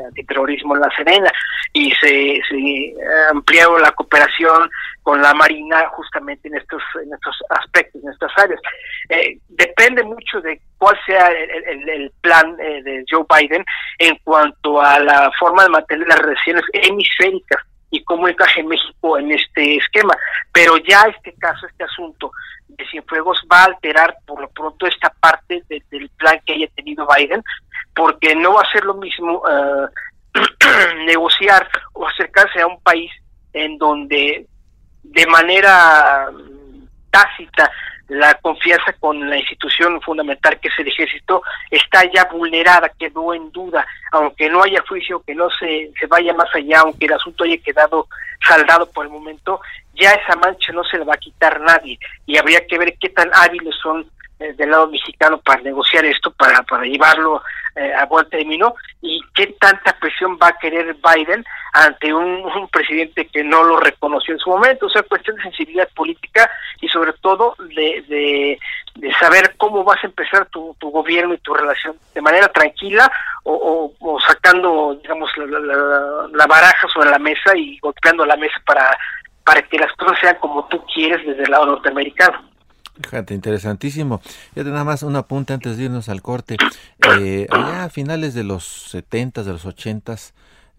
antiterrorismo 0.09 0.75
en 0.77 0.83
la 0.83 0.91
Serena 0.97 1.31
y 1.73 1.91
se, 1.93 2.41
se 2.49 2.95
amplió 3.31 3.79
la 3.79 3.93
cooperación 3.93 4.71
con 5.03 5.23
la 5.23 5.33
Marina 5.35 5.89
justamente 5.91 6.49
en 6.49 6.57
estos, 6.57 6.83
en 7.03 7.13
estos 7.13 7.37
aspectos, 7.51 8.03
en 8.03 8.11
estas 8.11 8.31
áreas. 8.37 8.61
Eh, 9.09 9.39
depende 9.49 10.03
mucho 10.03 10.41
de 10.41 10.61
cuál 10.79 10.99
sea 11.05 11.29
el, 11.29 12.11
plan 12.21 12.57
eh, 12.61 12.83
de 12.83 13.05
Joe 13.11 13.25
Biden 13.29 13.65
en 13.99 14.17
cuanto 14.25 14.81
a 14.81 14.99
la 15.01 15.31
forma 15.39 15.65
de 15.65 15.71
mantener 15.71 16.07
las 16.09 16.19
relaciones 16.19 16.65
hemisféricas 16.73 17.63
y 17.91 18.03
cómo 18.05 18.29
encaje 18.29 18.63
México 18.63 19.19
en 19.19 19.33
este 19.33 19.77
esquema. 19.77 20.17
Pero 20.53 20.77
ya 20.79 21.03
este 21.03 21.35
caso, 21.35 21.67
este 21.67 21.85
asunto 21.85 22.31
de 22.69 22.87
Cienfuegos 22.87 23.45
va 23.51 23.63
a 23.63 23.67
alterar 23.67 24.17
por 24.27 24.41
lo 24.41 24.49
pronto 24.51 24.87
esta 24.87 25.11
parte 25.21 25.63
del 25.69 26.09
plan 26.17 26.41
que 26.47 26.55
haya 26.55 26.69
tenido 26.77 27.07
Biden, 27.17 27.43
porque 27.95 28.35
no 28.37 28.55
va 28.55 28.63
a 28.63 28.73
ser 28.73 28.85
lo 28.85 28.95
mismo 28.95 29.43
eh, 29.49 29.89
negociar 31.07 31.69
o 31.95 32.07
acercarse 32.07 32.61
a 32.61 32.67
un 32.67 32.81
país 32.83 33.11
en 33.53 33.79
donde 33.79 34.47
de 35.03 35.27
manera 35.27 36.31
tácita 37.11 37.71
la 38.09 38.35
confianza 38.35 38.93
con 38.95 39.29
la 39.29 39.37
institución 39.37 40.01
fundamental 40.01 40.59
que 40.59 40.69
es 40.69 40.79
el 40.79 40.89
ejército 40.89 41.43
está 41.71 42.03
ya 42.13 42.25
vulnerada, 42.25 42.91
quedó 42.99 43.35
en 43.35 43.53
duda, 43.53 43.87
aunque 44.13 44.49
no 44.49 44.63
haya 44.63 44.83
juicio, 44.89 45.23
que 45.27 45.35
no 45.35 45.49
se, 45.51 45.93
se 45.99 46.07
vaya 46.07 46.33
más 46.33 46.49
allá, 46.55 46.81
aunque 46.81 47.07
el 47.07 47.13
asunto 47.13 47.45
haya 47.45 47.59
quedado 47.59 48.09
saldado 48.47 48.91
por 48.91 49.05
el 49.05 49.13
momento, 49.13 49.61
ya 49.95 50.13
esa 50.13 50.37
mancha 50.37 50.73
no 50.73 50.85
se 50.85 50.99
le 50.99 51.05
va 51.05 51.15
a 51.15 51.19
quitar 51.19 51.61
nadie. 51.61 51.99
Y 52.25 52.39
habría 52.39 52.67
que 52.67 52.79
ver 52.79 52.97
qué 52.99 53.11
tan 53.11 53.31
hábiles 53.35 53.75
son 53.83 54.07
eh, 54.41 54.53
del 54.55 54.71
lado 54.71 54.89
mexicano 54.89 55.39
para 55.39 55.63
negociar 55.63 56.05
esto, 56.05 56.31
para, 56.31 56.63
para 56.63 56.85
llevarlo 56.85 57.43
eh, 57.75 57.93
a 57.95 58.07
buen 58.07 58.29
término 58.29 58.75
y 59.01 59.21
qué 59.35 59.49
tanta 59.61 59.93
presión 59.99 60.39
va 60.43 60.49
a 60.49 60.59
querer 60.59 60.97
Biden 60.97 61.45
ante 61.73 62.13
un, 62.13 62.69
presidente 62.73 63.27
que 63.27 63.45
no 63.45 63.63
lo 63.63 63.79
reconoció 63.79 64.35
en 64.35 64.41
su 64.41 64.51
momento. 64.51 64.87
O 64.87 64.91
sea, 64.91 65.03
cuestión 65.03 65.37
de 65.37 65.43
sensibilidad 65.43 65.89
política 65.95 66.51
y 66.81 66.89
sobre 66.89 67.13
todo 67.15 67.55
de, 67.59 68.05
de, 68.09 68.59
saber 69.21 69.55
cómo 69.57 69.85
vas 69.85 70.03
a 70.03 70.07
empezar 70.07 70.47
tu, 70.47 70.75
tu, 70.79 70.91
gobierno 70.91 71.35
y 71.35 71.39
tu 71.39 71.55
relación 71.55 71.97
de 72.15 72.21
manera 72.21 72.49
tranquila 72.49 73.11
o, 73.45 73.93
o, 74.01 74.21
sacando, 74.21 74.99
digamos, 75.03 75.31
la, 75.37 76.29
la, 76.33 76.47
baraja 76.47 76.89
sobre 76.89 77.11
la 77.11 77.19
mesa 77.19 77.57
y 77.57 77.79
golpeando 77.79 78.27
la 78.27 78.37
mesa 78.37 78.57
para, 78.67 78.97
para 79.45 79.63
que 79.63 79.79
las 79.79 79.93
cosas 79.95 80.19
sean 80.21 80.37
como 80.41 80.67
tú 80.69 80.85
quieres 80.93 81.25
desde 81.25 81.45
el 81.45 81.51
lado 81.51 81.67
norteamericano. 81.67 82.58
Fíjate, 83.03 83.35
interesantísimo. 83.35 84.21
Ya 84.55 84.65
nada 84.65 84.85
más 84.85 85.03
un 85.03 85.17
apunte 85.17 85.53
antes 85.53 85.77
de 85.77 85.85
irnos 85.85 86.09
al 86.09 86.23
corte. 86.23 86.57
Eh, 87.19 87.47
allá 87.51 87.85
a 87.85 87.89
finales 87.91 88.35
de 88.35 88.45
los 88.45 88.65
70 88.65 89.45
de 89.45 89.53
los 89.53 89.65
80 89.65 90.17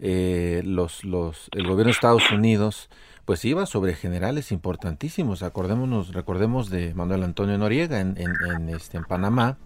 eh, 0.02 0.62
los, 0.66 1.04
los, 1.04 1.50
el 1.52 1.64
gobierno 1.64 1.86
de 1.86 1.92
Estados 1.92 2.32
Unidos 2.32 2.90
pues 3.30 3.46
iba 3.46 3.68
sobre 3.68 3.94
generales 3.94 4.52
importantísimos. 4.52 5.44
Acordémonos, 5.44 6.14
recordemos 6.14 6.72
de 6.72 6.96
Manuel 6.96 7.22
Antonio 7.22 7.60
Noriega 7.60 8.00
en, 8.00 8.16
en, 8.18 8.70
este, 8.70 8.98
en 8.98 9.04
Panamá. 9.04 9.60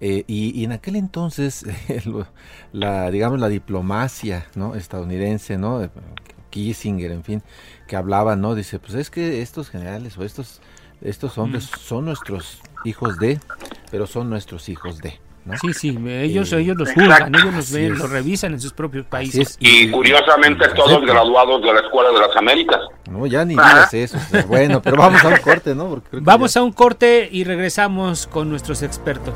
Eh, 0.00 0.22
y, 0.28 0.62
en 0.62 0.70
aquel 0.70 0.94
entonces, 0.94 1.66
la, 2.72 3.10
digamos, 3.10 3.40
la 3.40 3.48
diplomacia 3.48 4.46
¿no? 4.54 4.76
estadounidense, 4.76 5.58
¿no? 5.58 5.90
Kissinger, 6.50 7.10
en 7.10 7.24
fin, 7.24 7.42
que 7.88 7.96
hablaba, 7.96 8.36
¿no? 8.36 8.54
Dice, 8.54 8.78
pues 8.78 8.94
es 8.94 9.10
que 9.10 9.42
estos 9.42 9.70
generales 9.70 10.16
o 10.16 10.22
estos 10.22 10.60
estos 11.02 11.38
hombres 11.38 11.64
son 11.64 12.06
nuestros 12.06 12.60
hijos 12.84 13.18
de, 13.18 13.40
pero 13.90 14.06
son 14.06 14.30
nuestros 14.30 14.68
hijos 14.68 14.98
de. 14.98 15.20
Sí, 15.60 15.72
sí, 15.72 15.98
ellos, 16.06 16.52
ellos 16.52 16.76
los 16.76 16.92
juzgan, 16.92 17.34
ellos 17.34 17.54
los 17.54 17.72
ven, 17.72 17.98
los 17.98 18.10
revisan 18.10 18.52
en 18.52 18.60
sus 18.60 18.72
propios 18.72 19.06
países. 19.06 19.56
Y, 19.58 19.90
curiosamente 19.90 20.68
todos 20.68 21.00
graduados 21.02 21.62
de 21.62 21.72
la 21.72 21.80
Escuela 21.80 22.10
de 22.10 22.20
las 22.20 22.36
Américas. 22.36 22.80
No, 23.10 23.26
ya 23.26 23.44
ni 23.44 23.54
digas 23.54 23.92
eso. 23.94 24.18
Bueno, 24.46 24.82
pero 24.82 24.98
vamos 24.98 25.24
a 25.24 25.28
un 25.28 25.36
corte, 25.38 25.74
¿no? 25.74 26.02
Vamos 26.12 26.56
a 26.56 26.62
un 26.62 26.72
corte 26.72 27.28
y 27.32 27.44
regresamos 27.44 28.26
con 28.26 28.50
nuestros 28.50 28.82
expertos. 28.82 29.34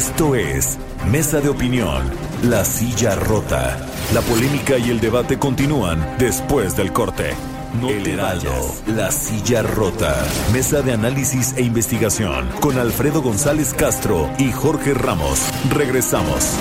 Esto 0.00 0.34
es 0.34 0.78
Mesa 1.12 1.42
de 1.42 1.50
Opinión, 1.50 2.02
La 2.44 2.64
Silla 2.64 3.16
Rota. 3.16 3.76
La 4.14 4.22
polémica 4.22 4.78
y 4.78 4.88
el 4.88 4.98
debate 4.98 5.38
continúan 5.38 6.16
después 6.18 6.74
del 6.74 6.90
corte. 6.90 7.34
No 7.78 7.90
el 7.90 8.06
Heraldo, 8.06 8.50
La 8.86 9.10
Silla 9.12 9.60
Rota. 9.60 10.16
Mesa 10.54 10.80
de 10.80 10.94
análisis 10.94 11.52
e 11.58 11.60
investigación 11.60 12.48
con 12.62 12.78
Alfredo 12.78 13.20
González 13.20 13.74
Castro 13.74 14.30
y 14.38 14.50
Jorge 14.52 14.94
Ramos. 14.94 15.42
Regresamos. 15.68 16.56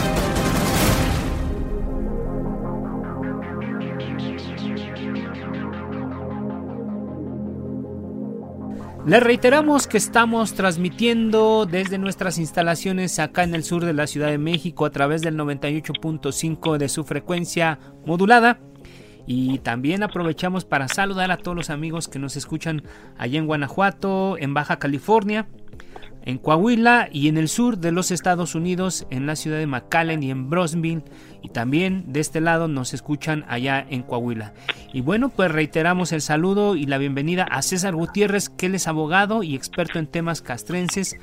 Les 9.10 9.24
reiteramos 9.24 9.88
que 9.88 9.98
estamos 9.98 10.54
transmitiendo 10.54 11.66
desde 11.66 11.98
nuestras 11.98 12.38
instalaciones 12.38 13.18
acá 13.18 13.42
en 13.42 13.56
el 13.56 13.64
sur 13.64 13.84
de 13.84 13.94
la 13.94 14.06
Ciudad 14.06 14.28
de 14.28 14.38
México 14.38 14.86
a 14.86 14.92
través 14.92 15.24
del 15.24 15.36
98.5 15.36 16.78
de 16.78 16.90
su 16.90 17.04
frecuencia 17.04 17.80
modulada. 18.06 18.60
Y 19.26 19.58
también 19.60 20.04
aprovechamos 20.04 20.64
para 20.64 20.88
saludar 20.88 21.32
a 21.32 21.38
todos 21.38 21.58
los 21.58 21.72
amigos 21.72 22.08
que 22.08 22.20
nos 22.20 22.38
escuchan 22.38 22.84
allá 23.18 23.40
en 23.40 23.48
Guanajuato, 23.48 24.38
en 24.38 24.54
Baja 24.54 24.78
California, 24.78 25.48
en 26.26 26.38
Coahuila 26.38 27.10
y 27.12 27.28
en 27.28 27.38
el 27.38 27.48
sur 27.48 27.78
de 27.78 27.92
los 27.92 28.12
Estados 28.12 28.56
Unidos, 28.56 29.08
en 29.10 29.26
la 29.26 29.36
ciudad 29.36 29.58
de 29.58 29.68
McAllen 29.68 30.22
y 30.24 30.32
en 30.32 30.50
Brosville. 30.50 31.04
Y 31.42 31.50
también 31.50 32.12
de 32.12 32.20
este 32.20 32.42
lado 32.42 32.68
nos 32.68 32.94
escuchan 32.94 33.46
allá 33.48 33.86
en 33.90 34.04
Coahuila. 34.04 34.54
Y 34.92 35.02
bueno, 35.02 35.30
pues 35.30 35.52
reiteramos 35.52 36.12
el 36.12 36.22
saludo 36.22 36.76
y 36.76 36.86
la 36.86 36.98
bienvenida 36.98 37.44
a 37.44 37.62
César 37.62 37.96
Gutiérrez, 37.96 38.50
que 38.50 38.66
él 38.66 38.76
es 38.76 38.88
abogado 38.88 39.42
y 39.44 39.56
experto 39.56 40.00
en 40.00 40.08
temas 40.08 40.42
castrenses, 40.42 41.16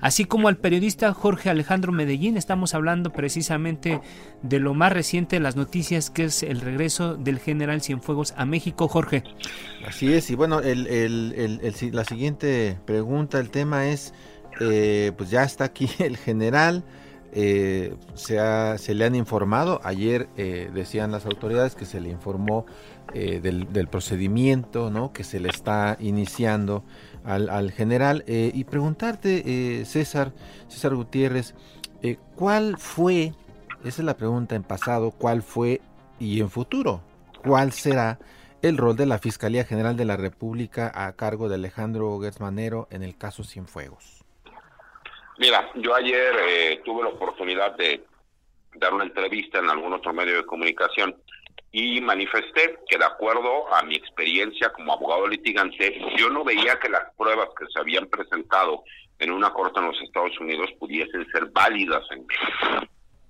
así 0.00 0.26
como 0.26 0.48
al 0.48 0.58
periodista 0.58 1.14
Jorge 1.14 1.48
Alejandro 1.48 1.90
Medellín. 1.90 2.36
Estamos 2.36 2.74
hablando 2.74 3.12
precisamente 3.12 4.00
de 4.42 4.60
lo 4.60 4.74
más 4.74 4.92
reciente 4.92 5.36
de 5.36 5.40
las 5.40 5.56
noticias, 5.56 6.10
que 6.10 6.24
es 6.24 6.42
el 6.42 6.60
regreso 6.60 7.16
del 7.16 7.38
general 7.38 7.80
Cienfuegos 7.80 8.34
a 8.36 8.44
México. 8.44 8.88
Jorge. 8.88 9.22
Así 9.86 10.12
es, 10.12 10.30
y 10.30 10.34
bueno, 10.34 10.60
la 10.60 12.04
siguiente 12.04 12.78
pregunta, 12.84 13.40
el 13.40 13.50
tema 13.50 13.88
es 13.88 14.12
eh, 14.60 15.12
pues 15.16 15.30
ya 15.30 15.42
está 15.42 15.64
aquí 15.64 15.88
el 15.98 16.16
general. 16.16 16.84
Eh, 17.34 17.96
se, 18.12 18.36
se, 18.76 18.94
le 18.94 19.06
han 19.06 19.14
informado, 19.14 19.80
ayer 19.84 20.28
eh, 20.36 20.70
decían 20.74 21.10
las 21.10 21.24
autoridades 21.24 21.74
que 21.74 21.86
se 21.86 21.98
le 21.98 22.10
informó 22.10 22.66
del, 23.14 23.88
procedimiento 23.90 24.90
¿no? 24.90 25.14
que 25.14 25.24
se 25.24 25.40
le 25.40 25.48
está 25.48 25.96
iniciando 25.98 26.84
al, 27.24 27.70
general 27.72 28.22
y 28.26 28.64
preguntarte, 28.64 29.84
César, 29.86 30.32
César 30.68 30.94
Gutiérrez, 30.94 31.54
¿cuál 32.36 32.76
fue, 32.78 33.34
esa 33.82 34.02
es 34.02 34.04
la 34.04 34.16
pregunta 34.16 34.54
en 34.54 34.62
pasado, 34.62 35.10
cuál 35.10 35.42
fue 35.42 35.80
y 36.18 36.40
en 36.40 36.50
futuro, 36.50 37.02
cuál 37.42 37.72
será 37.72 38.18
el 38.62 38.76
rol 38.76 38.96
de 38.96 39.06
la 39.06 39.18
Fiscalía 39.18 39.64
General 39.64 39.96
de 39.96 40.04
la 40.04 40.16
República 40.16 40.92
a 40.94 41.12
cargo 41.12 41.48
de 41.48 41.56
Alejandro 41.56 42.18
Gersmanero 42.20 42.88
en 42.90 43.02
el 43.02 43.16
caso 43.16 43.42
Cienfuegos? 43.42 44.21
Mira, 45.38 45.70
yo 45.74 45.94
ayer 45.94 46.34
eh, 46.48 46.82
tuve 46.84 47.02
la 47.02 47.10
oportunidad 47.10 47.74
de 47.76 48.04
dar 48.74 48.94
una 48.94 49.04
entrevista 49.04 49.58
en 49.58 49.70
algún 49.70 49.92
otro 49.92 50.12
medio 50.12 50.36
de 50.36 50.46
comunicación 50.46 51.16
y 51.72 52.00
manifesté 52.02 52.78
que 52.88 52.98
de 52.98 53.04
acuerdo 53.04 53.74
a 53.74 53.82
mi 53.82 53.96
experiencia 53.96 54.70
como 54.72 54.92
abogado 54.92 55.26
litigante, 55.26 55.98
yo 56.18 56.28
no 56.28 56.44
veía 56.44 56.78
que 56.78 56.90
las 56.90 57.14
pruebas 57.16 57.48
que 57.58 57.66
se 57.72 57.80
habían 57.80 58.06
presentado 58.06 58.84
en 59.18 59.32
una 59.32 59.50
corte 59.50 59.80
en 59.80 59.86
los 59.86 60.00
Estados 60.02 60.38
Unidos 60.38 60.70
pudiesen 60.78 61.26
ser 61.32 61.46
válidas 61.46 62.04
en 62.10 62.26
México. 62.26 62.86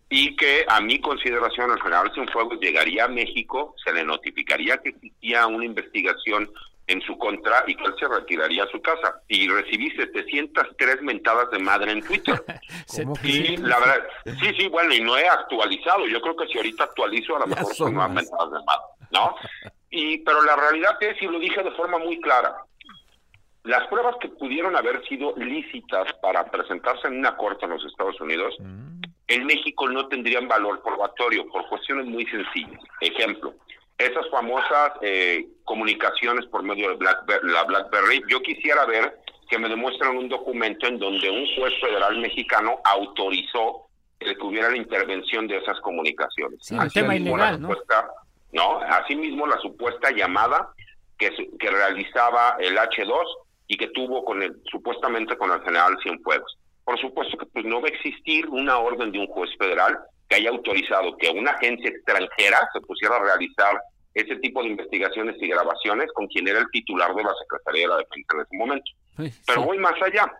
Y 0.09 0.37
que 0.37 0.65
a 0.69 0.81
mi 0.81 1.01
consideración 1.01 1.71
el 1.71 1.81
general 1.81 2.13
Cienfuegos 2.13 2.59
llegaría 2.61 3.05
a 3.05 3.09
México, 3.09 3.75
se 3.83 3.93
le 3.93 4.05
notificaría 4.05 4.79
que 4.79 4.91
existía 4.91 5.47
una 5.47 5.65
investigación 5.65 6.51
en 6.87 7.01
su 7.03 7.17
contra 7.19 7.65
y 7.67 7.75
que 7.75 7.85
él 7.85 7.95
se 7.99 8.09
retiraría 8.09 8.65
a 8.65 8.69
su 8.69 8.81
casa. 8.81 9.21
Y 9.29 9.49
recibí 9.49 9.91
703 9.91 11.03
mentadas 11.03 11.51
de 11.51 11.59
madre 11.59 11.93
en 11.93 12.03
Twitter. 12.03 12.43
y 13.23 13.57
la 13.59 13.79
verdad, 13.79 14.07
sí, 14.41 14.55
sí, 14.59 14.69
bueno, 14.69 14.95
y 14.95 15.01
no 15.01 15.17
he 15.17 15.27
actualizado. 15.29 16.07
Yo 16.07 16.21
creo 16.21 16.37
que 16.37 16.47
si 16.49 16.59
ahorita 16.59 16.85
actualizo, 16.85 17.37
a 17.37 17.41
lo 17.41 17.47
mejor 17.47 17.75
son 17.75 17.95
más 17.95 18.11
mentadas 18.11 18.51
de 18.51 18.59
madre, 18.65 18.85
¿no? 19.11 19.35
Y, 19.91 20.19
pero 20.19 20.43
la 20.43 20.57
realidad 20.57 20.97
es, 21.01 21.21
y 21.21 21.27
lo 21.27 21.39
dije 21.39 21.63
de 21.63 21.71
forma 21.73 21.99
muy 21.99 22.19
clara, 22.21 22.57
las 23.65 23.87
pruebas 23.89 24.17
que 24.21 24.29
pudieron 24.29 24.75
haber 24.75 25.07
sido 25.07 25.35
lícitas 25.37 26.13
para 26.15 26.45
presentarse 26.51 27.07
en 27.07 27.19
una 27.19 27.37
corte 27.37 27.65
en 27.65 27.73
los 27.73 27.85
Estados 27.85 28.21
Unidos, 28.21 28.55
mm. 28.59 29.03
en 29.29 29.47
México 29.47 29.89
no 29.89 30.09
tendrían 30.09 30.49
valor 30.49 30.83
probatorio 30.83 31.47
por 31.49 31.69
cuestiones 31.69 32.07
muy 32.07 32.27
sencillas. 32.27 32.81
Ejemplo, 33.01 33.55
esas 34.07 34.29
famosas 34.31 34.93
eh, 35.01 35.47
comunicaciones 35.65 36.47
por 36.47 36.63
medio 36.63 36.97
de 36.97 37.05
la 37.43 37.65
BlackBerry, 37.65 38.23
yo 38.29 38.41
quisiera 38.43 38.85
ver 38.87 39.19
que 39.49 39.59
me 39.59 39.69
demuestren 39.69 40.17
un 40.17 40.29
documento 40.29 40.87
en 40.87 40.99
donde 40.99 41.31
un 41.31 41.47
juez 41.57 41.73
federal 41.81 42.19
mexicano 42.19 42.81
autorizó 42.85 43.89
que 44.19 44.37
hubiera 44.41 44.71
la 44.71 44.77
intervención 44.77 45.47
de 45.47 45.59
esas 45.59 45.79
comunicaciones. 45.81 46.59
Sí, 46.63 46.77
tema 46.95 47.17
ilegal, 47.17 47.61
¿no? 47.61 47.71
¿no? 48.53 48.81
Asimismo, 48.81 49.47
la 49.47 49.59
supuesta 49.59 50.11
llamada 50.11 50.73
que, 51.19 51.31
que 51.59 51.71
realizaba 51.71 52.57
el 52.61 52.77
H2 52.77 53.25
y 53.67 53.77
que 53.77 53.89
tuvo 53.89 54.25
con 54.25 54.43
el, 54.43 54.55
supuestamente 54.71 55.37
con 55.37 55.51
el 55.51 55.63
general 55.63 55.97
Cienfuegos. 56.03 56.59
Por 56.85 57.01
supuesto 57.01 57.37
que 57.39 57.47
pues, 57.47 57.65
no 57.65 57.81
va 57.81 57.89
a 57.89 57.91
existir 57.91 58.49
una 58.49 58.79
orden 58.79 59.13
de 59.13 59.19
un 59.19 59.27
juez 59.27 59.51
federal 59.59 59.99
que 60.29 60.37
haya 60.37 60.51
autorizado 60.51 61.17
que 61.17 61.31
una 61.31 61.53
agencia 61.53 61.91
extranjera 61.91 62.59
se 62.73 62.81
pusiera 62.81 63.17
a 63.17 63.23
realizar 63.23 63.81
ese 64.15 64.37
tipo 64.37 64.63
de 64.63 64.71
investigaciones 64.71 65.37
y 65.41 65.49
grabaciones 65.49 66.11
con 66.13 66.27
quien 66.27 66.49
era 66.49 66.61
el 66.61 66.71
titular 66.71 67.15
de 67.15 67.23
la 67.23 67.35
Secretaría 67.43 67.83
de 67.83 67.89
la 67.89 67.97
Defensa 67.99 68.35
en 68.35 68.41
ese 68.41 68.57
momento. 68.57 68.91
Pero 69.47 69.63
voy 69.63 69.79
más 69.79 70.01
allá. 70.03 70.33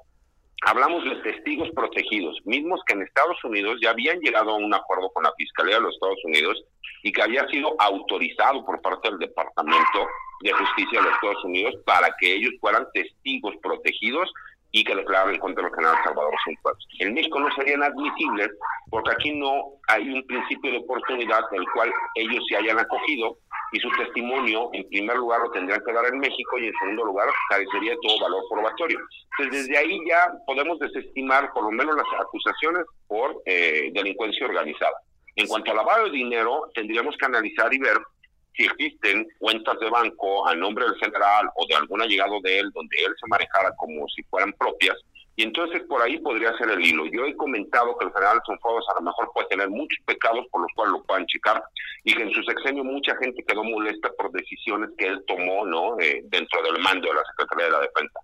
Hablamos 0.65 1.05
de 1.05 1.17
testigos 1.23 1.69
protegidos, 1.75 2.39
mismos 2.45 2.81
que 2.87 2.93
en 2.93 3.03
Estados 3.03 3.43
Unidos 3.43 3.79
ya 3.83 3.91
habían 3.91 4.21
llegado 4.21 4.51
a 4.51 4.57
un 4.57 4.73
acuerdo 4.73 5.11
con 5.13 5.25
la 5.25 5.33
Fiscalía 5.37 5.77
de 5.77 5.83
los 5.83 5.95
Estados 5.95 6.25
Unidos 6.25 6.63
y 7.03 7.11
que 7.11 7.23
había 7.23 7.47
sido 7.49 7.75
autorizado 7.81 8.65
por 8.65 8.81
parte 8.81 9.11
del 9.11 9.19
Departamento 9.19 10.07
de 10.41 10.53
Justicia 10.53 11.01
de 11.01 11.07
los 11.07 11.15
Estados 11.15 11.45
Unidos 11.45 11.75
para 11.85 12.15
que 12.21 12.35
ellos 12.35 12.53
fueran 12.61 12.87
testigos 12.95 13.55
protegidos 13.61 14.33
y 14.71 14.85
que 14.85 14.95
declararon 14.95 15.39
contra 15.39 15.67
el 15.67 15.75
general 15.75 15.97
Salvador 16.03 16.35
Cienfuegos. 16.45 16.89
En 16.99 17.15
México 17.15 17.39
no 17.39 17.55
serían 17.55 17.83
admisibles 17.83 18.51
porque 18.91 19.11
aquí 19.11 19.33
no 19.33 19.65
hay 19.89 20.09
un 20.09 20.27
principio 20.27 20.73
de 20.73 20.79
oportunidad 20.79 21.43
del 21.51 21.65
cual 21.75 21.93
ellos 22.15 22.43
se 22.49 22.57
hayan 22.57 22.79
acogido 22.79 23.37
y 23.73 23.81
su 23.81 23.91
testimonio, 23.93 24.69
en 24.73 24.87
primer 24.89 25.17
lugar, 25.17 25.41
lo 25.41 25.51
tendrían 25.51 25.83
que 25.85 25.93
dar 25.93 26.05
en 26.07 26.19
México 26.19 26.59
y 26.59 26.67
en 26.67 26.75
segundo 26.79 27.07
lugar, 27.07 27.29
carecería 27.49 27.93
de 27.93 27.99
todo 28.03 28.21
valor 28.21 28.43
probatorio. 28.51 28.99
Entonces, 29.39 29.67
desde 29.67 29.79
ahí 29.79 29.99
ya 30.07 30.31
podemos 30.47 30.79
desestimar 30.79 31.51
por 31.53 31.65
lo 31.65 31.71
menos 31.71 31.97
las 31.97 32.07
acusaciones 32.21 32.85
por 33.07 33.43
eh, 33.47 33.91
delincuencia 33.95 34.47
organizada. 34.47 34.97
En 35.37 35.47
cuanto 35.47 35.71
a 35.71 35.75
lavado 35.75 36.05
de 36.05 36.11
dinero, 36.11 36.71
tendríamos 36.75 37.17
que 37.17 37.25
analizar 37.25 37.73
y 37.73 37.79
ver 37.79 37.97
si 38.55 38.65
existen 38.65 39.27
cuentas 39.39 39.79
de 39.81 39.89
banco 39.89 40.47
a 40.47 40.55
nombre 40.55 40.85
del 40.85 40.97
general 40.97 41.49
o 41.57 41.67
de 41.67 41.75
algún 41.75 42.03
allegado 42.03 42.39
de 42.43 42.59
él 42.59 42.71
donde 42.75 42.97
él 42.99 43.15
se 43.19 43.27
manejara 43.29 43.75
como 43.77 44.07
si 44.09 44.23
fueran 44.25 44.53
propias 44.53 44.99
y 45.37 45.45
entonces 45.45 45.83
por 45.89 46.03
ahí 46.03 46.19
podría 46.19 46.57
ser 46.59 46.71
el 46.71 46.85
hilo. 46.85 47.07
Yo 47.07 47.25
he 47.25 47.35
comentado 47.37 47.97
que 47.97 48.05
el 48.07 48.13
general 48.13 48.41
Cienfuegos 48.45 48.85
a 48.91 48.95
lo 48.95 49.03
mejor 49.03 49.31
puede 49.33 49.49
tener 49.49 49.69
muchos 49.71 49.99
pecados 50.05 50.47
por 50.51 50.63
los 50.63 50.71
cuales 50.75 50.93
lo 50.93 51.03
puedan 51.05 51.27
checar 51.27 51.63
y 52.05 52.15
que 52.15 52.23
en 52.23 52.33
su 52.33 52.43
sexenio 52.43 52.85
mucha 52.85 53.17
gente 53.17 53.45
quedó 53.47 53.65
molesta 53.65 54.11
por 54.19 54.31
decisiones 54.33 54.91
que 54.99 55.07
él 55.07 55.25
tomó 55.27 55.65
no 55.65 55.99
eh, 56.01 56.23
dentro 56.25 56.63
del 56.63 56.83
mando 56.83 57.09
de 57.09 57.15
la 57.15 57.25
Secretaría 57.31 57.67
de 57.67 57.73
la 57.73 57.81
Defensa. 57.81 58.21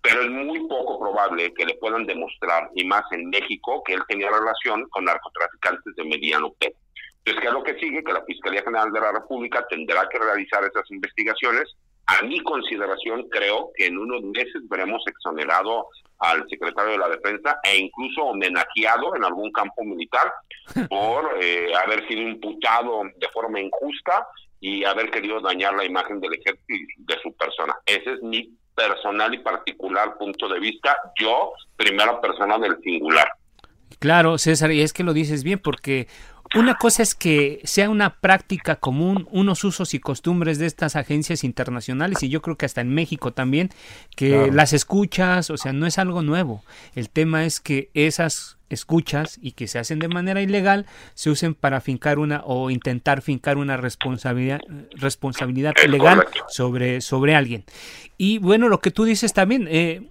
Pero 0.00 0.22
es 0.22 0.30
muy 0.30 0.60
poco 0.68 1.00
probable 1.00 1.52
que 1.54 1.64
le 1.64 1.74
puedan 1.76 2.04
demostrar, 2.04 2.68
y 2.74 2.84
más 2.84 3.04
en 3.12 3.30
México, 3.30 3.82
que 3.84 3.94
él 3.94 4.02
tenía 4.06 4.28
relación 4.30 4.86
con 4.90 5.06
narcotraficantes 5.06 5.96
de 5.96 6.04
mediano 6.04 6.52
peso. 6.52 6.76
Entonces, 7.24 7.40
¿qué 7.40 7.48
es 7.48 7.54
lo 7.54 7.62
que 7.62 7.78
sigue? 7.78 8.04
Que 8.04 8.12
la 8.12 8.24
Fiscalía 8.26 8.62
General 8.62 8.92
de 8.92 9.00
la 9.00 9.12
República 9.12 9.66
tendrá 9.66 10.06
que 10.10 10.18
realizar 10.18 10.62
esas 10.62 10.90
investigaciones 10.90 11.74
A 12.06 12.22
mi 12.22 12.40
consideración, 12.40 13.28
creo 13.30 13.70
que 13.74 13.86
en 13.86 13.98
unos 13.98 14.22
meses 14.22 14.62
veremos 14.68 15.02
exonerado 15.06 15.88
al 16.18 16.48
secretario 16.48 16.92
de 16.92 16.98
la 16.98 17.08
Defensa 17.08 17.58
e 17.62 17.78
incluso 17.78 18.22
homenajeado 18.22 19.16
en 19.16 19.24
algún 19.24 19.50
campo 19.52 19.82
militar 19.84 20.32
por 20.88 21.38
eh, 21.40 21.72
haber 21.84 22.06
sido 22.06 22.22
imputado 22.22 23.02
de 23.16 23.28
forma 23.32 23.60
injusta 23.60 24.26
y 24.60 24.84
haber 24.84 25.10
querido 25.10 25.40
dañar 25.40 25.74
la 25.74 25.84
imagen 25.84 26.20
del 26.20 26.34
ejército 26.34 26.64
y 26.68 26.86
de 26.98 27.20
su 27.22 27.32
persona. 27.34 27.76
Ese 27.86 28.14
es 28.14 28.22
mi 28.22 28.50
personal 28.74 29.32
y 29.34 29.38
particular 29.38 30.16
punto 30.18 30.48
de 30.48 30.58
vista, 30.58 30.96
yo, 31.20 31.52
primera 31.76 32.20
persona 32.20 32.58
del 32.58 32.80
singular. 32.82 33.28
Claro, 33.98 34.38
César, 34.38 34.72
y 34.72 34.82
es 34.82 34.92
que 34.92 35.04
lo 35.04 35.12
dices 35.12 35.44
bien, 35.44 35.58
porque 35.58 36.08
una 36.54 36.74
cosa 36.76 37.02
es 37.02 37.14
que 37.14 37.60
sea 37.64 37.90
una 37.90 38.14
práctica 38.14 38.76
común, 38.76 39.28
unos 39.30 39.64
usos 39.64 39.94
y 39.94 40.00
costumbres 40.00 40.58
de 40.58 40.66
estas 40.66 40.96
agencias 40.96 41.44
internacionales, 41.44 42.22
y 42.22 42.28
yo 42.28 42.42
creo 42.42 42.56
que 42.56 42.66
hasta 42.66 42.80
en 42.80 42.94
México 42.94 43.32
también, 43.32 43.70
que 44.16 44.50
las 44.52 44.72
escuchas, 44.72 45.50
o 45.50 45.56
sea, 45.56 45.72
no 45.72 45.86
es 45.86 45.98
algo 45.98 46.22
nuevo. 46.22 46.62
El 46.94 47.10
tema 47.10 47.44
es 47.44 47.60
que 47.60 47.90
esas 47.94 48.58
escuchas 48.70 49.38
y 49.40 49.52
que 49.52 49.68
se 49.68 49.78
hacen 49.78 49.98
de 49.98 50.08
manera 50.08 50.40
ilegal 50.40 50.86
se 51.14 51.30
usen 51.30 51.54
para 51.54 51.80
fincar 51.80 52.18
una 52.18 52.42
o 52.44 52.70
intentar 52.70 53.22
fincar 53.22 53.56
una 53.56 53.76
responsabilidad 53.76 54.60
responsabilidad 54.92 55.74
legal 55.88 56.26
sobre 56.48 57.00
sobre 57.00 57.34
alguien. 57.34 57.64
Y 58.16 58.38
bueno 58.38 58.68
lo 58.68 58.80
que 58.80 58.90
tú 58.90 59.04
dices 59.04 59.32
también 59.32 59.68
eh, 59.70 60.08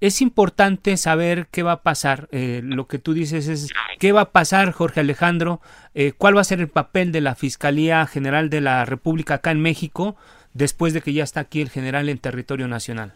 es 0.00 0.20
importante 0.20 0.96
saber 0.96 1.46
qué 1.50 1.62
va 1.62 1.72
a 1.72 1.82
pasar. 1.82 2.28
Eh, 2.30 2.60
lo 2.62 2.86
que 2.86 2.98
tú 2.98 3.14
dices 3.14 3.48
es 3.48 3.72
qué 3.98 4.12
va 4.12 4.22
a 4.22 4.30
pasar, 4.32 4.72
Jorge 4.72 5.00
Alejandro, 5.00 5.60
eh, 5.94 6.12
cuál 6.12 6.36
va 6.36 6.40
a 6.40 6.44
ser 6.44 6.60
el 6.60 6.68
papel 6.68 7.12
de 7.12 7.20
la 7.20 7.34
Fiscalía 7.34 8.06
General 8.06 8.50
de 8.50 8.60
la 8.60 8.84
República 8.84 9.34
acá 9.34 9.50
en 9.50 9.62
México 9.62 10.16
después 10.52 10.94
de 10.94 11.02
que 11.02 11.12
ya 11.12 11.24
está 11.24 11.40
aquí 11.40 11.60
el 11.60 11.70
general 11.70 12.08
en 12.08 12.18
territorio 12.18 12.68
nacional. 12.68 13.12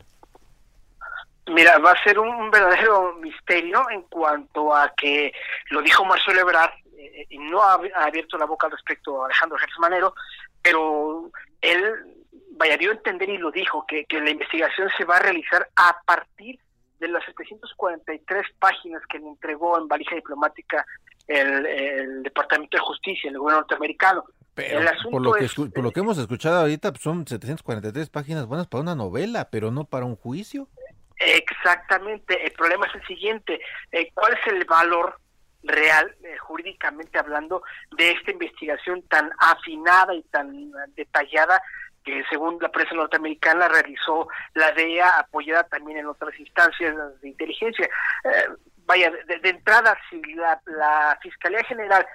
Mira, 1.46 1.78
va 1.78 1.92
a 1.92 2.02
ser 2.02 2.18
un 2.18 2.50
verdadero 2.50 3.14
misterio 3.20 3.88
en 3.90 4.02
cuanto 4.02 4.74
a 4.74 4.92
que 4.94 5.32
lo 5.70 5.80
dijo 5.80 6.04
Marcelo 6.04 6.40
Ebrard 6.40 6.72
eh, 6.98 7.26
y 7.30 7.38
no 7.38 7.62
ha, 7.62 7.80
abierto 7.96 8.36
la 8.36 8.44
boca 8.44 8.66
al 8.66 8.72
respecto 8.72 9.22
a 9.22 9.26
Alejandro 9.26 9.56
Gertz 9.56 9.78
Manero, 9.78 10.14
pero 10.60 11.30
él 11.62 11.94
vaya 12.50 12.76
dio 12.76 12.90
a 12.90 12.94
entender 12.94 13.30
y 13.30 13.38
lo 13.38 13.50
dijo 13.50 13.86
que, 13.86 14.04
que 14.04 14.20
la 14.20 14.30
investigación 14.30 14.90
se 14.96 15.04
va 15.04 15.16
a 15.16 15.20
realizar 15.20 15.68
a 15.76 15.96
partir 16.04 16.58
de 16.98 17.08
las 17.08 17.24
743 17.26 18.46
páginas 18.58 19.02
que 19.08 19.18
le 19.18 19.28
entregó 19.28 19.78
en 19.78 19.88
valija 19.88 20.14
diplomática 20.14 20.84
el, 21.26 22.22
Departamento 22.22 22.76
de 22.76 22.82
Justicia, 22.82 23.30
el 23.30 23.38
gobierno 23.38 23.60
norteamericano. 23.60 24.24
Pero 24.54 24.80
por, 25.10 25.22
lo 25.22 25.32
que 25.34 25.48
por 25.72 25.84
lo 25.84 25.92
que 25.92 26.00
hemos 26.00 26.18
escuchado 26.18 26.60
ahorita, 26.60 26.90
pues, 26.90 27.02
son 27.02 27.26
743 27.26 28.10
páginas 28.10 28.46
buenas 28.46 28.66
para 28.66 28.82
una 28.82 28.96
novela, 28.96 29.50
pero 29.50 29.70
no 29.70 29.84
para 29.84 30.04
un 30.04 30.16
juicio. 30.16 30.68
Exactamente. 31.16 32.44
El 32.44 32.52
problema 32.52 32.86
es 32.86 32.94
el 32.96 33.06
siguiente. 33.06 33.60
Eh, 33.92 34.10
¿Cuál 34.14 34.32
es 34.34 34.52
el 34.52 34.64
valor 34.64 35.20
real, 35.62 36.14
eh, 36.24 36.36
jurídicamente 36.38 37.18
hablando, 37.18 37.62
de 37.96 38.12
esta 38.12 38.30
investigación 38.30 39.02
tan 39.02 39.30
afinada 39.38 40.14
y 40.14 40.22
tan 40.24 40.70
detallada 40.94 41.60
que 42.08 42.24
según 42.30 42.58
la 42.60 42.70
prensa 42.70 42.94
norteamericana 42.94 43.68
realizó 43.68 44.28
la 44.54 44.72
DEA, 44.72 45.10
apoyada 45.18 45.64
también 45.64 45.98
en 45.98 46.06
otras 46.06 46.38
instancias 46.40 46.96
de 47.20 47.28
inteligencia. 47.28 47.86
Eh, 48.24 48.48
vaya, 48.86 49.10
de, 49.10 49.48
entrada, 49.48 49.94
si 50.08 50.20
la, 50.34 51.18
Fiscalía 51.20 51.62
General 51.64 52.06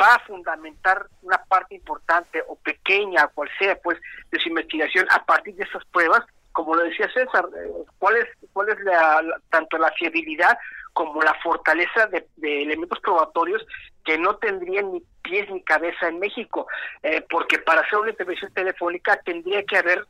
va 0.00 0.16
a 0.16 0.18
fundamentar 0.26 1.06
una 1.22 1.38
parte 1.44 1.76
importante 1.76 2.42
o 2.46 2.56
pequeña, 2.56 3.26
cual 3.28 3.48
sea, 3.58 3.74
pues, 3.80 3.98
de 4.30 4.38
su 4.38 4.50
investigación 4.50 5.06
a 5.10 5.24
partir 5.24 5.54
de 5.54 5.64
esas 5.64 5.84
pruebas, 5.86 6.20
como 6.58 6.74
lo 6.74 6.82
decía 6.82 7.08
César, 7.14 7.48
eh, 7.56 7.70
¿cuál 8.00 8.16
es, 8.16 8.26
cuál 8.52 8.68
es 8.68 8.80
la, 8.80 9.22
tanto 9.48 9.78
la 9.78 9.92
fiabilidad 9.92 10.58
como 10.92 11.22
la 11.22 11.32
fortaleza 11.34 12.08
de, 12.08 12.26
elementos 12.42 12.98
probatorios 12.98 13.64
que 14.04 14.18
no 14.18 14.34
tendrían 14.38 14.92
ni 14.92 15.00
pies 15.22 15.48
ni 15.52 15.62
cabeza 15.62 16.08
en 16.08 16.18
México, 16.18 16.66
eh, 17.04 17.24
porque 17.30 17.60
para 17.60 17.82
hacer 17.82 18.00
una 18.00 18.10
intervención 18.10 18.52
telefónica 18.52 19.20
tendría 19.24 19.62
que 19.62 19.76
haber 19.76 20.04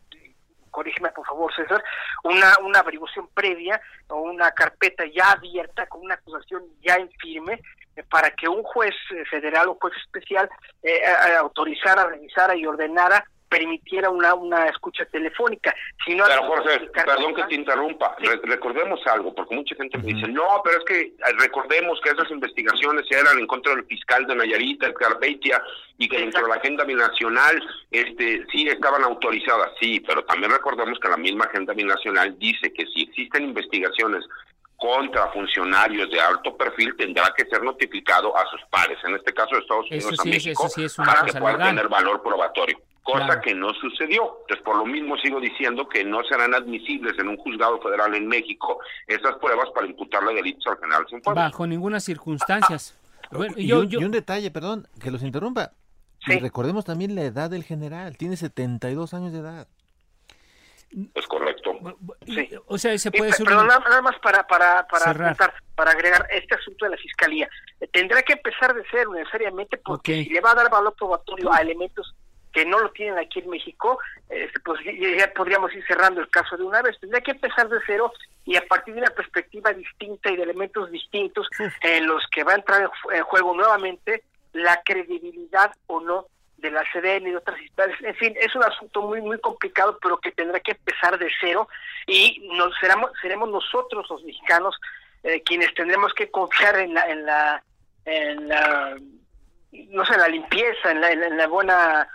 corrígeme 0.70 1.11
por 1.11 1.26
favor 1.26 1.54
César, 1.54 1.84
una, 2.24 2.54
una 2.64 2.78
averiguación 2.78 3.28
previa 3.34 3.78
o 4.08 4.22
una 4.22 4.50
carpeta 4.52 5.04
ya 5.04 5.32
abierta 5.32 5.87
con 5.87 6.00
una 6.00 6.14
acusación 6.14 6.62
ya 6.80 6.94
en 6.94 7.11
firme 7.20 7.61
eh, 7.94 8.02
para 8.08 8.30
que 8.30 8.48
un 8.48 8.62
juez 8.62 8.94
eh, 9.14 9.22
federal 9.26 9.68
o 9.68 9.78
juez 9.78 9.92
especial 9.98 10.48
autorizara, 11.40 12.06
revisara 12.06 12.56
y 12.56 12.64
ordenara 12.64 13.22
permitiera 13.48 14.11
una, 14.11 14.34
una 14.34 14.66
escucha 14.66 15.04
telefónica. 15.06 15.74
Si 16.04 16.14
no, 16.14 16.24
pero 16.26 16.44
Jorge, 16.44 16.80
perdón 16.92 17.34
que 17.34 17.44
te 17.44 17.54
interrumpa, 17.54 18.16
recordemos 18.44 19.00
algo, 19.06 19.34
porque 19.34 19.54
mucha 19.54 19.74
gente 19.76 19.98
me 19.98 20.12
dice, 20.12 20.28
no, 20.28 20.61
pero 20.62 20.78
es 20.78 20.84
que 20.84 21.00
eh, 21.00 21.14
recordemos 21.38 22.00
que 22.02 22.11
esas 22.11 22.30
investigaciones 22.30 23.06
eran 23.11 23.38
en 23.38 23.46
contra 23.46 23.74
del 23.74 23.84
fiscal 23.87 24.26
de 24.26 24.37
Nayarita, 24.37 24.87
el 24.87 24.94
Beitia, 25.20 25.62
y 25.96 26.08
que 26.08 26.18
dentro 26.18 26.42
de 26.42 26.48
la 26.48 26.56
agenda 26.56 26.84
binacional 26.84 27.62
este, 27.90 28.46
sí 28.52 28.68
estaban 28.68 29.02
autorizadas, 29.04 29.72
sí, 29.80 30.00
pero 30.00 30.24
también 30.24 30.52
recordemos 30.52 30.98
que 31.00 31.08
la 31.08 31.16
misma 31.16 31.46
agenda 31.46 31.72
binacional 31.72 32.38
dice 32.38 32.72
que 32.72 32.87
si 32.87 33.02
existen 33.02 33.44
investigaciones 33.44 34.24
contra 34.76 35.26
funcionarios 35.32 36.08
de 36.08 36.20
alto 36.20 36.56
perfil 36.56 36.94
tendrá 36.96 37.34
que 37.37 37.44
ser 37.46 37.62
notificado 37.64 38.37
a 38.37 38.46
sus 38.46 38.61
pares, 38.70 38.96
en 39.04 39.16
este 39.16 39.34
caso 39.34 39.56
de 39.56 39.62
Estados 39.62 39.90
Unidos 39.90 40.20
a 40.20 40.24
México, 40.24 40.68
para 40.96 41.24
que 41.24 41.32
pueda 41.32 41.58
tener 41.58 41.88
valor 41.88 42.22
probatorio 42.22 42.78
cosa 43.12 43.40
que 43.40 43.54
no 43.54 43.72
sucedió. 43.74 44.38
Entonces, 44.42 44.64
por 44.64 44.76
lo 44.76 44.84
mismo 44.84 45.16
sigo 45.16 45.40
diciendo 45.40 45.88
que 45.88 46.04
no 46.04 46.22
serán 46.24 46.54
admisibles 46.54 47.18
en 47.18 47.28
un 47.28 47.36
juzgado 47.38 47.80
federal 47.80 48.14
en 48.14 48.26
México 48.26 48.80
esas 49.06 49.36
pruebas 49.36 49.68
para 49.74 49.86
imputarle 49.86 50.34
delitos 50.34 50.66
al 50.66 50.78
general 50.78 51.06
Bajo 51.34 51.66
ninguna 51.66 52.00
circunstancias. 52.00 52.98
y, 53.56 53.72
un, 53.72 54.10
detalle, 54.10 54.50
perdón, 54.50 54.86
que 55.02 55.10
los 55.10 55.22
interrumpa. 55.22 55.72
Y 56.26 56.38
recordemos 56.38 56.84
también 56.84 57.14
la 57.14 57.22
edad 57.22 57.48
del 57.48 57.64
general, 57.64 58.16
tiene 58.18 58.36
72 58.36 59.14
años 59.14 59.32
de 59.32 59.38
edad. 59.38 59.68
Es 61.14 61.26
correcto. 61.26 61.78
Sí. 62.26 62.48
O 62.66 62.78
sea, 62.78 62.96
se 62.98 63.10
puede 63.10 63.32
Pero 63.36 63.62
nada, 63.62 64.02
más 64.02 64.18
para 64.20 64.46
para 64.46 64.86
para, 64.88 65.34
para 65.74 65.90
agregar 65.90 66.26
este 66.30 66.54
asunto 66.54 66.86
de 66.86 66.92
la 66.92 66.96
fiscalía. 66.96 67.48
Tendrá 67.92 68.22
que 68.22 68.32
empezar 68.32 68.74
de 68.74 68.82
cero 68.90 69.12
necesariamente 69.14 69.76
porque 69.76 70.24
si 70.24 70.30
le 70.30 70.40
va 70.40 70.52
a 70.52 70.54
dar 70.54 70.70
valor 70.70 70.94
probatorio 70.94 71.52
a 71.52 71.60
elementos 71.60 72.14
que 72.52 72.64
no 72.64 72.78
lo 72.78 72.90
tienen 72.90 73.18
aquí 73.18 73.40
en 73.40 73.50
México, 73.50 73.98
este, 74.28 74.58
pues 74.61 74.80
ya 74.84 75.32
podríamos 75.32 75.72
ir 75.74 75.84
cerrando 75.87 76.20
el 76.20 76.28
caso 76.28 76.56
de 76.56 76.64
una 76.64 76.82
vez. 76.82 76.98
Tendría 76.98 77.22
que 77.22 77.32
empezar 77.32 77.68
de 77.68 77.78
cero 77.87 78.12
y 78.44 78.56
a 78.56 78.66
partir 78.66 78.94
de 78.94 79.00
una 79.00 79.11
perspectiva 79.11 79.72
distinta 79.72 80.30
y 80.30 80.37
de 80.37 80.42
elementos 80.42 80.90
distintos 80.90 81.48
en 81.82 82.06
los 82.06 82.26
que 82.28 82.44
va 82.44 82.52
a 82.52 82.56
entrar 82.56 82.90
en 83.12 83.22
juego 83.24 83.54
nuevamente 83.54 84.22
la 84.52 84.80
credibilidad 84.84 85.72
o 85.87 86.00
no 86.00 86.26
de 86.56 86.70
la 86.70 86.82
CDN 86.92 87.28
y 87.28 87.30
de 87.30 87.37
otras 87.37 87.61
instancias. 87.61 88.00
En 88.02 88.14
fin, 88.16 88.34
es 88.40 88.54
un 88.56 88.64
asunto 88.64 89.02
muy 89.02 89.20
muy 89.20 89.38
complicado, 89.38 89.98
pero 90.02 90.18
que 90.18 90.32
tendrá 90.32 90.58
que 90.61 90.72
empezar 90.72 91.18
de 91.18 91.30
cero 91.40 91.68
y 92.06 92.48
nos 92.54 92.74
seremos, 92.80 93.12
seremos 93.22 93.48
nosotros 93.50 94.06
los 94.11 94.24
mexicanos 94.24 94.74
eh, 95.22 95.42
quienes 95.42 95.72
tendremos 95.74 96.12
que 96.14 96.30
confiar 96.30 96.78
en 96.78 96.94
la 96.94 97.02
en 97.08 97.26
la 97.26 97.62
en 98.04 98.48
la 98.48 98.96
no 99.70 100.04
sé, 100.04 100.16
la 100.16 100.28
limpieza, 100.28 100.90
en 100.90 101.00
la, 101.00 101.12
en 101.12 101.37
la 101.37 101.46
buena 101.46 102.02
eh, 102.02 102.08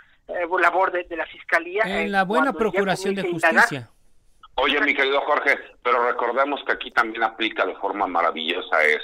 labor 0.60 0.92
de, 0.92 1.16
la 1.16 1.26
Fiscalía. 1.26 1.82
En 1.84 2.12
la 2.12 2.24
buena 2.24 2.52
procuración 2.52 3.14
de 3.14 3.22
justicia. 3.22 3.90
Oye, 4.56 4.80
mi 4.80 4.94
querido 4.94 5.20
Jorge, 5.22 5.58
pero 5.82 6.06
recordemos 6.06 6.62
que 6.64 6.72
aquí 6.72 6.90
también 6.90 7.24
aplica 7.24 7.66
de 7.66 7.74
forma 7.74 8.06
maravillosa 8.06 8.84
es 8.84 9.00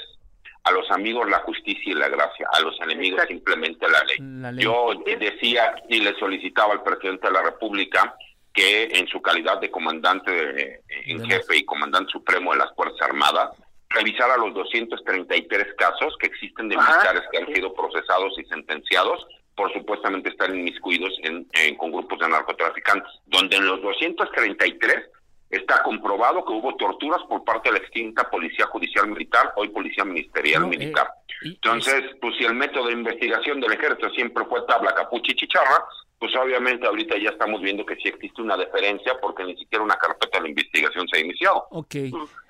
a 0.63 0.71
los 0.71 0.89
amigos 0.91 1.29
la 1.29 1.39
justicia 1.39 1.91
y 1.91 1.95
la 1.95 2.07
gracia, 2.07 2.47
a 2.53 2.61
los 2.61 2.79
enemigos 2.81 3.21
simplemente 3.27 3.85
la 3.89 4.03
ley. 4.03 4.63
Yo 4.63 4.93
decía 5.19 5.75
y 5.89 5.99
le 5.99 6.17
solicitaba 6.19 6.73
al 6.73 6.83
presidente 6.83 7.27
de 7.27 7.33
la 7.33 7.41
República 7.41 8.15
que 8.53 8.83
en 8.83 9.07
su 9.07 9.21
calidad 9.21 9.59
de 9.59 9.71
comandante 9.71 10.81
en 11.05 11.25
jefe 11.25 11.57
y 11.57 11.65
comandante 11.65 12.11
supremo 12.11 12.51
de 12.51 12.59
las 12.59 12.73
Fuerzas 12.75 13.01
Armadas, 13.01 13.49
revisara 13.89 14.37
los 14.37 14.53
233 14.53 15.73
casos 15.77 16.15
que 16.19 16.27
existen 16.27 16.69
de 16.69 16.77
militares 16.77 17.23
que 17.31 17.37
han 17.39 17.53
sido 17.53 17.73
procesados 17.73 18.33
y 18.37 18.45
sentenciados 18.45 19.25
por 19.55 19.71
supuestamente 19.73 20.29
están 20.29 20.55
inmiscuidos 20.55 21.11
en, 21.23 21.45
con 21.75 21.91
grupos 21.91 22.19
de 22.19 22.29
narcotraficantes, 22.29 23.11
donde 23.25 23.57
en 23.57 23.65
los 23.65 23.81
233 23.81 25.09
está 25.49 25.83
comprobado 25.83 26.45
que 26.45 26.53
hubo 26.53 26.75
torturas 26.75 27.21
por 27.27 27.43
parte 27.43 27.69
de 27.69 27.77
la 27.77 27.83
extinta 27.83 28.29
Policía 28.29 28.65
Judicial 28.67 29.07
Militar, 29.07 29.51
hoy 29.57 29.67
Policía 29.69 30.05
Ministerial 30.05 30.65
Militar. 30.67 31.07
Eh, 31.43 31.49
Entonces, 31.49 32.03
pues 32.21 32.35
si 32.37 32.45
el 32.45 32.55
método 32.55 32.87
de 32.87 32.93
investigación 32.93 33.59
del 33.59 33.73
ejército 33.73 34.09
siempre 34.11 34.45
fue 34.45 34.61
tabla, 34.65 34.95
capucha 34.95 35.31
y 35.31 35.35
chicharra, 35.35 35.83
pues 36.21 36.35
obviamente 36.35 36.85
ahorita 36.85 37.17
ya 37.17 37.31
estamos 37.31 37.61
viendo 37.61 37.83
que 37.83 37.95
sí 37.95 38.07
existe 38.07 38.43
una 38.43 38.55
deferencia 38.55 39.13
porque 39.19 39.43
ni 39.43 39.57
siquiera 39.57 39.83
una 39.83 39.95
carpeta 39.95 40.39
de 40.39 40.49
investigación 40.49 41.07
se 41.07 41.17
ha 41.17 41.19
iniciado. 41.19 41.65
Ok. 41.71 41.95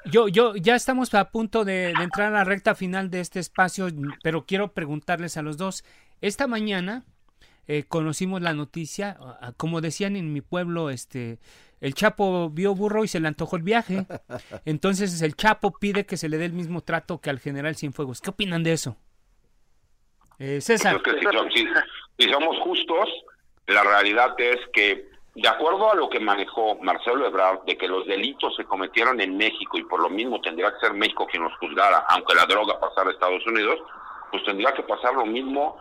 Yo, 0.05 0.27
yo, 0.27 0.55
ya 0.57 0.75
estamos 0.75 1.13
a 1.13 1.31
punto 1.31 1.63
de, 1.63 1.93
de 1.97 2.03
entrar 2.03 2.27
a 2.27 2.39
la 2.39 2.43
recta 2.43 2.75
final 2.75 3.09
de 3.09 3.21
este 3.21 3.39
espacio, 3.39 3.87
pero 4.23 4.45
quiero 4.45 4.73
preguntarles 4.73 5.37
a 5.37 5.41
los 5.41 5.57
dos. 5.57 5.85
Esta 6.21 6.47
mañana 6.47 7.03
eh, 7.67 7.83
conocimos 7.87 8.41
la 8.41 8.53
noticia, 8.53 9.17
como 9.57 9.81
decían 9.81 10.15
en 10.15 10.33
mi 10.33 10.41
pueblo, 10.41 10.89
este, 10.89 11.39
el 11.79 11.95
Chapo 11.95 12.49
vio 12.49 12.75
burro 12.75 13.03
y 13.03 13.07
se 13.07 13.19
le 13.19 13.27
antojó 13.27 13.55
el 13.55 13.63
viaje. 13.63 14.05
Entonces 14.65 15.21
el 15.23 15.35
Chapo 15.35 15.71
pide 15.79 16.05
que 16.05 16.17
se 16.17 16.29
le 16.29 16.37
dé 16.37 16.45
el 16.45 16.53
mismo 16.53 16.81
trato 16.81 17.19
que 17.19 17.31
al 17.31 17.39
general 17.39 17.75
Cienfuegos. 17.75 18.21
¿Qué 18.21 18.29
opinan 18.29 18.63
de 18.63 18.73
eso? 18.73 18.97
Eh, 20.37 20.61
César. 20.61 21.01
si, 22.17 22.29
somos 22.31 22.57
justos, 22.59 23.09
la 23.67 23.83
realidad 23.83 24.35
es 24.39 24.59
que, 24.73 25.09
de 25.35 25.47
acuerdo 25.47 25.91
a 25.91 25.95
lo 25.95 26.09
que 26.09 26.19
manejó 26.19 26.75
Marcelo 26.81 27.25
Ebrard, 27.27 27.63
de 27.65 27.77
que 27.77 27.87
los 27.87 28.05
delitos 28.05 28.55
se 28.55 28.65
cometieron 28.65 29.21
en 29.21 29.37
México 29.37 29.77
y 29.77 29.83
por 29.83 30.01
lo 30.01 30.09
mismo 30.09 30.39
tendría 30.41 30.71
que 30.71 30.79
ser 30.79 30.93
México 30.93 31.27
quien 31.27 31.43
los 31.43 31.57
juzgara, 31.57 32.05
aunque 32.09 32.35
la 32.35 32.45
droga 32.45 32.79
pasara 32.79 33.09
a 33.09 33.13
Estados 33.13 33.45
Unidos, 33.47 33.79
pues 34.31 34.43
tendría 34.43 34.73
que 34.73 34.83
pasar 34.83 35.13
lo 35.13 35.25
mismo 35.25 35.77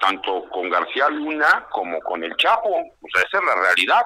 tanto 0.00 0.44
con 0.50 0.68
García 0.70 1.08
Luna 1.08 1.66
como 1.70 2.00
con 2.00 2.22
el 2.22 2.36
Chapo. 2.36 2.68
O 2.68 3.08
sea, 3.12 3.22
esa 3.22 3.38
es 3.38 3.44
la 3.44 3.54
realidad. 3.54 4.02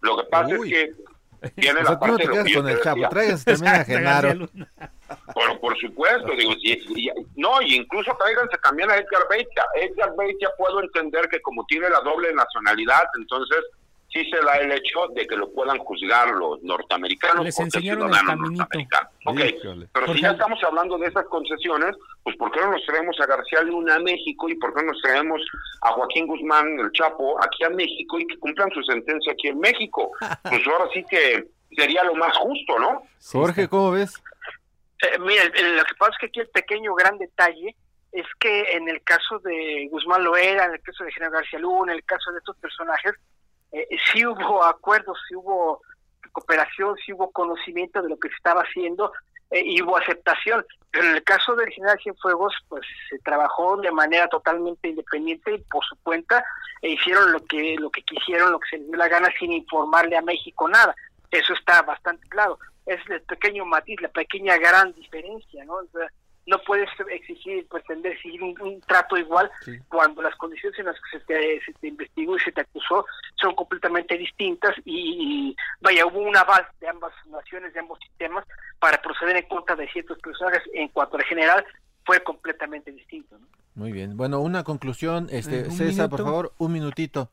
Lo 0.00 0.16
que 0.16 0.24
pasa 0.24 0.54
es 0.54 0.60
que 0.62 0.94
tiene 1.56 1.82
la 1.82 1.98
parte 1.98 2.26
de 2.26 2.54
con 2.54 2.68
el 2.68 2.80
Chapo, 2.80 3.08
también 3.08 3.74
a 3.74 3.84
Genaro. 3.84 4.48
Por, 5.32 5.60
por 5.60 5.78
supuesto, 5.78 6.32
digo, 6.36 6.52
no, 7.36 7.62
y 7.62 7.76
incluso 7.76 8.16
tráiganse 8.18 8.56
también 8.58 8.90
a 8.90 8.96
Edgar 8.96 9.22
Beitia. 9.30 9.64
Edgar 9.74 10.14
Beitia 10.16 10.50
puedo 10.58 10.80
entender 10.82 11.28
que 11.28 11.40
como 11.42 11.64
tiene 11.66 11.88
la 11.88 12.00
doble 12.00 12.32
nacionalidad, 12.32 13.04
entonces 13.18 13.58
sí 14.16 14.30
se 14.30 14.44
da 14.44 14.54
el 14.54 14.72
hecho 14.72 15.08
de 15.14 15.26
que 15.26 15.36
lo 15.36 15.50
puedan 15.52 15.78
juzgar 15.78 16.28
los 16.30 16.62
norteamericanos 16.62 17.44
Les 17.44 17.58
enseñaron 17.58 18.10
el 18.12 18.20
caminito. 18.26 18.66
pero 19.92 20.14
si 20.14 20.22
ya 20.22 20.30
estamos 20.30 20.62
hablando 20.64 20.96
de 20.98 21.08
esas 21.08 21.26
concesiones, 21.26 21.94
pues 22.22 22.36
¿por 22.36 22.50
qué 22.50 22.60
no 22.60 22.72
nos 22.72 22.84
traemos 22.86 23.16
a 23.20 23.26
García 23.26 23.62
Luna 23.62 23.96
a 23.96 23.98
México 24.00 24.48
y 24.48 24.54
por 24.56 24.74
qué 24.74 24.82
no 24.82 24.92
nos 24.92 25.02
traemos 25.02 25.42
a 25.82 25.92
Joaquín 25.92 26.26
Guzmán, 26.26 26.78
el 26.78 26.90
Chapo, 26.92 27.42
aquí 27.42 27.64
a 27.64 27.70
México 27.70 28.18
y 28.18 28.26
que 28.26 28.38
cumplan 28.38 28.70
su 28.70 28.82
sentencia 28.82 29.32
aquí 29.32 29.48
en 29.48 29.60
México? 29.60 30.10
Pues 30.42 30.66
ahora 30.68 30.88
sí 30.92 31.04
que 31.08 31.48
sería 31.76 32.04
lo 32.04 32.14
más 32.14 32.36
justo, 32.36 32.78
¿no? 32.78 33.02
Jorge, 33.32 33.68
¿cómo 33.68 33.90
ves? 33.90 34.14
Eh, 35.02 35.18
mira, 35.18 35.44
lo 35.44 35.84
que 35.84 35.94
pasa 35.98 36.12
es 36.12 36.18
que 36.18 36.26
aquí 36.26 36.40
el 36.40 36.48
pequeño 36.48 36.94
gran 36.94 37.18
detalle 37.18 37.74
es 38.12 38.26
que 38.40 38.76
en 38.76 38.88
el 38.88 39.02
caso 39.02 39.38
de 39.40 39.88
Guzmán 39.90 40.24
Loera, 40.24 40.64
en 40.64 40.72
el 40.72 40.80
caso 40.80 41.04
de 41.04 41.12
General 41.12 41.34
García 41.34 41.58
Luna, 41.58 41.92
en 41.92 41.98
el 41.98 42.04
caso 42.04 42.32
de 42.32 42.38
estos 42.38 42.56
personajes, 42.56 43.14
eh, 43.80 43.98
sí 44.12 44.24
hubo 44.26 44.64
acuerdos, 44.64 45.18
sí 45.28 45.34
hubo 45.34 45.82
cooperación, 46.32 46.96
sí 47.04 47.12
hubo 47.12 47.30
conocimiento 47.30 48.02
de 48.02 48.10
lo 48.10 48.18
que 48.18 48.28
se 48.28 48.34
estaba 48.34 48.62
haciendo 48.62 49.12
eh, 49.50 49.62
y 49.64 49.82
hubo 49.82 49.96
aceptación. 49.96 50.64
Pero 50.90 51.08
en 51.08 51.16
el 51.16 51.24
caso 51.24 51.54
del 51.54 51.70
general 51.70 51.98
Cienfuegos, 52.02 52.54
pues 52.68 52.82
se 53.10 53.18
trabajó 53.18 53.76
de 53.78 53.90
manera 53.90 54.28
totalmente 54.28 54.88
independiente 54.88 55.54
y 55.54 55.58
por 55.58 55.84
su 55.84 55.96
cuenta 56.02 56.44
e 56.82 56.90
hicieron 56.90 57.32
lo 57.32 57.44
que 57.44 57.76
lo 57.78 57.90
que 57.90 58.02
quisieron, 58.02 58.52
lo 58.52 58.60
que 58.60 58.68
se 58.70 58.78
les 58.78 58.86
dio 58.88 58.96
la 58.96 59.08
gana 59.08 59.28
sin 59.38 59.52
informarle 59.52 60.16
a 60.16 60.22
México 60.22 60.68
nada. 60.68 60.94
Eso 61.30 61.54
está 61.54 61.82
bastante 61.82 62.26
claro. 62.28 62.58
Es 62.86 63.00
el 63.10 63.20
pequeño 63.22 63.64
matiz, 63.64 64.00
la 64.00 64.08
pequeña 64.08 64.56
gran 64.58 64.92
diferencia, 64.94 65.64
¿no? 65.64 65.80
No 66.46 66.58
puedes 66.60 66.88
exigir, 67.10 67.66
pretender 67.68 68.20
seguir 68.22 68.42
un, 68.42 68.80
trato 68.82 69.16
igual 69.16 69.50
cuando 69.88 70.22
las 70.22 70.34
condiciones 70.36 70.78
en 70.78 70.86
las 70.86 70.96
que 71.00 71.18
se 71.18 71.24
te, 71.24 71.88
investigó 71.88 72.36
y 72.36 72.40
se 72.40 72.52
te 72.52 72.60
acusó 72.60 73.04
son 73.34 73.54
completamente 73.54 74.16
distintas 74.16 74.74
y, 74.84 75.56
vaya, 75.80 76.06
hubo 76.06 76.20
un 76.20 76.36
aval 76.36 76.66
de 76.80 76.88
ambas 76.88 77.12
naciones, 77.26 77.74
de 77.74 77.80
ambos 77.80 77.98
sistemas 78.00 78.44
para 78.78 79.02
proceder 79.02 79.36
en 79.36 79.48
contra 79.48 79.74
de 79.74 79.88
ciertos 79.88 80.18
personajes 80.18 80.62
en 80.72 80.88
cuanto 80.88 81.16
al 81.16 81.24
general 81.24 81.64
fue 82.04 82.22
completamente 82.22 82.92
distinto. 82.92 83.36
Muy 83.74 83.90
bien. 83.90 84.16
Bueno, 84.16 84.40
una 84.40 84.62
conclusión, 84.62 85.28
este 85.30 85.70
César, 85.70 86.08
por 86.08 86.22
favor, 86.22 86.52
un 86.58 86.72
minutito. 86.72 87.30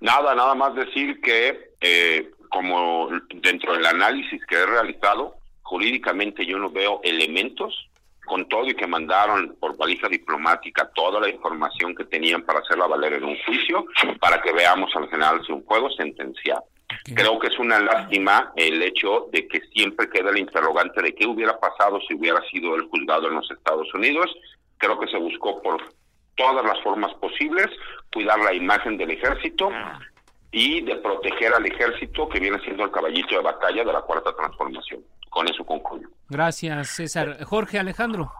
Nada, 0.00 0.34
nada 0.34 0.54
más 0.54 0.74
decir 0.74 1.20
que 1.20 1.74
eh, 1.80 2.30
como 2.50 3.08
dentro 3.42 3.72
del 3.72 3.86
análisis 3.86 4.44
que 4.46 4.56
he 4.56 4.66
realizado, 4.66 5.37
jurídicamente 5.68 6.46
yo 6.46 6.58
no 6.58 6.70
veo 6.70 7.00
elementos 7.04 7.90
con 8.24 8.48
todo 8.48 8.66
y 8.66 8.74
que 8.74 8.86
mandaron 8.86 9.56
por 9.60 9.76
valija 9.76 10.08
diplomática 10.08 10.90
toda 10.94 11.20
la 11.20 11.28
información 11.28 11.94
que 11.94 12.04
tenían 12.04 12.42
para 12.42 12.60
hacerla 12.60 12.86
valer 12.86 13.14
en 13.14 13.24
un 13.24 13.36
juicio, 13.44 13.86
para 14.18 14.40
que 14.40 14.52
veamos 14.52 14.90
al 14.96 15.08
general 15.08 15.40
juego 15.66 15.90
sentenciado. 15.90 16.64
Creo 17.14 17.38
que 17.38 17.48
es 17.48 17.58
una 17.58 17.78
lástima 17.80 18.50
el 18.56 18.82
hecho 18.82 19.28
de 19.30 19.46
que 19.46 19.60
siempre 19.74 20.08
queda 20.08 20.30
el 20.30 20.38
interrogante 20.38 21.02
de 21.02 21.14
qué 21.14 21.26
hubiera 21.26 21.58
pasado 21.58 22.00
si 22.08 22.14
hubiera 22.14 22.40
sido 22.50 22.74
el 22.74 22.84
juzgado 22.88 23.28
en 23.28 23.34
los 23.34 23.50
Estados 23.50 23.92
Unidos. 23.92 24.34
Creo 24.78 24.98
que 24.98 25.08
se 25.08 25.18
buscó 25.18 25.62
por 25.62 25.82
todas 26.34 26.64
las 26.64 26.80
formas 26.82 27.12
posibles 27.14 27.66
cuidar 28.12 28.38
la 28.38 28.54
imagen 28.54 28.96
del 28.96 29.10
ejército 29.10 29.70
y 30.50 30.80
de 30.82 30.96
proteger 30.96 31.52
al 31.52 31.66
ejército 31.66 32.28
que 32.28 32.40
viene 32.40 32.58
siendo 32.60 32.84
el 32.84 32.90
caballito 32.90 33.36
de 33.36 33.42
batalla 33.42 33.84
de 33.84 33.92
la 33.92 34.02
cuarta 34.02 34.34
transformación. 34.34 35.02
Con 35.28 35.46
eso 35.48 35.64
concluyo. 35.64 36.08
Gracias, 36.28 36.88
César. 36.88 37.44
Jorge 37.44 37.78
Alejandro. 37.78 38.32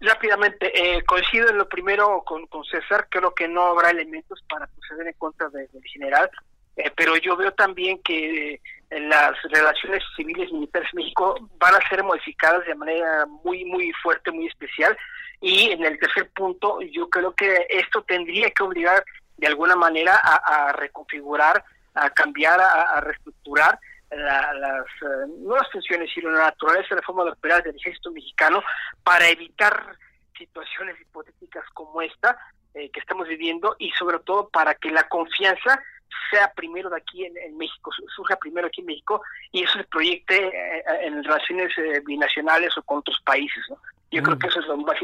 rápidamente, 0.00 0.70
eh, 0.74 1.02
coincido 1.04 1.48
en 1.48 1.58
lo 1.58 1.68
primero 1.68 2.22
con, 2.24 2.46
con, 2.46 2.64
César, 2.64 3.08
creo 3.10 3.34
que 3.34 3.48
no 3.48 3.62
habrá 3.62 3.90
elementos 3.90 4.40
para 4.48 4.66
proceder 4.66 5.08
en 5.08 5.14
contra 5.14 5.48
del 5.48 5.68
general, 5.92 6.30
eh, 6.76 6.90
pero 6.96 7.16
yo 7.16 7.36
veo 7.36 7.52
también 7.52 8.00
que 8.02 8.60
eh, 8.90 9.00
las 9.00 9.32
relaciones 9.42 10.02
civiles 10.16 10.48
y 10.50 10.54
militares 10.54 10.88
en 10.92 10.98
México 10.98 11.36
van 11.58 11.74
a 11.74 11.88
ser 11.88 12.02
modificadas 12.02 12.66
de 12.66 12.74
manera 12.74 13.26
muy, 13.44 13.64
muy 13.64 13.92
fuerte, 14.02 14.30
muy 14.30 14.46
especial, 14.46 14.96
y 15.40 15.70
en 15.70 15.84
el 15.84 15.98
tercer 15.98 16.30
punto, 16.30 16.80
yo 16.82 17.08
creo 17.08 17.32
que 17.34 17.66
esto 17.70 18.02
tendría 18.02 18.50
que 18.50 18.62
obligar 18.62 19.04
de 19.40 19.46
alguna 19.46 19.74
manera 19.74 20.20
a, 20.22 20.72
reconfigurar, 20.72 21.64
a 21.94 22.10
cambiar, 22.10 22.60
a, 22.60 23.00
reestructurar 23.00 23.78
las, 24.10 24.84
eh, 24.84 25.26
no 25.38 25.56
las 25.56 25.70
funciones, 25.72 26.10
sino 26.14 26.30
la 26.30 26.44
naturaleza 26.44 26.88
de 26.90 26.96
la 26.96 27.06
forma 27.06 27.24
de 27.24 27.30
operar 27.30 27.62
del 27.62 27.76
ejército 27.76 28.10
mexicano 28.12 28.62
para 29.02 29.28
evitar 29.28 29.96
situaciones 30.36 31.00
hipotéticas 31.00 31.64
como 31.72 32.02
esta 32.02 32.36
eh, 32.74 32.90
que 32.90 33.00
estamos 33.00 33.28
viviendo 33.28 33.76
y 33.78 33.90
sobre 33.92 34.18
todo 34.18 34.48
para 34.48 34.74
que 34.74 34.90
la 34.90 35.08
confianza 35.08 35.82
sea 36.30 36.52
primero 36.52 36.90
de 36.90 36.98
aquí 36.98 37.24
en, 37.24 37.56
México, 37.56 37.90
surja 38.14 38.36
primero 38.36 38.66
aquí 38.66 38.80
en 38.80 38.88
México 38.88 39.22
y 39.52 39.62
eso 39.62 39.78
se 39.78 39.84
proyecte 39.84 40.36
eh, 40.36 40.84
en 41.02 41.24
relaciones 41.24 41.72
binacionales 42.04 42.76
o 42.76 42.82
con 42.82 42.98
otros 42.98 43.20
países. 43.24 43.64
¿no? 43.70 43.78
Yo 44.12 44.22
creo 44.22 44.38
que 44.38 44.48
eso 44.48 44.58
es 44.58 44.66
lo 44.66 44.76
más 44.78 44.96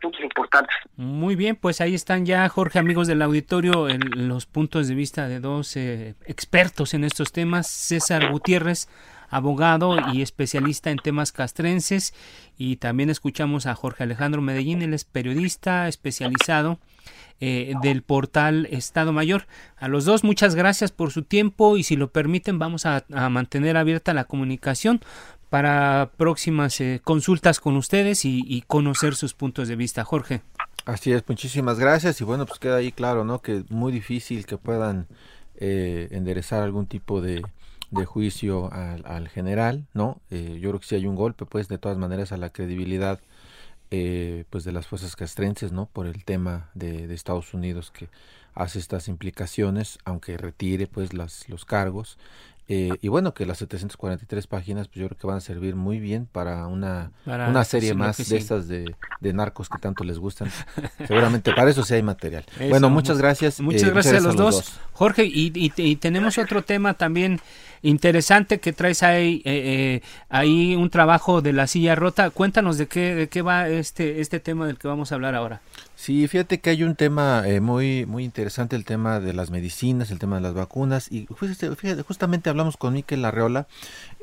puntos 0.00 0.20
importantes. 0.22 0.74
Muy 0.96 1.36
bien, 1.36 1.54
pues 1.54 1.80
ahí 1.80 1.94
están 1.94 2.26
ya, 2.26 2.48
Jorge, 2.48 2.80
amigos 2.80 3.06
del 3.06 3.22
auditorio, 3.22 3.86
los 3.88 4.46
puntos 4.46 4.88
de 4.88 4.94
vista 4.94 5.28
de 5.28 5.38
dos 5.38 5.76
eh, 5.76 6.14
expertos 6.24 6.94
en 6.94 7.04
estos 7.04 7.30
temas. 7.30 7.68
César 7.68 8.30
Gutiérrez, 8.32 8.88
abogado 9.28 9.96
y 10.12 10.22
especialista 10.22 10.90
en 10.90 10.98
temas 10.98 11.30
castrenses. 11.30 12.12
Y 12.58 12.76
también 12.76 13.08
escuchamos 13.08 13.66
a 13.66 13.74
Jorge 13.76 14.02
Alejandro 14.02 14.42
Medellín, 14.42 14.82
él 14.82 14.94
es 14.94 15.04
periodista 15.04 15.86
especializado 15.86 16.80
eh, 17.38 17.74
del 17.82 18.02
portal 18.02 18.66
Estado 18.72 19.12
Mayor. 19.12 19.46
A 19.76 19.86
los 19.86 20.04
dos, 20.04 20.24
muchas 20.24 20.56
gracias 20.56 20.90
por 20.90 21.12
su 21.12 21.22
tiempo 21.22 21.76
y 21.76 21.84
si 21.84 21.94
lo 21.94 22.10
permiten, 22.10 22.58
vamos 22.58 22.84
a 22.84 23.04
mantener 23.30 23.76
abierta 23.76 24.12
la 24.12 24.24
comunicación 24.24 25.00
para 25.50 26.12
próximas 26.16 26.80
eh, 26.80 27.00
consultas 27.02 27.58
con 27.60 27.76
ustedes 27.76 28.24
y, 28.24 28.64
conocer 28.66 29.16
sus 29.16 29.34
puntos 29.34 29.68
de 29.68 29.76
vista. 29.76 30.04
Jorge. 30.04 30.42
Así 30.86 31.12
es, 31.12 31.24
muchísimas 31.28 31.78
gracias 31.78 32.20
y 32.20 32.24
bueno, 32.24 32.46
pues 32.46 32.58
queda 32.58 32.76
ahí 32.76 32.92
claro, 32.92 33.24
¿no? 33.24 33.42
Que 33.42 33.58
es 33.58 33.70
muy 33.70 33.92
difícil 33.92 34.46
que 34.46 34.56
puedan 34.56 35.06
eh, 35.56 36.08
enderezar 36.12 36.62
algún 36.62 36.86
tipo 36.86 37.20
de, 37.20 37.42
juicio 38.06 38.72
al, 38.72 39.28
general, 39.28 39.86
¿no? 39.92 40.20
Eh, 40.30 40.58
yo 40.60 40.70
creo 40.70 40.80
que 40.80 40.86
si 40.86 40.94
hay 40.94 41.06
un 41.06 41.16
golpe, 41.16 41.44
pues 41.44 41.68
de 41.68 41.78
todas 41.78 41.98
maneras 41.98 42.32
a 42.32 42.36
la 42.36 42.50
credibilidad 42.50 43.20
pues 44.50 44.62
de 44.62 44.70
las 44.70 44.86
fuerzas 44.86 45.16
castrenses, 45.16 45.72
¿no? 45.72 45.86
Por 45.86 46.06
el 46.06 46.24
tema 46.24 46.70
de, 46.74 47.08
de, 47.08 47.14
Estados 47.14 47.54
Unidos 47.54 47.90
que 47.90 48.08
hace 48.54 48.78
estas 48.78 49.08
implicaciones, 49.08 49.98
aunque 50.04 50.36
retire 50.36 50.86
pues 50.86 51.12
las, 51.12 51.48
los 51.48 51.64
cargos 51.64 52.16
eh, 52.72 52.96
y 53.02 53.08
bueno, 53.08 53.34
que 53.34 53.46
las 53.46 53.58
743 53.58 54.46
páginas, 54.46 54.86
pues 54.86 55.00
yo 55.00 55.08
creo 55.08 55.18
que 55.18 55.26
van 55.26 55.38
a 55.38 55.40
servir 55.40 55.74
muy 55.74 55.98
bien 55.98 56.28
para 56.30 56.68
una, 56.68 57.10
una 57.26 57.64
serie 57.64 57.94
más 57.94 58.16
de 58.28 58.36
estas 58.36 58.68
de, 58.68 58.94
narcos 59.20 59.68
que 59.68 59.78
tanto 59.78 60.04
les 60.04 60.20
gustan. 60.20 60.52
Seguramente 61.08 61.52
para 61.52 61.68
eso 61.68 61.82
sí 61.82 61.94
hay 61.94 62.04
material. 62.04 62.44
bueno, 62.68 62.88
muchas 62.88 63.18
gracias. 63.18 63.60
Muchas 63.60 63.82
eh, 63.82 63.90
gracias 63.90 64.14
a 64.14 64.20
los, 64.20 64.36
dos. 64.36 64.78
Jorge, 64.92 65.24
y, 65.24 65.50
y, 65.52 65.96
tenemos 65.96 66.38
otro 66.38 66.62
tema 66.62 66.94
también 66.94 67.40
interesante 67.82 68.60
que 68.60 68.72
traes 68.72 69.02
ahí, 69.02 69.42
eh, 69.44 70.02
ahí 70.28 70.76
un 70.76 70.90
trabajo 70.90 71.42
de 71.42 71.52
la 71.52 71.66
silla 71.66 71.94
rota. 71.94 72.30
Cuéntanos 72.30 72.78
de 72.78 72.86
qué, 72.86 73.14
de 73.14 73.28
qué 73.28 73.42
va 73.42 73.68
este, 73.68 74.20
este 74.20 74.40
tema 74.40 74.66
del 74.66 74.78
que 74.78 74.88
vamos 74.88 75.12
a 75.12 75.14
hablar 75.14 75.34
ahora. 75.34 75.60
Sí, 75.96 76.26
fíjate 76.28 76.60
que 76.60 76.70
hay 76.70 76.82
un 76.82 76.96
tema 76.96 77.42
eh, 77.46 77.60
muy 77.60 78.06
muy 78.06 78.24
interesante, 78.24 78.74
el 78.74 78.86
tema 78.86 79.20
de 79.20 79.34
las 79.34 79.50
medicinas, 79.50 80.10
el 80.10 80.18
tema 80.18 80.36
de 80.36 80.42
las 80.42 80.54
vacunas. 80.54 81.12
Y 81.12 81.26
fíjate, 81.36 82.02
justamente 82.02 82.48
hablamos 82.48 82.78
con 82.78 82.94
Miquel 82.94 83.24
Arreola. 83.24 83.66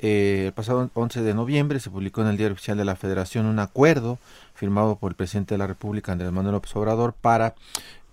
Eh, 0.01 0.45
el 0.47 0.53
pasado 0.53 0.89
11 0.93 1.21
de 1.21 1.33
noviembre 1.35 1.79
se 1.79 1.91
publicó 1.91 2.21
en 2.21 2.29
el 2.29 2.37
Diario 2.37 2.53
Oficial 2.53 2.77
de 2.77 2.85
la 2.85 2.95
Federación 2.95 3.45
un 3.45 3.59
acuerdo 3.59 4.17
firmado 4.55 4.95
por 4.95 5.11
el 5.11 5.15
presidente 5.15 5.53
de 5.53 5.59
la 5.59 5.67
República, 5.67 6.11
Andrés 6.11 6.31
Manuel 6.31 6.53
López 6.53 6.75
Obrador, 6.75 7.13
para 7.13 7.53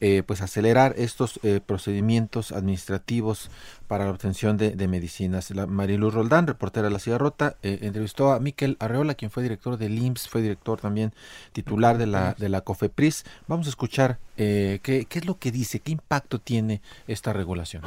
eh, 0.07 0.22
pues 0.22 0.42
acelerar 0.42 0.92
estos 0.98 1.40
eh, 1.42 1.61
procedimientos 1.64 2.52
administrativos 2.52 3.50
para 3.88 4.05
la 4.05 4.11
obtención 4.11 4.59
de, 4.59 4.86
medicinas. 4.86 5.50
La 5.52 5.64
Mariluz 5.64 6.12
Roldán, 6.12 6.46
reportera 6.46 6.88
de 6.88 6.92
La 6.92 6.98
Ciudad 6.98 7.18
Rota, 7.18 7.57
entrevistó 7.62 8.30
a 8.34 8.38
Miquel 8.38 8.76
Arreola, 8.80 9.14
quien 9.14 9.30
fue 9.30 9.42
director 9.42 9.78
del 9.78 9.98
IMSS, 9.98 10.28
fue 10.28 10.42
director 10.42 10.78
también 10.78 11.14
titular 11.52 11.96
de 11.96 12.07
la, 12.07 12.34
de 12.34 12.50
la 12.50 12.61
COFEPRIS. 12.61 13.24
Vamos 13.48 13.66
a 13.66 13.70
escuchar 13.70 14.18
qué, 14.36 14.80
qué 14.82 15.18
es 15.18 15.24
lo 15.24 15.38
que 15.38 15.50
dice, 15.50 15.80
qué 15.80 15.92
impacto 15.92 16.38
tiene 16.38 16.82
esta 17.07 17.32
regulación. 17.32 17.82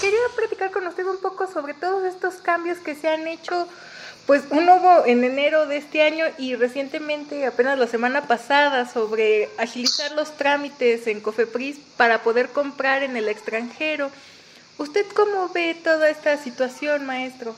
Quería 0.00 0.18
platicar 0.36 0.72
con 0.72 0.88
usted 0.88 1.06
un 1.06 1.20
poco 1.20 1.46
sobre 1.46 1.74
todos 1.74 2.02
estos 2.04 2.36
cambios 2.36 2.78
que 2.78 2.96
se 2.96 3.08
han 3.08 3.28
hecho 3.28 3.68
pues 4.26 4.44
un 4.50 4.68
hubo 4.68 5.04
en 5.04 5.24
enero 5.24 5.66
de 5.66 5.78
este 5.78 6.02
año 6.02 6.26
y 6.38 6.54
recientemente, 6.54 7.44
apenas 7.44 7.78
la 7.78 7.86
semana 7.86 8.28
pasada, 8.28 8.90
sobre 8.90 9.50
agilizar 9.58 10.12
los 10.12 10.36
trámites 10.36 11.06
en 11.06 11.20
Cofepris 11.20 11.78
para 11.96 12.22
poder 12.22 12.50
comprar 12.50 13.02
en 13.02 13.16
el 13.16 13.28
extranjero. 13.28 14.10
¿Usted 14.78 15.06
cómo 15.14 15.48
ve 15.48 15.78
toda 15.82 16.08
esta 16.08 16.42
situación, 16.42 17.04
maestro? 17.04 17.54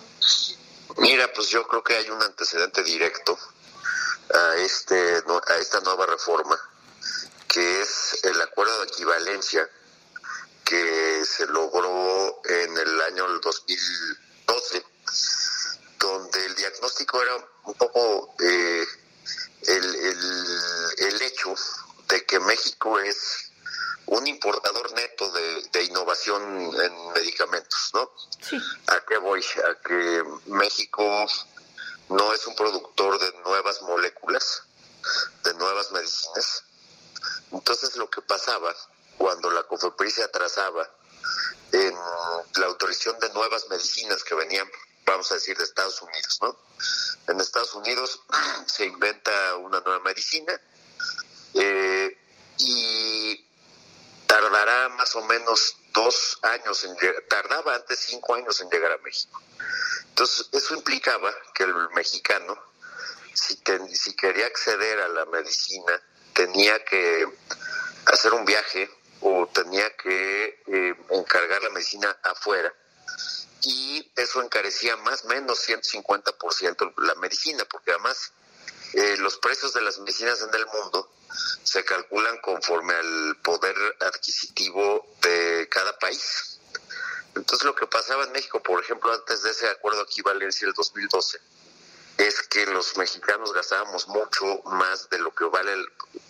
Mira, 0.98 1.30
pues 1.32 1.48
yo 1.48 1.66
creo 1.66 1.82
que 1.82 1.96
hay 1.96 2.08
un 2.08 2.22
antecedente 2.22 2.82
directo 2.82 3.38
a, 4.32 4.56
este, 4.56 5.22
a 5.46 5.56
esta 5.58 5.80
nueva 5.80 6.06
reforma, 6.06 6.58
que 7.46 7.82
es 7.82 8.20
el 8.24 8.40
acuerdo 8.40 8.80
de 8.80 8.86
equivalencia 8.86 9.68
que 10.64 11.24
se 11.26 11.46
logró 11.46 12.40
en 12.44 12.78
el 12.78 13.00
año 13.02 13.28
2012 13.40 14.93
donde 16.04 16.44
el 16.44 16.54
diagnóstico 16.54 17.22
era 17.22 17.36
un 17.64 17.74
poco 17.74 18.34
eh, 18.40 18.86
el, 19.66 19.94
el, 20.98 21.22
hecho 21.22 21.54
de 22.08 22.24
que 22.26 22.38
México 22.40 22.98
es 22.98 23.50
un 24.06 24.26
importador 24.26 24.92
neto 24.92 25.30
de, 25.32 25.84
innovación 25.84 26.42
en 26.42 27.12
medicamentos, 27.12 27.90
¿no? 27.94 28.10
Sí. 28.40 28.60
¿A 28.88 29.00
qué 29.06 29.16
voy? 29.18 29.42
A 29.42 29.82
que 29.82 30.22
México 30.46 31.26
no 32.10 32.32
es 32.32 32.46
un 32.46 32.54
productor 32.54 33.18
de 33.18 33.32
nuevas 33.42 33.80
moléculas, 33.82 34.62
de 35.44 35.54
nuevas 35.54 35.90
medicinas. 35.92 36.64
Entonces 37.52 37.96
lo 37.96 38.10
que 38.10 38.20
pasaba 38.22 38.74
cuando 39.16 39.50
la 39.50 39.62
COFEPRIS 39.62 40.14
se 40.14 40.24
atrasaba 40.24 40.90
en 41.72 41.94
la 42.56 42.66
autorización 42.66 43.18
de 43.20 43.30
nuevas 43.30 43.68
medicinas 43.68 44.22
que 44.22 44.34
venían 44.34 44.68
vamos 45.04 45.30
a 45.30 45.34
decir, 45.34 45.56
de 45.56 45.64
Estados 45.64 46.00
Unidos, 46.02 46.38
¿no? 46.42 46.58
En 47.28 47.40
Estados 47.40 47.74
Unidos 47.74 48.20
se 48.66 48.86
inventa 48.86 49.56
una 49.56 49.80
nueva 49.80 50.00
medicina 50.00 50.60
eh, 51.54 52.18
y 52.58 53.46
tardará 54.26 54.88
más 54.90 55.14
o 55.16 55.22
menos 55.24 55.76
dos 55.92 56.38
años 56.42 56.84
en 56.84 56.94
llegar, 56.96 57.22
tardaba 57.28 57.76
antes 57.76 57.98
cinco 58.00 58.34
años 58.34 58.60
en 58.60 58.68
llegar 58.68 58.92
a 58.92 58.98
México. 58.98 59.40
Entonces, 60.08 60.48
eso 60.52 60.74
implicaba 60.74 61.32
que 61.54 61.64
el 61.64 61.74
mexicano, 61.90 62.56
si, 63.32 63.60
si 63.92 64.16
quería 64.16 64.46
acceder 64.46 65.00
a 65.00 65.08
la 65.08 65.24
medicina, 65.26 66.02
tenía 66.32 66.84
que 66.84 67.26
hacer 68.06 68.32
un 68.32 68.44
viaje 68.44 68.90
o 69.20 69.48
tenía 69.52 69.96
que 69.96 70.62
eh, 70.66 70.94
encargar 71.10 71.62
la 71.62 71.70
medicina 71.70 72.16
afuera 72.22 72.74
y 73.64 74.12
eso 74.16 74.42
encarecía 74.42 74.96
más 74.98 75.24
o 75.24 75.28
menos 75.28 75.66
150% 75.68 76.94
la 76.98 77.14
medicina, 77.16 77.64
porque 77.70 77.92
además 77.92 78.32
eh, 78.92 79.16
los 79.18 79.38
precios 79.38 79.72
de 79.72 79.82
las 79.82 79.98
medicinas 79.98 80.40
en 80.42 80.54
el 80.54 80.66
mundo 80.66 81.10
se 81.62 81.84
calculan 81.84 82.38
conforme 82.40 82.94
al 82.94 83.36
poder 83.42 83.76
adquisitivo 84.00 85.06
de 85.22 85.68
cada 85.70 85.98
país. 85.98 86.60
Entonces 87.34 87.64
lo 87.64 87.74
que 87.74 87.86
pasaba 87.86 88.24
en 88.24 88.32
México, 88.32 88.62
por 88.62 88.80
ejemplo, 88.82 89.12
antes 89.12 89.42
de 89.42 89.50
ese 89.50 89.68
acuerdo 89.68 90.02
equivalencia 90.02 90.66
del 90.66 90.74
2012, 90.74 91.40
es 92.18 92.42
que 92.42 92.66
los 92.66 92.96
mexicanos 92.96 93.52
gastábamos 93.52 94.06
mucho 94.06 94.62
más 94.66 95.10
de 95.10 95.18
lo 95.18 95.34
que 95.34 95.44
vale 95.44 95.74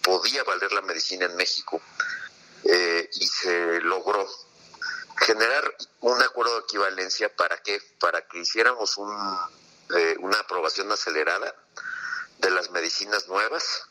podía 0.03 0.43
valer 0.45 0.73
la 0.73 0.81
medicina 0.81 1.27
en 1.27 1.37
México 1.37 1.83
eh, 2.65 3.11
y 3.13 3.27
se 3.27 3.81
logró 3.83 4.27
generar 5.17 5.77
un 6.01 6.23
acuerdo 6.23 6.55
de 6.55 6.65
equivalencia 6.65 7.35
para 7.35 7.57
qué? 7.63 7.81
Para 8.01 8.27
que 8.27 8.39
hiciéramos 8.39 8.97
un, 8.97 9.39
eh, 9.97 10.17
una 10.21 10.39
aprobación 10.39 10.91
acelerada 10.91 11.55
de 12.39 12.51
las 12.51 12.71
medicinas 12.71 13.29
nuevas 13.29 13.85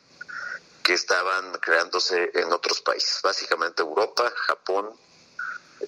que 0.83 0.93
estaban 0.93 1.53
creándose 1.59 2.31
en 2.33 2.51
otros 2.51 2.81
países, 2.81 3.21
básicamente 3.23 3.81
Europa, 3.81 4.31
Japón 4.35 4.99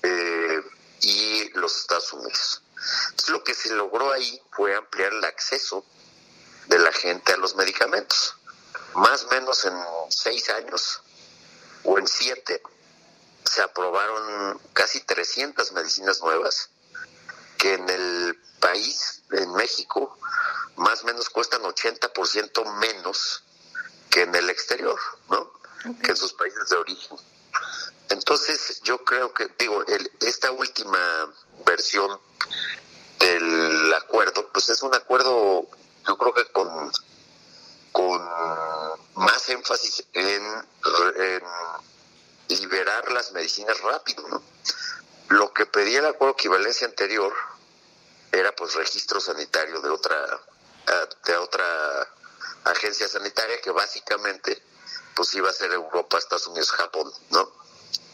eh, 0.02 0.64
y 1.02 1.50
los 1.58 1.78
Estados 1.78 2.14
Unidos. 2.14 2.62
Lo 3.28 3.44
que 3.44 3.54
se 3.54 3.74
logró 3.74 4.12
ahí 4.12 4.42
fue 4.52 4.76
ampliar 4.76 5.12
el 5.12 5.24
acceso 5.26 5.86
de 6.68 6.80
la 6.80 6.92
gente 6.92 7.34
a 7.34 7.38
los 7.38 7.56
medicamentos. 7.56 8.36
Más 8.94 9.26
o 9.26 9.28
menos 9.30 9.66
en 9.66 9.78
seis 10.10 10.50
años 10.50 11.02
o 11.84 12.00
en 12.00 12.08
siete 12.08 12.62
se 13.50 13.62
aprobaron 13.62 14.60
casi 14.74 15.02
300 15.02 15.72
medicinas 15.74 16.22
nuevas 16.22 16.70
que 17.58 17.74
en 17.74 17.90
el 17.90 18.40
país, 18.60 19.24
en 19.32 19.54
México, 19.54 20.18
más 20.76 21.04
o 21.04 21.06
menos 21.06 21.30
cuestan 21.30 21.62
80% 21.62 22.66
menos 22.80 23.44
que 24.10 24.24
en 24.24 24.36
el 24.36 24.50
exterior, 24.50 25.00
¿no? 25.30 25.52
Que 26.04 26.12
en 26.12 26.18
sus 26.18 26.34
países 26.34 26.70
de 26.70 26.78
origen. 26.78 27.18
Entonces, 28.10 28.82
yo 28.84 29.04
creo 29.04 29.34
que, 29.34 29.48
digo, 29.58 29.84
esta 30.22 30.52
última 30.52 31.34
versión 31.66 32.20
del 33.20 33.94
acuerdo, 33.94 34.50
pues 34.52 34.70
es 34.70 34.82
un 34.84 34.94
acuerdo, 34.94 35.68
yo 36.08 36.18
creo 36.18 36.34
que 36.34 36.46
con, 36.52 36.92
con 37.92 38.22
más 39.16 39.50
énfasis 39.50 40.06
en, 40.14 40.44
en 41.18 41.44
liberar 42.50 43.12
las 43.12 43.32
medicinas 43.32 43.80
rápido, 43.82 44.28
¿no? 44.28 44.44
Lo 45.30 45.54
que 45.54 45.66
pedía 45.66 46.00
el 46.00 46.06
acuerdo 46.06 46.34
de 46.34 46.40
equivalencia 46.42 46.88
anterior 46.88 47.34
era 48.32 48.56
pues 48.56 48.76
registro 48.76 49.20
sanitario 49.20 49.82
de 49.82 49.90
otra 49.90 50.16
de 51.26 51.38
otra 51.38 51.66
agencia 52.66 53.08
sanitaria 53.08 53.60
que 53.62 53.72
básicamente 53.72 54.62
pues 55.16 55.34
iba 55.34 55.50
a 55.50 55.54
ser 55.54 55.72
Europa, 55.72 56.18
Estados 56.18 56.48
Unidos, 56.48 56.72
Japón, 56.72 57.12
¿no? 57.32 57.52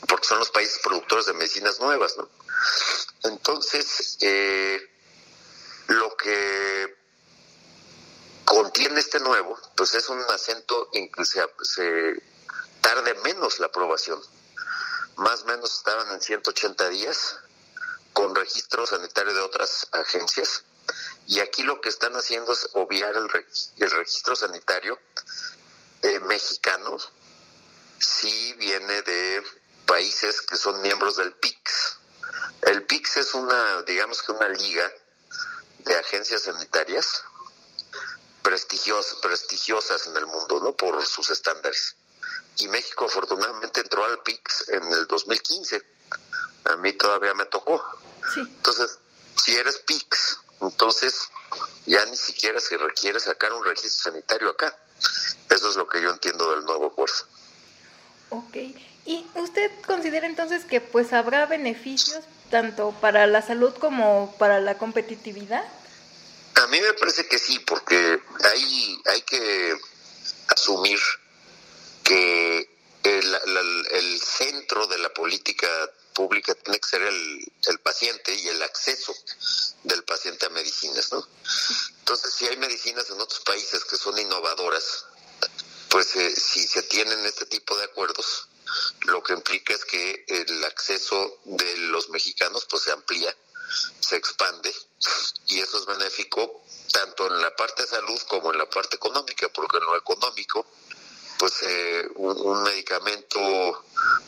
Porque 0.08 0.28
son 0.28 0.40
los 0.40 0.52
países 0.52 0.80
productores 0.84 1.26
de 1.26 1.34
medicinas 1.34 1.80
nuevas, 1.80 2.16
¿no? 2.18 2.30
Entonces, 3.24 4.18
eh, 4.22 4.80
lo 5.88 6.16
que 6.16 6.96
contiene 8.46 9.00
este 9.00 9.20
nuevo, 9.20 9.60
pues 9.76 9.96
es 9.96 10.08
un 10.10 10.22
acento 10.30 10.90
en 10.94 11.12
que 11.12 11.26
se 11.26 11.42
tarde 12.82 13.14
menos 13.24 13.60
la 13.60 13.68
aprobación. 13.68 14.22
Más 15.18 15.44
o 15.44 15.46
menos 15.46 15.78
estaban 15.78 16.12
en 16.12 16.22
180 16.22 16.90
días 16.90 17.38
con 18.14 18.36
registro 18.36 18.86
sanitario 18.86 19.34
de 19.34 19.42
otras 19.42 19.88
agencias. 19.92 20.64
Y 21.28 21.40
aquí 21.40 21.64
lo 21.64 21.80
que 21.80 21.90
están 21.90 22.14
haciendo 22.16 22.52
es 22.52 22.70
obviar 22.74 23.16
el, 23.16 23.30
registro 23.90 24.36
sanitario 24.36 25.00
eh, 26.02 26.20
mexicano 26.22 26.98
si 28.00 28.54
viene 28.54 29.02
de 29.04 29.44
países 29.86 30.42
que 30.42 30.58
son 30.58 30.82
miembros 30.82 31.18
del 31.18 31.34
PIX. 31.34 31.98
El 32.64 32.84
PIX 32.84 33.18
es 33.18 33.34
una, 33.34 33.84
digamos 33.84 34.22
que 34.24 34.32
una 34.32 34.50
liga 34.50 34.92
de 35.80 35.96
agencias 35.96 36.44
sanitarias 36.44 37.24
prestigiosas, 38.42 39.16
prestigiosas 39.22 40.08
en 40.08 40.18
el 40.18 40.26
mundo, 40.26 40.60
¿no? 40.62 40.76
Por 40.76 41.06
sus 41.06 41.30
estándares 41.30 41.96
y 42.58 42.68
México 42.68 43.06
afortunadamente 43.06 43.82
entró 43.82 44.06
al 44.06 44.20
PIX 44.20 44.70
en 44.70 44.84
el 44.84 45.08
2015. 45.08 45.82
A 46.66 46.76
mí 46.78 46.94
todavía 46.94 47.34
me 47.34 47.46
tocó. 47.46 47.84
Entonces, 48.36 49.00
si 49.36 49.56
eres 49.56 49.78
PIX, 49.80 50.40
entonces 50.62 51.30
ya 51.86 52.06
ni 52.06 52.16
siquiera 52.16 52.60
se 52.60 52.78
requiere 52.78 53.20
sacar 53.20 53.54
un 53.54 53.64
registro 53.64 54.12
sanitario 54.12 54.50
acá. 54.50 54.76
Eso 55.50 55.70
es 55.70 55.76
lo 55.76 55.88
que 55.88 56.02
yo 56.02 56.12
entiendo 56.12 56.52
del 56.52 56.66
nuevo 56.66 56.88
acuerdo. 56.88 57.16
Ok. 58.30 58.56
¿Y 59.06 59.26
usted 59.36 59.72
considera 59.86 60.28
entonces 60.28 60.64
que 60.64 60.80
pues 60.80 61.12
habrá 61.12 61.48
beneficios 61.48 62.24
tanto 62.52 62.92
para 63.02 63.26
la 63.28 63.42
salud 63.42 63.74
como 63.74 64.36
para 64.38 64.60
la 64.60 64.78
competitividad? 64.78 65.64
A 66.56 66.68
mí 66.68 66.80
me 66.80 66.94
parece 66.94 67.28
que 67.28 67.40
sí, 67.40 67.60
porque 67.60 68.22
hay, 68.44 69.02
hay 69.06 69.22
que 69.24 69.76
asumir 70.50 71.00
que 72.12 72.70
el, 73.04 74.22
centro 74.22 74.86
de 74.88 74.98
la 74.98 75.14
política 75.14 75.70
pública 76.14 76.54
tiene 76.56 76.80
que 76.80 76.90
ser 76.90 77.02
el, 77.02 77.80
paciente 77.84 78.36
y 78.36 78.48
el 78.50 78.62
acceso 78.64 79.16
del 79.84 80.04
paciente 80.04 80.46
a 80.46 80.50
medicinas, 80.50 81.12
¿no? 81.12 81.26
Entonces, 82.00 82.34
si 82.34 82.48
hay 82.48 82.58
medicinas 82.58 83.10
en 83.10 83.22
otros 83.22 83.40
países 83.42 83.86
que 83.86 83.96
son 83.96 84.18
innovadoras, 84.18 85.06
pues 85.90 86.16
eh, 86.16 86.36
si 86.36 86.68
se 86.68 86.84
tienen 86.84 87.26
este 87.26 87.46
tipo 87.46 87.78
de 87.78 87.86
acuerdos, 87.86 88.48
lo 89.06 89.24
que 89.24 89.34
implica 89.34 89.74
es 89.74 89.86
que 89.86 90.26
el 90.28 90.64
acceso 90.66 91.40
de 91.46 91.78
los 91.78 92.10
mexicanos 92.10 92.66
pues 92.70 92.84
se 92.84 92.92
amplía, 92.92 93.36
se 94.02 94.18
expande 94.18 94.74
y 95.48 95.60
eso 95.60 95.80
es 95.80 95.86
benéfico 95.86 96.62
tanto 96.92 97.28
en 97.28 97.42
la 97.42 97.56
parte 97.56 97.84
de 97.84 97.88
salud 97.88 98.22
como 98.28 98.52
en 98.52 98.58
la 98.58 98.70
parte 98.70 98.98
económica, 98.98 99.48
porque 99.50 99.78
en 99.78 99.86
lo 99.86 99.98
económico 99.98 100.68
pues 101.42 101.64
eh, 101.64 102.08
un, 102.18 102.62
medicamento 102.62 103.84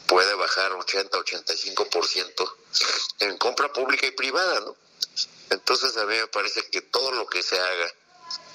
puede 0.08 0.34
bajar 0.34 0.72
80-85% 0.72 2.54
en 3.20 3.38
compra 3.38 3.72
pública 3.72 4.08
y 4.08 4.12
privada, 4.12 4.62
¿no? 4.62 4.76
Entonces 5.52 5.96
a 5.98 6.08
mí 6.08 6.16
me 6.16 6.26
parece 6.26 6.68
que 6.72 6.82
todo 6.82 7.12
lo 7.12 7.28
que 7.28 7.44
se 7.44 7.60
haga 7.60 7.94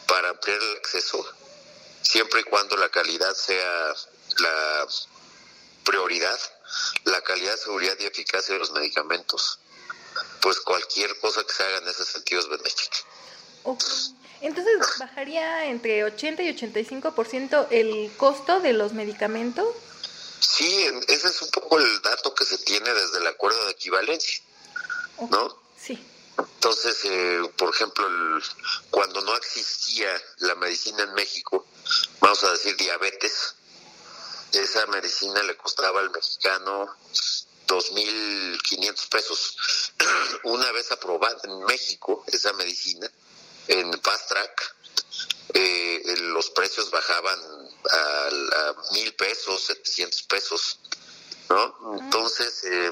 para 0.09 0.31
ampliar 0.31 0.61
el 0.61 0.77
acceso, 0.79 1.25
siempre 2.03 2.41
y 2.41 2.45
cuando 2.45 2.77
la 2.79 2.89
calidad 2.89 3.33
sea 3.33 3.95
la 4.39 4.89
prioridad, 5.85 6.41
la 7.05 7.21
calidad, 7.21 7.57
seguridad 7.57 7.95
y 8.01 8.07
eficacia 8.07 8.55
de 8.55 8.59
los 8.59 8.73
medicamentos, 8.73 9.61
pues 10.41 10.59
cualquier 10.59 11.17
cosa 11.21 11.45
que 11.45 11.53
se 11.53 11.63
haga 11.63 11.79
en 11.79 11.87
ese 11.87 12.05
sentido 12.05 12.41
es 12.41 12.49
benéfica. 12.49 12.97
Entonces, 14.41 14.75
¿bajaría 14.99 15.67
entre 15.67 16.05
80 16.05 16.43
y 16.43 16.57
85% 16.57 17.67
el 17.71 18.11
costo 18.17 18.61
de 18.61 18.73
los 18.73 18.93
medicamentos? 18.93 19.67
Sí, 20.41 20.87
ese 21.09 21.29
es 21.29 21.43
un 21.43 21.51
poco 21.51 21.79
el 21.79 22.03
dato 22.03 22.35
que 22.35 22.45
se 22.45 22.59
tiene 22.59 22.93
desde 22.93 23.19
el 23.19 23.27
acuerdo 23.27 23.65
de 23.67 23.73
equivalencia, 23.73 24.41
¿no? 25.31 25.57
Sí. 25.77 25.99
Entonces, 26.39 27.01
eh, 27.05 27.51
por 27.57 27.75
ejemplo, 27.75 28.07
el, 28.07 28.43
cuando 28.91 29.21
no 29.23 29.37
existía 29.37 30.09
la 30.39 30.55
medicina 30.55 31.03
en 31.03 31.15
México, 31.15 31.67
vamos 32.21 32.43
a 32.45 32.53
decir 32.53 32.77
diabetes, 32.77 33.57
esa 34.53 34.87
medicina 34.87 35.43
le 35.43 35.57
costaba 35.57 36.01
al 36.01 36.11
mexicano 36.11 36.97
2.500 37.67 39.09
pesos. 39.09 39.57
Una 40.45 40.71
vez 40.73 40.91
aprobada 40.93 41.39
en 41.45 41.65
México 41.65 42.25
esa 42.29 42.53
medicina, 42.55 43.11
en 43.69 44.03
Fast 44.03 44.29
Track, 44.29 44.75
eh, 45.55 46.03
los 46.19 46.51
precios 46.51 46.91
bajaban 46.91 47.39
a, 47.91 48.27
a 48.27 48.93
mil 48.93 49.15
pesos, 49.15 49.65
700 49.67 50.23
pesos, 50.25 50.79
¿no? 51.49 51.99
Entonces, 52.01 52.65
eh, 52.65 52.91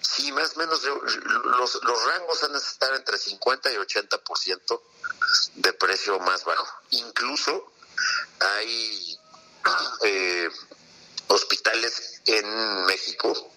sí, 0.00 0.30
más 0.32 0.56
o 0.56 0.58
menos 0.60 0.82
los, 0.84 1.82
los 1.82 2.04
rangos 2.04 2.40
van 2.42 2.54
a 2.54 2.58
estar 2.58 2.94
entre 2.94 3.18
50 3.18 3.72
y 3.72 3.76
80% 3.76 4.80
de 5.56 5.72
precio 5.72 6.18
más 6.20 6.44
bajo. 6.44 6.66
Incluso 6.90 7.72
hay 8.40 9.18
eh, 10.04 10.50
hospitales 11.28 12.20
en 12.26 12.86
México 12.86 13.50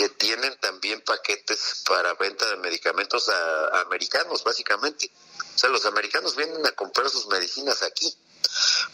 que 0.00 0.08
tienen 0.08 0.56
también 0.60 1.02
paquetes 1.02 1.82
para 1.86 2.14
venta 2.14 2.48
de 2.48 2.56
medicamentos 2.56 3.28
a, 3.28 3.66
a 3.66 3.80
americanos, 3.82 4.42
básicamente. 4.42 5.10
O 5.54 5.58
sea, 5.58 5.68
los 5.68 5.84
americanos 5.84 6.36
vienen 6.36 6.64
a 6.64 6.72
comprar 6.72 7.10
sus 7.10 7.26
medicinas 7.26 7.82
aquí, 7.82 8.10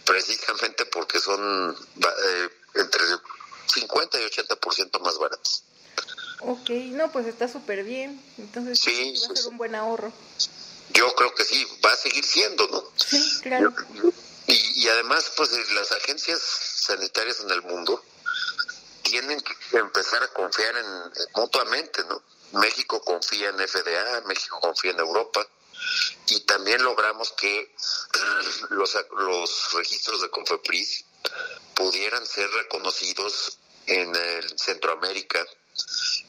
precisamente 0.05 0.85
porque 0.87 1.21
son 1.21 1.77
eh, 1.77 2.49
entre 2.75 3.05
50 3.73 4.21
y 4.21 4.25
80% 4.25 5.01
más 5.01 5.17
baratas. 5.19 5.63
Ok, 6.41 6.71
no, 6.71 7.13
pues 7.13 7.27
está 7.27 7.47
súper 7.47 7.85
bien. 7.85 8.21
Entonces 8.39 8.81
sí, 8.81 9.15
va 9.29 9.33
a 9.33 9.37
ser 9.37 9.47
un 9.47 9.59
buen 9.59 9.77
ahorro. 9.77 10.13
Yo 10.93 11.15
creo 11.15 11.33
que 11.37 11.45
sí, 11.45 11.65
va 11.85 11.93
a 11.93 11.97
seguir 11.97 12.25
siendo, 12.25 12.67
¿no? 12.67 12.83
Sí, 12.97 13.43
claro. 13.43 13.73
Y, 14.49 14.83
y 14.83 14.89
además, 14.89 15.31
pues 15.37 15.51
las 15.71 15.93
agencias 15.93 16.41
sanitarias 16.41 17.39
en 17.43 17.51
el 17.53 17.63
mundo 17.63 18.03
tienen 19.07 19.41
que 19.41 19.79
empezar 19.79 20.23
a 20.23 20.29
confiar 20.29 20.77
en, 20.77 20.87
en 20.87 21.27
mutuamente, 21.35 22.03
¿no? 22.05 22.23
México 22.53 23.01
confía 23.01 23.51
en 23.51 23.57
FDA, 23.57 24.23
México 24.27 24.59
confía 24.61 24.93
en 24.93 25.01
Europa, 25.01 25.47
y 26.29 26.41
también 26.41 26.83
logramos 26.83 27.33
que 27.33 27.75
los, 28.71 28.97
los 29.17 29.73
registros 29.75 30.23
de 30.23 30.31
Confepris 30.31 31.05
pudieran 31.75 32.27
ser 32.27 32.51
reconocidos 32.51 33.59
en 33.87 34.15
el 34.15 34.59
Centroamérica, 34.59 35.45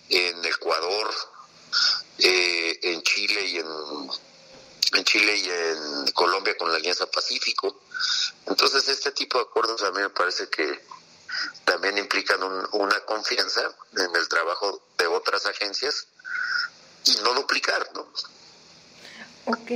en 0.09 0.45
Ecuador, 0.45 1.13
eh, 2.19 2.79
en 2.83 3.01
Chile 3.03 3.45
y 3.45 3.57
en, 3.57 3.67
en 4.93 5.03
Chile 5.03 5.35
y 5.37 5.49
en 5.49 6.11
Colombia 6.11 6.55
con 6.57 6.71
la 6.71 6.77
Alianza 6.77 7.09
Pacífico. 7.09 7.81
Entonces 8.45 8.87
este 8.87 9.11
tipo 9.11 9.37
de 9.37 9.45
acuerdos 9.45 9.81
a 9.83 9.91
mí 9.91 10.01
me 10.01 10.09
parece 10.09 10.49
que 10.49 10.85
también 11.65 11.97
implican 11.97 12.41
un, 12.43 12.67
una 12.73 12.99
confianza 13.01 13.61
en 13.97 14.15
el 14.15 14.27
trabajo 14.27 14.81
de 14.97 15.07
otras 15.07 15.45
agencias 15.45 16.07
y 17.05 17.15
no 17.23 17.33
duplicar, 17.33 17.87
¿no? 17.93 18.07
Ok. 19.45 19.71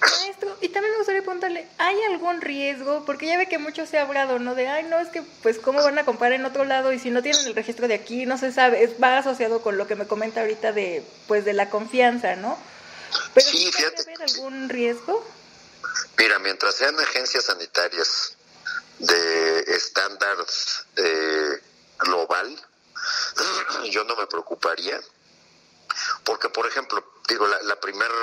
Maestro, 0.00 0.56
y 0.60 0.68
también 0.70 0.92
me 0.92 0.98
gustaría 0.98 1.22
preguntarle, 1.22 1.68
¿hay 1.78 2.02
algún 2.10 2.40
riesgo? 2.40 3.04
Porque 3.04 3.26
ya 3.26 3.38
ve 3.38 3.48
que 3.48 3.58
mucho 3.58 3.86
se 3.86 3.98
ha 3.98 4.02
hablado, 4.02 4.40
¿no? 4.40 4.56
De, 4.56 4.66
ay, 4.66 4.84
no, 4.84 4.98
es 4.98 5.08
que, 5.08 5.22
pues, 5.42 5.58
¿cómo 5.58 5.82
van 5.82 5.98
a 5.98 6.04
comprar 6.04 6.32
en 6.32 6.44
otro 6.44 6.64
lado? 6.64 6.92
Y 6.92 6.98
si 6.98 7.10
no 7.10 7.22
tienen 7.22 7.46
el 7.46 7.54
registro 7.54 7.86
de 7.86 7.94
aquí, 7.94 8.26
no 8.26 8.36
se 8.36 8.52
sabe. 8.52 8.82
Es, 8.82 9.00
va 9.00 9.18
asociado 9.18 9.62
con 9.62 9.78
lo 9.78 9.86
que 9.86 9.94
me 9.94 10.08
comenta 10.08 10.40
ahorita 10.40 10.72
de, 10.72 11.04
pues, 11.28 11.44
de 11.44 11.52
la 11.52 11.70
confianza, 11.70 12.34
¿no? 12.34 12.58
Pero 13.34 13.46
sí, 13.48 13.70
¿puede 13.76 14.02
haber 14.02 14.22
algún 14.22 14.68
riesgo? 14.68 15.24
Mira, 16.18 16.38
mientras 16.40 16.74
sean 16.74 16.98
agencias 16.98 17.44
sanitarias 17.44 18.36
de 18.98 19.60
estándar 19.74 20.36
eh, 20.96 21.62
global, 21.98 22.66
yo 23.90 24.04
no 24.04 24.16
me 24.16 24.26
preocuparía, 24.26 25.00
porque, 26.24 26.48
por 26.48 26.66
ejemplo, 26.66 27.04
digo, 27.28 27.46
la, 27.46 27.62
la 27.62 27.80
primera 27.80 28.14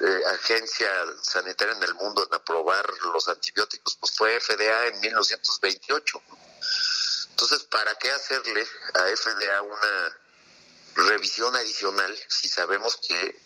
eh, 0.00 0.22
agencia 0.34 0.88
sanitaria 1.20 1.74
en 1.76 1.82
el 1.84 1.94
mundo 1.94 2.26
en 2.26 2.34
aprobar 2.34 2.84
los 3.12 3.28
antibióticos, 3.28 3.96
pues 4.00 4.12
fue 4.16 4.40
FDA 4.40 4.88
en 4.88 5.00
1928. 5.00 6.22
Entonces, 7.30 7.62
¿para 7.64 7.94
qué 7.96 8.10
hacerle 8.10 8.66
a 8.94 9.16
FDA 9.16 9.62
una 9.62 10.18
revisión 11.08 11.54
adicional 11.54 12.18
si 12.28 12.48
sabemos 12.48 12.96
que 12.96 13.40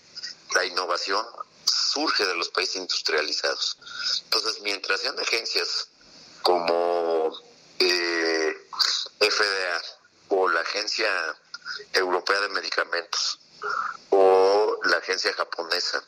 la 0.55 0.65
innovación 0.65 1.27
surge 1.67 2.25
de 2.25 2.37
los 2.37 2.49
países 2.49 2.77
industrializados? 2.77 3.79
Entonces, 4.25 4.61
mientras 4.63 5.01
sean 5.01 5.19
agencias 5.19 5.89
como 6.47 7.33
eh, 7.81 8.69
FDA 9.19 9.83
o 10.29 10.49
la 10.49 10.61
Agencia 10.61 11.09
Europea 11.93 12.39
de 12.39 12.49
Medicamentos 12.51 13.41
o 14.11 14.79
la 14.85 14.99
agencia 14.99 15.35
japonesa, 15.35 16.05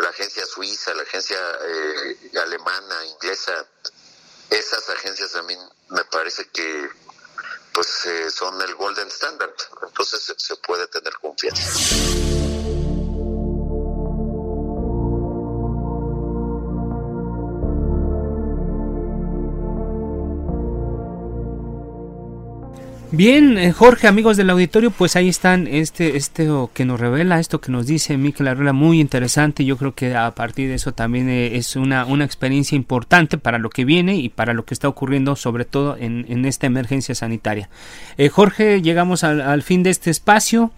la 0.00 0.08
agencia 0.08 0.44
suiza, 0.46 0.92
la 0.94 1.04
agencia 1.04 1.38
eh, 1.64 2.30
alemana, 2.42 3.04
inglesa, 3.04 3.64
esas 4.50 4.90
agencias 4.90 5.36
a 5.36 5.44
mí 5.44 5.56
me 5.90 6.04
parece 6.06 6.48
que 6.48 6.90
pues 7.72 8.06
eh, 8.06 8.30
son 8.32 8.60
el 8.62 8.74
golden 8.74 9.06
standard, 9.12 9.54
entonces 9.80 10.34
se, 10.36 10.56
puede 10.56 10.88
tener 10.88 11.12
confianza. 11.20 12.21
Bien, 23.14 23.58
eh, 23.58 23.72
Jorge, 23.72 24.08
amigos 24.08 24.38
del 24.38 24.48
auditorio, 24.48 24.90
pues 24.90 25.16
ahí 25.16 25.28
están 25.28 25.66
este, 25.66 26.16
este 26.16 26.48
que 26.72 26.86
nos 26.86 26.98
revela, 26.98 27.40
esto 27.40 27.60
que 27.60 27.70
nos 27.70 27.86
dice 27.86 28.16
Miquel 28.16 28.48
Arruela, 28.48 28.72
muy 28.72 29.00
interesante. 29.00 29.66
Yo 29.66 29.76
creo 29.76 29.94
que 29.94 30.16
a 30.16 30.34
partir 30.34 30.70
de 30.70 30.76
eso 30.76 30.92
también 30.92 31.28
eh, 31.28 31.58
es 31.58 31.76
una, 31.76 32.06
una 32.06 32.24
experiencia 32.24 32.74
importante 32.74 33.36
para 33.36 33.58
lo 33.58 33.68
que 33.68 33.84
viene 33.84 34.16
y 34.16 34.30
para 34.30 34.54
lo 34.54 34.64
que 34.64 34.72
está 34.72 34.88
ocurriendo, 34.88 35.36
sobre 35.36 35.66
todo 35.66 35.98
en, 35.98 36.24
en 36.30 36.46
esta 36.46 36.66
emergencia 36.66 37.14
sanitaria. 37.14 37.68
Eh, 38.16 38.30
Jorge, 38.30 38.80
llegamos 38.80 39.24
al, 39.24 39.42
al 39.42 39.62
fin 39.62 39.82
de 39.82 39.90
este 39.90 40.10
espacio. 40.10 40.72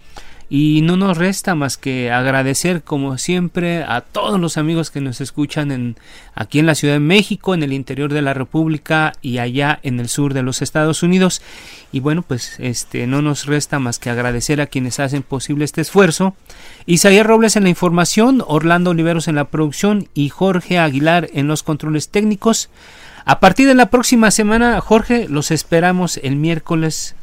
Y 0.47 0.81
no 0.83 0.95
nos 0.95 1.17
resta 1.17 1.55
más 1.55 1.77
que 1.77 2.11
agradecer 2.11 2.83
como 2.83 3.17
siempre 3.17 3.83
a 3.83 4.01
todos 4.01 4.39
los 4.39 4.57
amigos 4.57 4.91
que 4.91 5.01
nos 5.01 5.19
escuchan 5.19 5.71
en, 5.71 5.95
aquí 6.35 6.59
en 6.59 6.67
la 6.67 6.75
Ciudad 6.75 6.93
de 6.93 6.99
México, 6.99 7.55
en 7.55 7.63
el 7.63 7.73
interior 7.73 8.13
de 8.13 8.21
la 8.21 8.35
República 8.35 9.13
y 9.23 9.39
allá 9.39 9.79
en 9.81 9.99
el 9.99 10.07
sur 10.07 10.35
de 10.35 10.43
los 10.43 10.61
Estados 10.61 11.01
Unidos. 11.01 11.41
Y 11.91 11.99
bueno, 11.99 12.21
pues 12.21 12.59
este 12.59 13.07
no 13.07 13.23
nos 13.23 13.47
resta 13.47 13.79
más 13.79 13.97
que 13.97 14.11
agradecer 14.11 14.61
a 14.61 14.67
quienes 14.67 14.99
hacen 14.99 15.23
posible 15.23 15.65
este 15.65 15.81
esfuerzo. 15.81 16.35
Isaías 16.85 17.25
Robles 17.25 17.55
en 17.55 17.63
la 17.63 17.69
información, 17.69 18.43
Orlando 18.45 18.91
Oliveros 18.91 19.27
en 19.27 19.35
la 19.35 19.45
producción 19.45 20.09
y 20.13 20.29
Jorge 20.29 20.77
Aguilar 20.77 21.29
en 21.33 21.47
los 21.47 21.63
controles 21.63 22.09
técnicos. 22.09 22.69
A 23.25 23.39
partir 23.39 23.67
de 23.67 23.73
la 23.73 23.89
próxima 23.89 24.29
semana, 24.29 24.79
Jorge, 24.81 25.27
los 25.27 25.49
esperamos 25.49 26.19
el 26.21 26.35
miércoles 26.35 27.15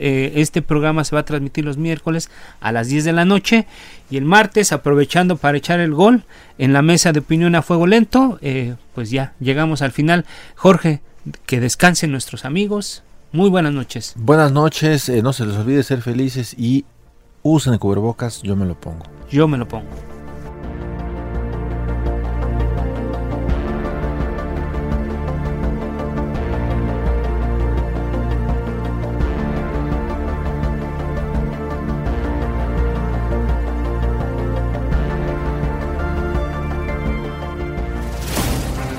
este 0.00 0.62
programa 0.62 1.04
se 1.04 1.14
va 1.14 1.20
a 1.20 1.24
transmitir 1.24 1.64
los 1.64 1.76
miércoles 1.76 2.30
a 2.60 2.72
las 2.72 2.88
10 2.88 3.04
de 3.04 3.12
la 3.12 3.24
noche 3.24 3.66
y 4.10 4.16
el 4.16 4.24
martes 4.24 4.72
aprovechando 4.72 5.36
para 5.36 5.58
echar 5.58 5.80
el 5.80 5.94
gol 5.94 6.24
en 6.58 6.72
la 6.72 6.82
mesa 6.82 7.12
de 7.12 7.20
opinión 7.20 7.54
a 7.54 7.62
fuego 7.62 7.86
lento 7.86 8.38
eh, 8.42 8.74
pues 8.94 9.10
ya 9.10 9.32
llegamos 9.40 9.82
al 9.82 9.92
final 9.92 10.24
Jorge 10.54 11.00
que 11.46 11.60
descansen 11.60 12.12
nuestros 12.12 12.44
amigos 12.44 13.02
Muy 13.32 13.48
buenas 13.48 13.72
noches. 13.72 14.14
Buenas 14.16 14.50
noches, 14.50 15.08
eh, 15.08 15.22
no 15.22 15.32
se 15.32 15.46
les 15.46 15.56
olvide 15.56 15.82
ser 15.82 16.02
felices 16.02 16.54
y 16.58 16.84
usen 17.42 17.72
el 17.74 17.78
cubrebocas, 17.78 18.42
yo 18.42 18.56
me 18.56 18.66
lo 18.66 18.74
pongo. 18.74 19.04
Yo 19.30 19.46
me 19.46 19.56
lo 19.56 19.68
pongo. 19.68 20.19